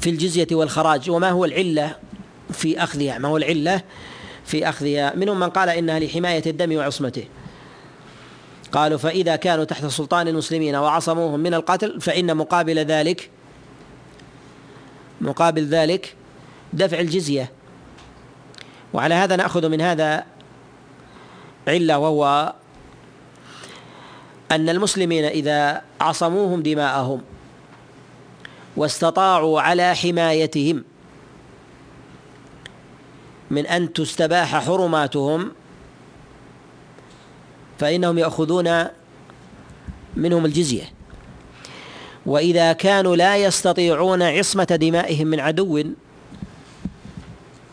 في 0.00 0.10
الجزية 0.10 0.46
والخراج 0.52 1.10
وما 1.10 1.30
هو 1.30 1.44
العلة 1.44 1.96
في 2.52 2.82
أخذها 2.82 3.18
ما 3.18 3.28
هو 3.28 3.36
العلة 3.36 3.82
في 4.44 4.68
أخذها؟ 4.68 5.14
منهم 5.16 5.40
من 5.40 5.48
قال 5.50 5.68
إنها 5.68 5.98
لحماية 5.98 6.42
الدم 6.46 6.76
وعصمته. 6.76 7.24
قالوا 8.76 8.98
فإذا 8.98 9.36
كانوا 9.36 9.64
تحت 9.64 9.86
سلطان 9.86 10.28
المسلمين 10.28 10.76
وعصموهم 10.76 11.40
من 11.40 11.54
القتل 11.54 12.00
فإن 12.00 12.36
مقابل 12.36 12.78
ذلك 12.78 13.30
مقابل 15.20 15.66
ذلك 15.66 16.14
دفع 16.72 17.00
الجزية. 17.00 17.52
وعلى 18.92 19.14
هذا 19.14 19.36
نأخذ 19.36 19.68
من 19.68 19.80
هذا 19.80 20.24
علة 21.68 21.98
وهو 21.98 22.54
أن 24.50 24.68
المسلمين 24.68 25.24
إذا 25.24 25.82
عصموهم 26.00 26.62
دماءهم 26.62 27.22
واستطاعوا 28.76 29.60
على 29.60 29.94
حمايتهم 29.94 30.84
من 33.50 33.66
أن 33.66 33.92
تستباح 33.92 34.64
حرماتهم 34.64 35.52
فإنهم 37.78 38.18
يأخذون 38.18 38.84
منهم 40.16 40.44
الجزية. 40.44 40.96
وإذا 42.26 42.72
كانوا 42.72 43.16
لا 43.16 43.36
يستطيعون 43.36 44.22
عصمة 44.22 44.64
دمائهم 44.64 45.26
من 45.26 45.40
عدو 45.40 45.84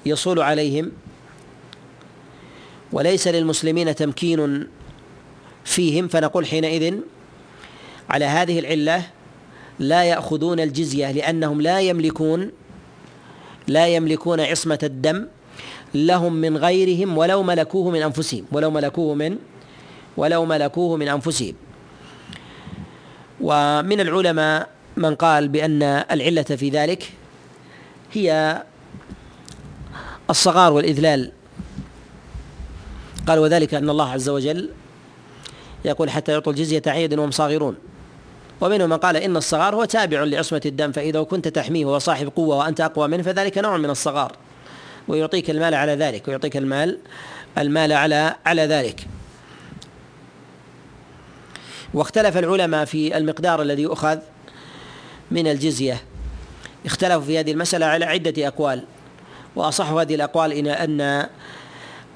يصول 0.06 0.40
عليهم 0.40 0.92
وليس 2.92 3.28
للمسلمين 3.28 3.96
تمكين 3.96 4.68
فيهم 5.66 6.08
فنقول 6.08 6.46
حينئذ 6.46 6.96
على 8.10 8.26
هذه 8.26 8.60
العلة 8.60 9.04
لا 9.80 10.04
يأخذون 10.04 10.60
الجزية 10.60 11.12
لأنهم 11.12 11.62
لا 11.62 11.82
يملكون 11.82 12.52
لا 13.68 13.88
يملكون 13.88 14.40
عصمة 14.40 14.80
الدم 14.84 15.28
لهم 15.94 16.34
من 16.34 16.58
غيرهم 16.58 17.18
ولو 17.18 17.44
ملكوه 17.44 17.92
من 17.92 18.02
أنفسهم 18.02 18.46
ولو 18.52 18.72
ملكوه 18.72 19.16
من 19.16 19.38
ولو 20.18 20.46
ملكوه 20.46 20.98
من 20.98 21.08
أنفسهم. 21.08 21.54
ومن 23.42 24.00
العلماء 24.00 24.70
من 24.98 25.16
قال 25.16 25.48
بأن 25.48 25.84
العلة 25.84 26.44
في 26.44 26.70
ذلك 26.70 27.12
هي 28.14 28.62
الصغار 30.30 30.74
والإذلال. 30.74 31.32
قال 33.28 33.40
وذلك 33.40 33.74
أن 33.74 33.90
الله 33.90 34.10
عز 34.10 34.30
وجل 34.30 34.70
يقول 35.86 36.10
حتى 36.10 36.32
يعطوا 36.32 36.52
الجزية 36.52 36.82
عيد 36.88 37.14
وهم 37.14 37.32
صاغرون. 37.32 37.76
ومنهم 38.62 38.90
من 38.90 38.98
قال 38.98 39.18
إن 39.18 39.38
الصغار 39.38 39.76
هو 39.76 39.86
تابع 39.86 40.24
لعصمة 40.24 40.62
الدم 40.66 40.92
فإذا 40.92 41.24
كنت 41.24 41.48
تحميه 41.48 41.86
وهو 41.86 42.00
صاحب 42.00 42.32
قوة 42.36 42.56
وأنت 42.56 42.82
أقوى 42.82 43.08
منه 43.08 43.24
فذلك 43.24 43.58
نوع 43.58 43.78
من 43.78 43.90
الصغار. 43.90 44.32
ويعطيك 45.08 45.50
المال 45.50 45.74
على 45.74 45.96
ذلك 45.96 46.28
ويعطيك 46.28 46.58
المال 46.58 46.98
المال 47.58 47.94
على 47.94 48.36
على 48.46 48.62
ذلك. 48.62 49.08
واختلف 51.94 52.38
العلماء 52.38 52.86
في 52.86 53.18
المقدار 53.18 53.62
الذي 53.62 53.82
يؤخذ 53.82 54.18
من 55.32 55.48
الجزية. 55.48 56.02
اختلفوا 56.86 57.22
في 57.22 57.40
هذه 57.40 57.52
المسألة 57.52 57.86
على 57.86 58.06
عدة 58.06 58.48
أقوال 58.48 58.84
وأصح 59.56 59.90
هذه 59.90 60.16
الأقوال 60.16 60.54
إن 60.54 60.68
أن 60.68 61.28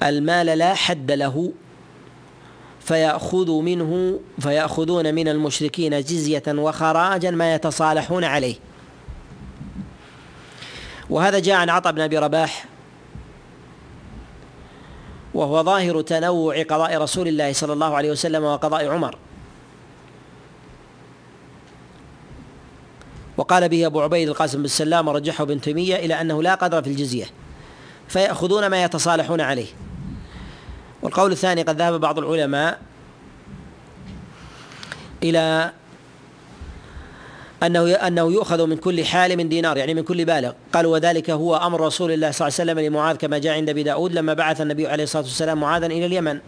المال 0.02 0.46
لا 0.46 0.74
حد 0.74 1.12
له 1.12 1.52
فيأخذ 2.80 3.50
منه 3.50 4.20
فيأخذون 4.40 5.14
من 5.14 5.28
المشركين 5.28 6.00
جزية 6.00 6.42
وخراجا 6.48 7.30
ما 7.30 7.54
يتصالحون 7.54 8.24
عليه. 8.24 8.54
وهذا 11.10 11.38
جاء 11.38 11.56
عن 11.56 11.70
عطاء 11.70 11.92
بن 11.92 12.00
أبي 12.00 12.18
رباح 12.18 12.64
وهو 15.34 15.62
ظاهر 15.62 16.00
تنوع 16.00 16.62
قضاء 16.62 16.98
رسول 16.98 17.28
الله 17.28 17.52
صلى 17.52 17.72
الله 17.72 17.96
عليه 17.96 18.10
وسلم 18.10 18.44
وقضاء 18.44 18.88
عمر. 18.88 19.18
وقال 23.38 23.68
به 23.68 23.86
أبو 23.86 24.00
عبيد 24.00 24.28
القاسم 24.28 24.62
بن 24.62 24.68
سلام 24.68 25.08
ورجحه 25.08 25.44
ابن 25.44 25.60
تيمية 25.60 25.96
إلى 25.96 26.20
أنه 26.20 26.42
لا 26.42 26.54
قدر 26.54 26.82
في 26.82 26.88
الجزية 26.90 27.24
فيأخذون 28.08 28.66
ما 28.66 28.82
يتصالحون 28.84 29.40
عليه. 29.40 29.66
والقول 31.02 31.32
الثاني 31.32 31.62
قد 31.62 31.78
ذهب 31.78 32.00
بعض 32.00 32.18
العلماء 32.18 32.80
إلى 35.22 35.72
أنه 37.62 37.92
أنه 37.92 38.32
يؤخذ 38.32 38.66
من 38.66 38.76
كل 38.76 39.04
حال 39.04 39.36
من 39.36 39.48
دينار 39.48 39.76
يعني 39.76 39.94
من 39.94 40.02
كل 40.02 40.24
بالغ. 40.24 40.52
قال 40.72 40.86
وذلك 40.86 41.30
هو 41.30 41.56
أمر 41.56 41.80
رسول 41.80 42.12
الله 42.12 42.30
صلى 42.30 42.48
الله 42.48 42.60
عليه 42.60 42.72
وسلم 42.72 42.86
لمعاذ 42.86 43.16
كما 43.16 43.38
جاء 43.38 43.54
عند 43.54 43.68
أبي 43.68 43.82
داود 43.82 44.12
لما 44.12 44.34
بعث 44.34 44.60
النبي 44.60 44.86
عليه 44.86 45.04
الصلاة 45.04 45.22
والسلام 45.22 45.60
معاذا 45.60 45.86
إلى 45.86 46.06
اليمن. 46.06 46.38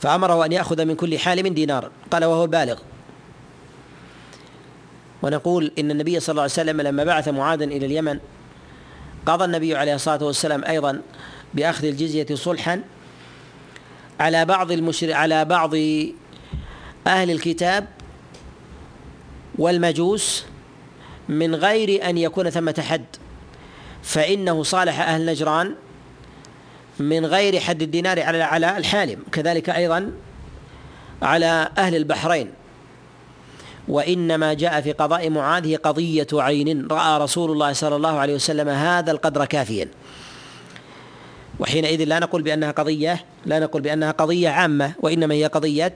فأمره 0.00 0.44
أن 0.44 0.52
يأخذ 0.52 0.84
من 0.84 0.94
كل 0.94 1.18
حال 1.18 1.42
من 1.42 1.54
دينار. 1.54 1.90
قال 2.10 2.24
وهو 2.24 2.44
البالغ. 2.44 2.78
ونقول 5.22 5.72
إن 5.78 5.90
النبي 5.90 6.20
صلى 6.20 6.32
الله 6.32 6.42
عليه 6.42 6.52
وسلم 6.52 6.80
لما 6.80 7.04
بعث 7.04 7.28
معاذا 7.28 7.64
إلى 7.64 7.86
اليمن 7.86 8.18
قضى 9.26 9.44
النبي 9.44 9.76
عليه 9.76 9.94
الصلاة 9.94 10.24
والسلام 10.24 10.64
أيضا 10.64 11.00
بأخذ 11.54 11.84
الجزية 11.84 12.26
صلحا 12.34 12.82
على 14.20 14.44
بعض 14.44 14.72
المشر 14.72 15.12
على 15.12 15.44
بعض 15.44 15.74
أهل 17.06 17.30
الكتاب 17.30 17.86
والمجوس 19.58 20.44
من 21.28 21.54
غير 21.54 22.08
أن 22.08 22.18
يكون 22.18 22.50
ثمة 22.50 22.84
حد 22.88 23.04
فإنه 24.02 24.62
صالح 24.62 25.00
أهل 25.00 25.26
نجران 25.26 25.74
من 26.98 27.26
غير 27.26 27.60
حد 27.60 27.82
الدينار 27.82 28.22
على 28.22 28.42
على 28.42 28.76
الحالم 28.78 29.22
كذلك 29.32 29.70
أيضا 29.70 30.12
على 31.22 31.68
أهل 31.78 31.96
البحرين. 31.96 32.50
وإنما 33.88 34.54
جاء 34.54 34.80
في 34.80 34.92
قضاء 34.92 35.30
معاذ 35.30 35.66
هي 35.66 35.76
قضية 35.76 36.26
عين. 36.32 36.86
رأى 36.86 37.22
رسول 37.22 37.50
الله 37.50 37.72
صلى 37.72 37.96
الله 37.96 38.18
عليه 38.18 38.34
وسلم 38.34 38.68
هذا 38.68 39.10
القدر 39.10 39.44
كافيا. 39.44 39.88
وحينئذ 41.58 42.04
لا 42.04 42.18
نقول 42.18 42.42
بأنها 42.42 42.70
قضية 42.70 43.24
لا 43.46 43.58
نقول 43.58 43.82
بأنها 43.82 44.10
قضية 44.10 44.48
عامة 44.48 44.92
وإنما 44.98 45.34
هي 45.34 45.46
قضية 45.46 45.92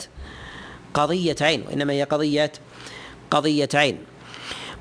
قضية 0.95 1.37
عين 1.41 1.65
وإنما 1.69 1.93
هي 1.93 2.03
قضية 2.03 2.53
قضية 3.31 3.69
عين. 3.75 3.99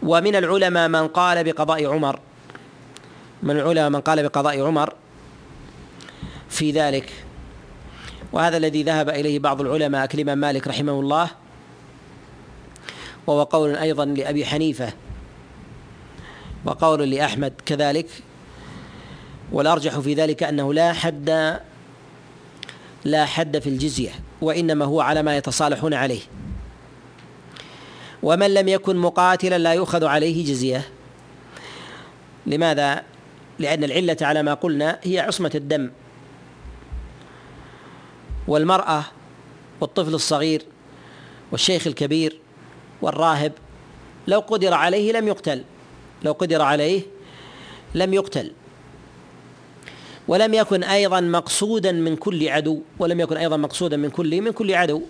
ومن 0.03 0.35
العلماء 0.35 0.89
من 0.89 1.07
قال 1.07 1.43
بقضاء 1.43 1.85
عمر 1.85 2.19
من 3.43 3.55
العلماء 3.59 3.89
من 3.89 4.01
قال 4.01 4.23
بقضاء 4.23 4.61
عمر 4.61 4.93
في 6.49 6.71
ذلك. 6.71 7.13
وهذا 8.31 8.57
الذي 8.57 8.83
ذهب 8.83 9.09
إليه 9.09 9.39
بعض 9.39 9.61
العلماء 9.61 10.05
كالامام 10.05 10.37
مالك 10.37 10.67
رحمه 10.67 10.99
الله 10.99 11.42
وهو 13.27 13.43
قول 13.43 13.75
أيضا 13.75 14.05
لأبي 14.05 14.45
حنيفة 14.45 14.93
وقول 16.65 17.09
لأحمد 17.09 17.53
كذلك 17.65 18.07
والأرجح 19.51 19.99
في 19.99 20.13
ذلك 20.13 20.43
أنه 20.43 20.73
لا 20.73 20.93
حد 20.93 21.59
لا 23.05 23.25
حد 23.25 23.59
في 23.59 23.69
الجزية 23.69 24.11
وإنما 24.41 24.85
هو 24.85 25.01
على 25.01 25.23
ما 25.23 25.37
يتصالحون 25.37 25.93
عليه. 25.93 26.21
ومن 28.23 28.53
لم 28.53 28.67
يكن 28.67 28.97
مقاتلا 28.97 29.57
لا 29.57 29.73
يؤخذ 29.73 30.05
عليه 30.05 30.45
جزية. 30.45 30.89
لماذا؟ 32.45 33.03
لأن 33.59 33.83
العلة 33.83 34.17
على 34.21 34.43
ما 34.43 34.53
قلنا 34.53 34.99
هي 35.03 35.19
عصمة 35.19 35.51
الدم. 35.55 35.91
والمرأة 38.47 39.03
والطفل 39.81 40.13
الصغير 40.13 40.65
والشيخ 41.51 41.87
الكبير 41.87 42.39
والراهب 43.03 43.51
لو 44.27 44.39
قدر 44.39 44.73
عليه 44.73 45.11
لم 45.11 45.27
يقتل. 45.27 45.63
لو 46.23 46.31
قدر 46.31 46.61
عليه 46.61 47.01
لم 47.95 48.13
يقتل. 48.13 48.51
ولم 50.27 50.53
يكن 50.53 50.83
أيضا 50.83 51.21
مقصودا 51.21 51.91
من 51.91 52.15
كل 52.15 52.49
عدو 52.49 52.81
ولم 52.99 53.19
يكن 53.19 53.37
أيضا 53.37 53.57
مقصودا 53.57 53.97
من 53.97 54.09
كل 54.09 54.41
من 54.41 54.51
كل 54.51 54.73
عدو 54.73 55.01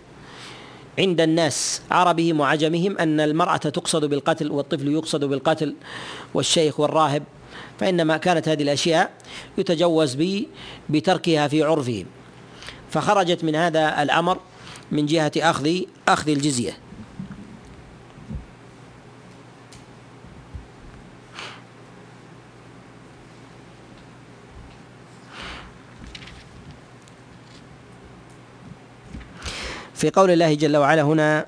عند 1.00 1.22
الناس 1.22 1.82
عربهم 1.92 2.40
وعجمهم 2.40 2.98
أن 2.98 3.20
المرأة 3.20 3.58
تقصد 3.58 4.06
بالقتل 4.06 4.52
والطفل 4.52 4.88
يقصد 4.88 5.24
بالقتل 5.26 5.76
والشيخ 6.34 6.80
والراهب 6.80 7.24
فإنما 7.80 8.18
كانت 8.18 8.48
هذه 8.48 8.64
الأشياء 8.64 9.12
يتجوز 9.58 10.18
بتركها 10.90 11.48
في 11.48 11.64
عرفهم. 11.64 12.06
فخرجت 12.90 13.44
من 13.44 13.56
هذا 13.56 14.04
الأمر 14.04 14.38
من 14.92 15.06
جهة 15.06 15.32
أخذ 15.38 15.80
أخذ 16.08 16.30
الجزية. 16.30 16.83
في 30.04 30.10
قول 30.10 30.32
الله 30.32 30.54
جل 30.54 30.78
وعلا 30.78 31.02
هنا 31.02 31.46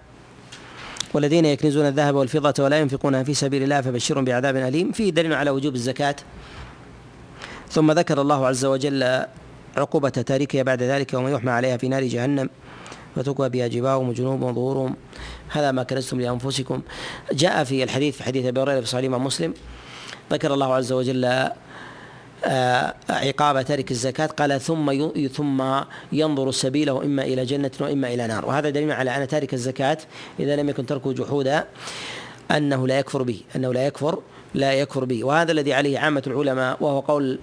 والذين 1.14 1.46
يكنزون 1.46 1.86
الذهب 1.86 2.16
والفضة 2.16 2.64
ولا 2.64 2.80
ينفقونها 2.80 3.24
في 3.24 3.34
سبيل 3.34 3.64
الله 3.64 3.82
فبشرهم 3.82 4.26
بعذاب 4.26 4.56
أليم. 4.56 4.92
فيه 4.92 5.10
دليل 5.10 5.34
على 5.34 5.50
وجوب 5.50 5.76
الزكاة. 5.76 6.16
ثم 7.70 7.92
ذكر 7.92 8.22
الله 8.22 8.48
عز 8.48 8.66
وجل 8.66 9.26
عقوبة 9.78 10.10
تاركها 10.10 10.64
بعد 10.64 10.84
ذلك 10.84 11.14
ومن 11.14 11.32
يحمى 11.32 11.52
عليها 11.52 11.78
في 11.78 11.88
نار 11.88 12.04
جهنم. 12.04 12.50
فتكوى 13.16 13.50
بها 13.50 13.68
جباههم 13.68 14.10
وجنوبهم 14.10 14.44
وظهورهم. 14.44 14.96
هذا 15.50 15.72
ما 15.72 15.84
كنزتم 15.84 16.22
لأنفسكم. 16.22 16.82
جاء 17.32 17.64
في 17.64 17.84
الحديث 17.84 18.18
في 18.18 18.24
حديث 18.24 18.46
أبي 18.46 18.62
هريرة 18.62 18.80
في 18.80 18.88
صحيح 18.88 19.12
مسلم. 19.12 19.54
ذكر 20.32 20.54
الله 20.54 20.74
عز 20.74 20.92
وجل 20.92 21.50
عقاب 23.10 23.66
تارك 23.66 23.92
الزكاة 23.92 24.26
قال 24.26 24.62
ثم 24.62 25.10
ثم 25.28 25.64
ينظر 26.12 26.52
سبيله 26.52 27.04
إما 27.04 27.24
إلى 27.24 27.46
جنة 27.46 27.72
وإما 27.80 28.14
إلى 28.14 28.28
نار. 28.28 28.46
وهذا 28.46 28.70
دليل 28.70 28.92
على 28.92 29.18
أن 29.18 29.28
تارك 29.28 29.54
الزكاة 29.54 29.98
إذا 30.40 30.56
لم 30.56 30.70
يكن 30.70 30.86
تركه 30.86 31.14
جحودا 31.14 31.66
أنه 32.52 32.88
لا 32.88 33.00
يكفر 33.00 33.24
به 33.24 33.42
أنه 33.56 33.74
لا 33.74 33.86
يكفر 33.86 34.20
لا 34.54 34.74
يكفر 34.74 35.06
به. 35.06 35.24
وهذا 35.24 35.52
الذي 35.52 35.74
عليه 35.74 36.00
عامة 36.00 36.24
العلماء 36.28 36.78
وهو 36.82 37.00
قول 37.00 37.40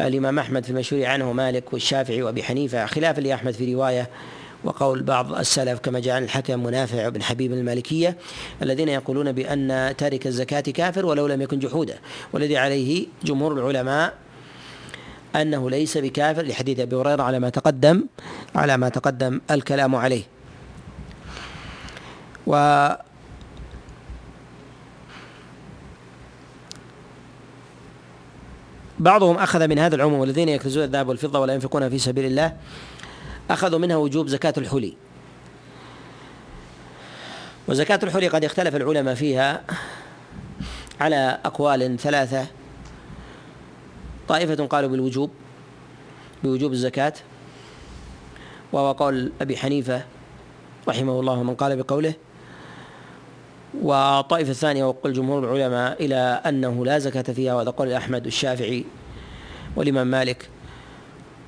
الإمام 0.00 0.38
أحمد 0.38 0.64
في 0.64 0.70
المشهور 0.70 1.04
عنه 1.04 1.32
مالك 1.32 1.72
والشافعي 1.72 2.22
وأبي 2.22 2.42
حنيفة 2.42 2.86
خلافا 2.86 3.20
لأحمد 3.20 3.52
في 3.52 3.74
رواية 3.74 4.10
وقول 4.64 5.02
بعض 5.02 5.34
السلف 5.34 5.78
كما 5.78 6.00
جاء 6.00 6.16
عن 6.16 6.24
الحكم 6.24 6.62
منافع 6.62 7.08
بن 7.08 7.22
حبيب 7.22 7.52
المالكية 7.52 8.16
الذين 8.62 8.88
يقولون 8.88 9.32
بأن 9.32 9.94
تارك 9.98 10.26
الزكاة 10.26 10.60
كافر 10.60 11.06
ولو 11.06 11.26
لم 11.26 11.42
يكن 11.42 11.58
جحودا. 11.58 11.98
والذي 12.32 12.56
عليه 12.56 13.06
جمهور 13.24 13.52
العلماء 13.52 14.14
أنه 15.36 15.70
ليس 15.70 15.98
بكافر 15.98 16.42
لحديث 16.42 16.80
أبي 16.80 16.96
هريرة 16.96 17.22
على 17.22 17.38
ما 17.38 17.48
تقدم 17.48 18.06
على 18.54 18.76
ما 18.76 18.88
تقدم 18.88 19.40
الكلام 19.50 19.96
عليه. 19.96 20.22
و 22.46 22.88
بعضهم 28.98 29.36
أخذ 29.36 29.68
من 29.68 29.78
هذا 29.78 29.96
العموم 29.96 30.20
والذين 30.20 30.48
يكنزون 30.48 30.84
الذهب 30.84 31.08
والفضة 31.08 31.38
ولا 31.38 31.54
ينفقونها 31.54 31.88
في 31.88 31.98
سبيل 31.98 32.24
الله 32.24 32.56
أخذوا 33.50 33.78
منها 33.78 33.96
وجوب 33.96 34.28
زكاة 34.28 34.54
الحلي. 34.58 34.96
وزكاة 37.68 38.00
الحلي 38.02 38.28
قد 38.28 38.44
اختلف 38.44 38.76
العلماء 38.76 39.14
فيها 39.14 39.64
على 41.00 41.38
أقوال 41.44 41.98
ثلاثة. 41.98 42.46
طائفة 44.28 44.66
قالوا 44.66 44.90
بالوجوب 44.90 45.30
بوجوب 46.44 46.72
الزكاة. 46.72 47.12
وهو 48.72 48.92
قول 48.92 49.32
أبي 49.40 49.56
حنيفة 49.56 50.04
رحمه 50.88 51.20
الله 51.20 51.42
من 51.42 51.54
قال 51.54 51.82
بقوله 51.82 52.14
والطائفة 53.82 54.50
الثانية 54.50 54.84
وقل 54.84 55.12
جمهور 55.12 55.44
العلماء 55.44 56.04
إلى 56.04 56.40
أنه 56.46 56.84
لا 56.84 56.98
زكاة 56.98 57.22
فيها 57.22 57.54
وهذا 57.54 57.70
قول 57.70 57.92
أحمد 57.92 58.24
والشافعي 58.24 58.84
والإمام 59.76 60.06
مالك. 60.06 60.48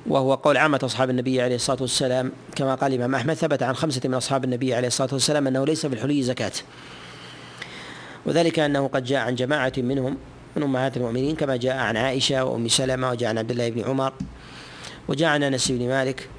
وهو 0.07 0.33
قول 0.33 0.57
عامة 0.57 0.79
أصحاب 0.83 1.09
النبي 1.09 1.41
عليه 1.41 1.55
الصلاة 1.55 1.81
والسلام 1.81 2.31
كما 2.55 2.75
قال 2.75 2.93
الإمام 2.93 3.15
أحمد 3.15 3.33
ثبت 3.33 3.63
عن 3.63 3.75
خمسة 3.75 4.01
من 4.05 4.13
أصحاب 4.13 4.43
النبي 4.43 4.73
عليه 4.73 4.87
الصلاة 4.87 5.09
والسلام 5.13 5.47
أنه 5.47 5.65
ليس 5.65 5.85
في 5.85 5.93
الحلي 5.93 6.23
زكاة. 6.23 6.51
وذلك 8.25 8.59
أنه 8.59 8.87
قد 8.87 9.03
جاء 9.03 9.19
عن 9.19 9.35
جماعة 9.35 9.73
منهم 9.77 10.17
من 10.55 10.63
أمهات 10.63 10.97
المؤمنين 10.97 11.35
كما 11.35 11.55
جاء 11.55 11.77
عن 11.77 11.97
عائشة 11.97 12.43
وأم 12.43 12.67
سلمة 12.67 13.09
وجاء 13.09 13.29
عن 13.29 13.37
عبد 13.37 13.51
الله 13.51 13.69
بن 13.69 13.83
عمر 13.83 14.13
وجاء 15.07 15.29
عن 15.29 15.43
أنس 15.43 15.71
بن 15.71 15.87
مالك 15.87 16.29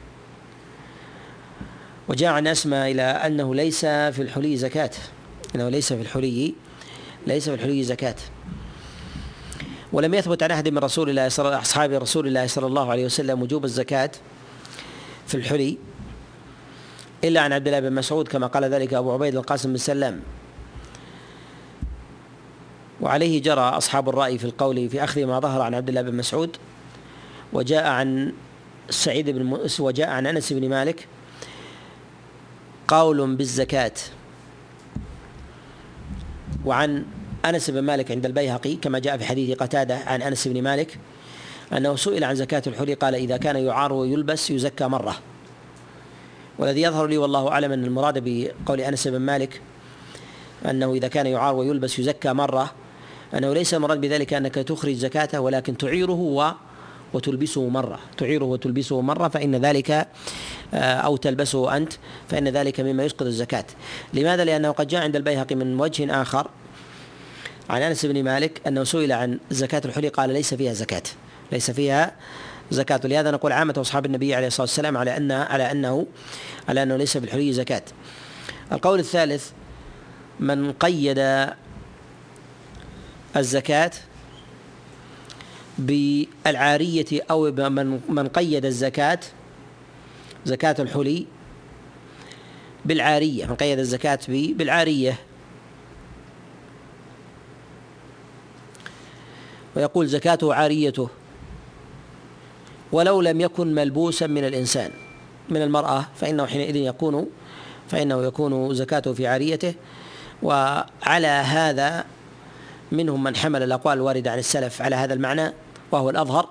وجاء 2.09 2.33
عن 2.33 2.47
أسماء 2.47 2.91
إلى 2.91 3.03
أنه 3.03 3.55
ليس 3.55 3.81
في 3.87 4.23
الحلي 4.23 4.57
زكاة 4.57 4.91
أنه 5.55 5.69
ليس 5.69 5.93
في 5.93 6.03
الحلي 6.03 6.55
ليس 7.27 7.49
في 7.49 7.55
الحلي 7.55 7.83
زكاة. 7.83 8.15
ولم 9.93 10.15
يثبت 10.15 10.43
عن 10.43 10.51
أحد 10.51 10.69
من 10.69 10.79
رسول 10.79 11.11
الله 11.11 11.29
صلى 11.29 11.59
أصحاب 11.59 11.93
رسول 11.93 12.27
الله 12.27 12.47
صلى 12.47 12.67
الله 12.67 12.91
عليه 12.91 13.05
وسلم 13.05 13.43
وجوب 13.43 13.65
الزكاة 13.65 14.11
في 15.27 15.35
الحلي 15.35 15.79
إلا 17.25 17.41
عن 17.41 17.53
عبد 17.53 17.67
الله 17.67 17.81
بن 17.81 17.93
مسعود 17.93 18.29
كما 18.29 18.47
قال 18.47 18.65
ذلك 18.65 18.95
أبو 18.95 19.13
عبيد 19.13 19.37
القاسم 19.37 19.69
بن 19.71 19.77
سلام 19.77 20.21
وعليه 23.01 23.43
جرى 23.43 23.61
أصحاب 23.61 24.09
الرأي 24.09 24.39
في 24.39 24.45
القول 24.45 24.89
في 24.89 25.05
أخذ 25.05 25.25
ما 25.25 25.41
ظهر 25.41 25.63
عن 25.63 25.75
عبد 25.75 25.89
الله 25.89 26.03
بن 26.03 26.17
مسعود 26.17 26.57
وجاء 27.53 27.87
عن 27.87 28.33
سعيد 28.91 29.31
بن 29.31 29.59
وجاء 29.79 30.09
عن 30.09 30.27
أنس 30.27 30.53
بن 30.53 30.69
مالك 30.69 31.07
قول 32.89 33.37
بالزكاة. 33.37 33.93
وعن 36.65 37.05
أنس 37.45 37.71
بن 37.71 37.81
مالك 37.81 38.11
عند 38.11 38.27
البيهقي 38.27 38.77
كما 38.77 38.99
جاء 38.99 39.17
في 39.17 39.25
حديث 39.25 39.57
قتادة 39.59 39.99
عن 40.07 40.23
أنس 40.23 40.49
بن 40.49 40.63
مالك 40.63 40.99
أنه 41.73 41.97
سئل 41.97 42.25
عن 42.25 42.35
زكاة 42.35 42.63
الحلي 42.67 42.95
قال 42.95 43.15
إذا 43.15 43.37
كان 43.37 43.57
يعار 43.57 43.93
ويلبس 43.93 44.51
يزكى 44.51 44.85
مرة. 44.85 45.17
والذي 46.59 46.83
يظهر 46.83 47.07
لي 47.07 47.19
والله 47.19 47.49
أعلم 47.49 47.73
أن 47.73 47.85
المراد 47.85 48.19
بقول 48.25 48.81
أنس 48.81 49.09
بن 49.09 49.19
مالك 49.19 49.61
أنه 50.71 50.93
إذا 50.93 51.09
كان 51.09 51.27
يعار 51.27 51.55
ويلبس 51.55 51.99
يزكى 51.99 52.33
مرة 52.33 52.73
أنه 53.35 53.53
ليس 53.53 53.75
المراد 53.75 54.01
بذلك 54.01 54.33
أنك 54.33 54.55
تخرج 54.55 54.95
زكاته 54.95 55.41
ولكن 55.41 55.77
تعيره 55.77 56.13
و 56.13 56.53
وتلبسه 57.13 57.69
مرة. 57.69 57.99
تعيره 58.19 58.45
وتلبسه 58.45 59.01
مرة 59.01 59.29
فإن 59.29 59.57
ذلك 59.57 59.91
آه، 60.75 60.95
أو 60.95 61.17
تلبسه 61.17 61.77
أنت 61.77 61.93
فإن 62.29 62.49
ذلك 62.49 62.81
مما 62.81 63.05
يسقط 63.05 63.23
الزكاة. 63.23 63.65
لماذا؟ 64.15 64.45
لأنه 64.45 64.71
قد 64.71 64.87
جاء 64.87 65.03
عند 65.03 65.17
البيهقي 65.17 65.55
من 65.55 65.81
وجه 65.81 66.23
آخر 66.23 66.51
عن 67.71 67.83
أنس 67.83 68.07
بن 68.07 68.25
مالك 68.25 68.61
أنه 68.67 68.85
سئل 68.85 69.13
عن 69.13 69.39
زكاة 69.51 69.83
الحلي 69.85 70.09
قال 70.09 70.31
ليس 70.31 70.55
فيها 70.55 70.73
زكاة. 70.73 71.03
ليس 71.53 71.71
فيها 71.71 72.13
زكاة. 72.71 73.01
لهذا 73.05 73.31
نقول 73.31 73.53
عامة 73.53 73.75
أصحاب 73.77 74.07
النبي 74.07 74.35
عليه 74.35 74.47
الصلاة 74.47 74.63
والسلام 74.63 74.97
على 74.97 75.17
أن 75.17 75.33
على 75.33 75.71
أنه 75.71 76.07
على 76.69 76.83
أنه 76.83 76.97
ليس 76.97 77.19
في 77.19 77.25
الحلي 77.25 77.53
زكاة. 77.53 77.83
القول 78.73 78.99
الثالث 78.99 79.51
من 80.41 80.73
قيد 80.73 81.19
الزكاة 83.37 83.91
بالعارية 85.79 87.23
أو 87.31 87.51
من 87.51 88.01
من 88.09 88.29
قيد 88.29 88.65
الزكاة 88.65 89.21
زكاة 90.45 90.77
الحلي 90.79 91.27
بالعارية 92.85 93.47
من 93.47 93.55
قيد 93.55 93.79
الزكاة 93.79 94.19
بالعارية. 94.29 95.19
ويقول 99.77 100.07
زكاته 100.07 100.55
عاريته 100.55 101.09
ولو 102.93 103.21
لم 103.21 103.41
يكن 103.41 103.75
ملبوسا 103.75 104.27
من 104.27 104.45
الإنسان 104.45 104.91
من 105.49 105.63
المرأة 105.63 106.07
فإنه 106.17 106.47
حينئذ 106.47 106.77
يكون 106.77 107.27
فإنه 107.89 108.25
يكون 108.25 108.75
زكاته 108.75 109.13
في 109.13 109.27
عاريته. 109.27 109.75
وعلى 110.43 111.27
هذا 111.27 112.05
منهم 112.93 113.23
من 113.23 113.37
حمل 113.37 113.63
الأقوال 113.63 113.95
الواردة 113.97 114.31
عن 114.31 114.39
السلف 114.39 114.83
على 114.83 114.97
هذا 114.97 115.15
المعنى 115.15 115.53
وهو 115.91 116.11
الأظهر 116.11 116.49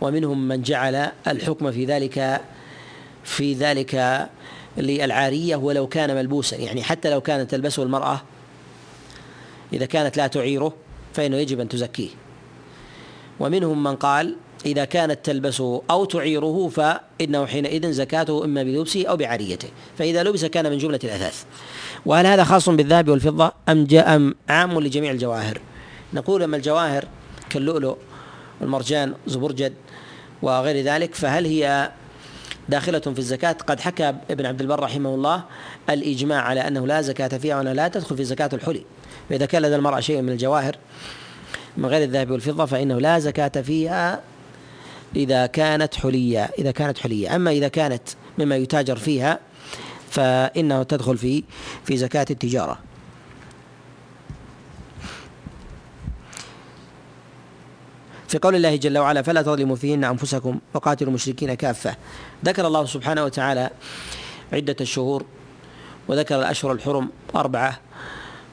ومنهم 0.00 0.48
من 0.48 0.62
جعل 0.62 1.10
الحكم 1.26 1.72
في 1.72 1.84
ذلك 1.84 2.40
في 3.24 3.54
ذلك 3.54 4.28
للعارية 4.76 5.56
ولو 5.56 5.86
كان 5.86 6.14
ملبوسا. 6.14 6.56
يعني 6.56 6.82
حتى 6.82 7.10
لو 7.10 7.20
كانت 7.20 7.50
تلبسه 7.50 7.82
المرأة 7.82 8.22
إذا 9.72 9.86
كانت 9.86 10.16
لا 10.16 10.26
تعيره 10.26 10.74
فإنه 11.14 11.36
يجب 11.36 11.60
أن 11.60 11.68
تزكيه. 11.68 12.08
ومنهم 13.40 13.82
من 13.82 13.96
قال 13.96 14.36
إذا 14.66 14.84
كانت 14.84 15.26
تلبسه 15.26 15.82
أو 15.90 16.04
تعيره 16.04 16.68
فإنه 16.68 17.46
حينئذ 17.46 17.92
زكاته 17.92 18.44
إما 18.44 18.62
بلبسه 18.62 19.06
أو 19.06 19.16
بعاريته. 19.16 19.68
فإذا 19.98 20.22
لبس 20.22 20.44
كان 20.44 20.70
من 20.70 20.78
جملة 20.78 21.00
الأثاث. 21.04 21.44
وهل 22.06 22.26
هذا 22.26 22.44
خاص 22.44 22.68
بالذهب 22.68 23.08
والفضة 23.08 23.52
أم 23.68 23.84
جاء 23.84 24.16
أم 24.16 24.34
عام 24.48 24.80
لجميع 24.80 25.10
الجواهر؟ 25.10 25.60
نقول 26.12 26.42
أما 26.42 26.56
الجواهر 26.56 27.04
كاللؤلؤ 27.50 27.96
والمرجان 28.60 29.14
زبرجد 29.26 29.72
وغير 30.42 30.84
ذلك 30.84 31.14
فهل 31.14 31.46
هي 31.46 31.90
داخلة 32.68 32.98
في 32.98 33.18
الزكاة؟ 33.18 33.52
قد 33.52 33.80
حكى 33.80 34.14
ابن 34.30 34.46
عبد 34.46 34.60
البر 34.60 34.80
رحمه 34.80 35.14
الله 35.14 35.42
الإجماع 35.90 36.42
على 36.42 36.60
أنه 36.60 36.86
لا 36.86 37.00
زكاة 37.02 37.38
فيها 37.38 37.56
وأنها 37.56 37.74
لا 37.74 37.88
تدخل 37.88 38.16
في 38.16 38.24
زكاة 38.24 38.50
الحلي. 38.52 38.84
فإذا 39.28 39.46
كان 39.46 39.62
لدى 39.62 39.76
المرأة 39.76 40.00
شيء 40.00 40.22
من 40.22 40.28
الجواهر 40.28 40.76
من 41.76 41.86
غير 41.86 42.02
الذهب 42.02 42.30
والفضة 42.30 42.64
فإنه 42.64 43.00
لا 43.00 43.18
زكاة 43.18 43.62
فيها 43.62 44.20
إذا 45.16 45.46
كانت 45.46 45.94
حلية 45.94 46.50
إذا 46.58 46.70
كانت 46.70 46.98
حلية. 46.98 47.36
أما 47.36 47.50
إذا 47.50 47.68
كانت 47.68 48.02
مما 48.38 48.56
يتاجر 48.56 48.96
فيها 48.96 49.38
فإنه 50.16 50.82
تدخل 50.82 51.18
في 51.18 51.44
في 51.84 51.96
زكاة 51.96 52.26
التجارة. 52.30 52.78
في 58.28 58.38
قول 58.38 58.54
الله 58.54 58.76
جل 58.76 58.98
وعلا 58.98 59.22
فلا 59.22 59.42
تظلموا 59.42 59.76
فيهن 59.76 60.04
أنفسكم 60.04 60.58
وقاتلوا 60.74 61.10
المشركين 61.10 61.54
كافة. 61.54 61.96
ذكر 62.44 62.66
الله 62.66 62.84
سبحانه 62.84 63.24
وتعالى 63.24 63.70
عدة 64.52 64.76
الشهور 64.80 65.24
وذكر 66.08 66.38
الأشهر 66.38 66.72
الحرم 66.72 67.08
أربعة 67.36 67.80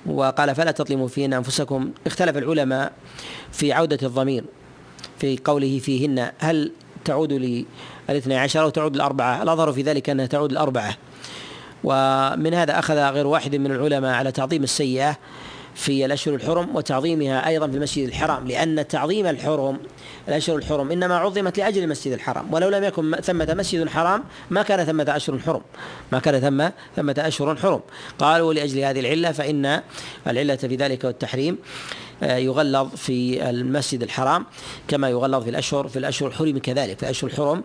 وقال 0.05 0.55
فلا 0.55 0.71
تظلموا 0.71 1.07
فيهن 1.07 1.33
أنفسكم. 1.33 1.91
اختلف 2.07 2.37
العلماء 2.37 2.93
في 3.51 3.73
عودة 3.73 4.07
الضمير 4.07 4.43
في 5.19 5.39
قوله 5.45 5.79
فيهن 5.79 6.31
هل 6.39 6.71
تعود 7.05 7.33
للاثني 7.33 8.37
عشر 8.37 8.61
أو 8.61 8.69
تعود 8.69 8.95
الاربعه 8.95 9.43
الأظهر 9.43 9.73
في 9.73 9.81
ذلك 9.81 10.09
أنها 10.09 10.25
تعود 10.25 10.51
الاربعه 10.51 10.97
ومن 11.83 12.53
هذا 12.53 12.79
أخذ 12.79 12.95
غير 12.95 13.27
واحد 13.27 13.55
من 13.55 13.71
العلماء 13.71 14.13
على 14.13 14.31
تعظيم 14.31 14.63
السيئة 14.63 15.17
في 15.75 16.05
الأشهر 16.05 16.35
الحرم 16.35 16.75
وتعظيمها 16.75 17.47
أيضا 17.47 17.67
في 17.67 17.75
المسجد 17.75 18.07
الحرام 18.07 18.47
لأن 18.47 18.87
تعظيم 18.87 19.27
الحرم 19.27 19.79
الأشهر 20.27 20.55
الحرم 20.55 20.91
إنما 20.91 21.17
عظمت 21.17 21.57
لأجل 21.57 21.83
المسجد 21.83 22.11
الحرام. 22.11 22.53
ولو 22.53 22.69
لم 22.69 22.83
يكن 22.83 23.15
ثمة 23.15 23.53
مسجد 23.53 23.89
حرام 23.89 24.23
ما 24.49 24.63
كان 24.63 24.85
ثمة 24.85 25.05
أشهر 25.09 25.39
حرم. 25.39 25.61
ما 26.11 26.19
كان 26.19 26.39
ثم 26.39 26.69
ثمة 26.95 27.15
أشهر 27.17 27.55
حرم. 27.55 27.81
قالوا 28.19 28.53
لأجل 28.53 28.79
هذه 28.79 28.99
العلة 28.99 29.31
فإن 29.31 29.81
العلة 30.27 30.55
في 30.55 30.75
ذلك 30.75 31.03
والتحريم 31.03 31.57
آه، 32.23 32.37
يغلظ 32.37 32.95
في 32.95 33.49
المسجد 33.49 34.03
الحرام 34.03 34.45
كما 34.87 35.09
يغلظ 35.09 35.43
في 35.43 35.49
الأشهر 35.49 35.87
في 35.87 35.99
الأشهر 35.99 36.29
الحرم 36.29 36.57
كذلك 36.57 36.97
في 36.97 37.03
الأشهر 37.03 37.29
الحرم 37.29 37.63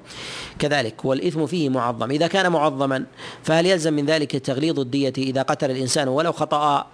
كذلك. 0.58 1.04
والإثم 1.04 1.46
فيه 1.46 1.68
معظم. 1.68 2.10
إذا 2.10 2.26
كان 2.26 2.52
معظما 2.52 3.04
فهل 3.42 3.66
يلزم 3.66 3.92
من 3.92 4.06
ذلك 4.06 4.36
تغليظ 4.36 4.80
الدية 4.80 5.12
إذا 5.18 5.42
قتل 5.42 5.70
الإنسان 5.70 6.08
ولو 6.08 6.32
خطأ 6.32 6.86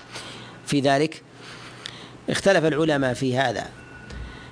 في 0.67 0.81
ذلك 0.81 1.23
اختلف 2.31 2.65
العلماء 2.65 3.15
في 3.15 3.37
هذا. 3.37 3.67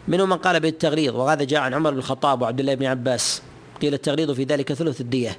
منهم 0.09 0.29
من 0.29 0.37
قال 0.37 0.61
بالتغليظ 0.61 1.17
وهذا 1.17 1.45
جاء 1.45 1.61
عن 1.61 1.75
عمر 1.75 1.91
بن 1.91 1.99
الخطاب 1.99 2.43
وعبد 2.43 2.61
الله 2.61 2.75
بن 2.75 2.87
عباس. 2.87 3.43
قيل 3.83 3.95
التغليظ 3.95 4.31
في 4.31 4.45
ذلك 4.45 4.73
ثلث 4.73 5.01
الدية. 5.01 5.39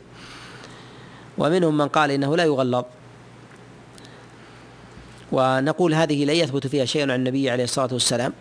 ومنهم 1.38 1.78
من 1.78 1.88
قال 1.88 2.12
إنه 2.12 2.38
لا 2.38 2.44
يغلظ. 2.44 2.84
ونقول 5.32 5.94
هذه 5.94 6.26
لا 6.26 6.34
يثبت 6.34 6.68
فيها 6.68 6.86
شيء 6.86 7.02
عن 7.02 7.12
النبي 7.12 7.50
عليه 7.50 7.64
الصلاة 7.64 7.90
والسلام 7.94 8.34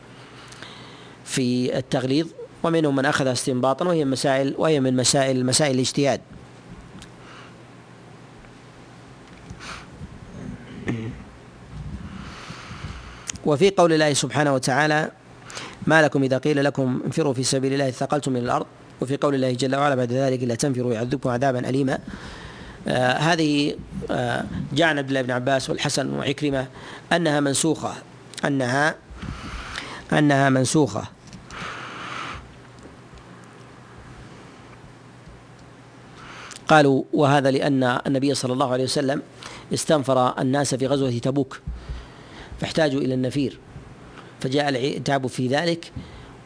في 1.25 1.79
التغليظ. 1.79 2.27
ومنهم 2.63 2.97
من 2.97 3.07
أخذ 3.07 3.27
استنباطا 3.27 3.85
وهي 3.85 4.05
مسائل 4.05 4.55
وهي 4.59 4.81
من 4.81 4.97
مسائل 4.97 5.47
مسائل 5.47 5.75
الاجتهاد. 5.75 6.21
وفي 13.47 13.71
قول 13.71 13.93
الله 13.93 14.13
سبحانه 14.13 14.55
وتعالى 14.55 15.11
ما 15.87 16.03
لكم 16.03 16.23
إذا 16.23 16.39
قيل 16.39 16.65
لكم 16.65 17.03
انفروا 17.07 17.35
في 17.35 17.43
سبيل 17.43 17.73
الله 17.73 17.91
ثقلتم 17.91 18.33
من 18.33 18.41
الأرض 18.41 18.67
وفي 19.01 19.17
قول 19.17 19.35
الله 19.35 19.53
جل 19.53 19.77
وعلا 19.77 19.95
بعد 19.95 20.13
ذلك 20.13 20.43
لا 20.43 20.55
تنفروا 20.55 20.95
يعذبكم 20.95 21.31
عذابا 21.31 21.69
أليما. 21.69 21.99
آه 22.89 23.13
هذه 23.13 23.77
آه 24.11 24.45
جاء 24.73 24.89
عن 24.89 24.99
عبد 24.99 25.09
الله 25.09 25.23
بن 25.23 25.31
عباس 25.31 25.71
والحسن 25.71 26.11
وعكرمة 26.11 26.67
أنها 27.13 27.41
منسوخة 27.41 27.93
أنها 28.45 28.95
أنها 30.13 30.51
منسوخة. 30.51 31.03
قالوا 36.69 37.03
وهذا 37.13 37.51
لأن 37.51 37.99
النبي 38.07 38.35
صلى 38.35 38.53
الله 38.53 38.73
عليه 38.73 38.85
وسلم 38.85 39.23
استنفر 39.75 40.41
الناس 40.41 40.75
في 40.75 40.87
غزوة 40.87 41.19
تبوك. 41.19 41.61
فاحتاجوا 42.63 43.01
إلى 43.01 43.15
النفير. 43.15 43.59
فجاء 44.41 44.69
العتاب 44.69 45.27
في 45.27 45.47
ذلك 45.47 45.93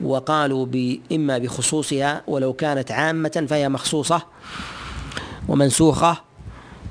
وقالوا 0.01 0.67
إما 1.13 1.39
بخصوصها 1.39 2.23
ولو 2.27 2.53
كانت 2.53 2.91
عامة 2.91 3.47
فهي 3.49 3.69
مخصوصة 3.69 4.23
ومنسوخة 5.49 6.23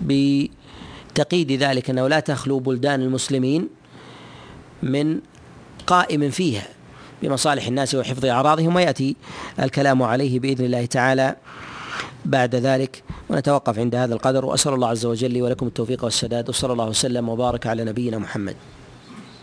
بتقييد 0.02 1.52
ذلك 1.52 1.90
أنه 1.90 2.08
لا 2.08 2.20
تخلو 2.20 2.60
بلدان 2.60 3.02
المسلمين 3.02 3.70
من 4.84 5.20
قائم 5.88 6.30
فيها 6.30 6.68
بمصالح 7.22 7.68
الناس 7.68 7.96
وحفظ 7.96 8.26
أعراضهم 8.26 8.76
ويأتي 8.76 9.16
الكلام 9.60 10.04
عليه 10.04 10.40
بإذن 10.40 10.66
الله 10.66 10.86
تعالى 10.86 11.36
بعد 12.26 12.56
ذلك. 12.56 13.04
ونتوقف 13.30 13.80
عند 13.80 13.96
هذا 13.96 14.14
القدر 14.14 14.46
وأسأل 14.46 14.74
الله 14.74 14.88
عز 14.88 15.06
وجل 15.06 15.42
ولكم 15.42 15.68
التوفيق 15.68 16.04
والسداد 16.04 16.50
وصلى 16.50 16.74
الله 16.74 16.88
وسلم 16.88 17.30
وبارك 17.30 17.68
على 17.68 17.84
نبينا 17.84 18.18
محمد. 18.18 18.56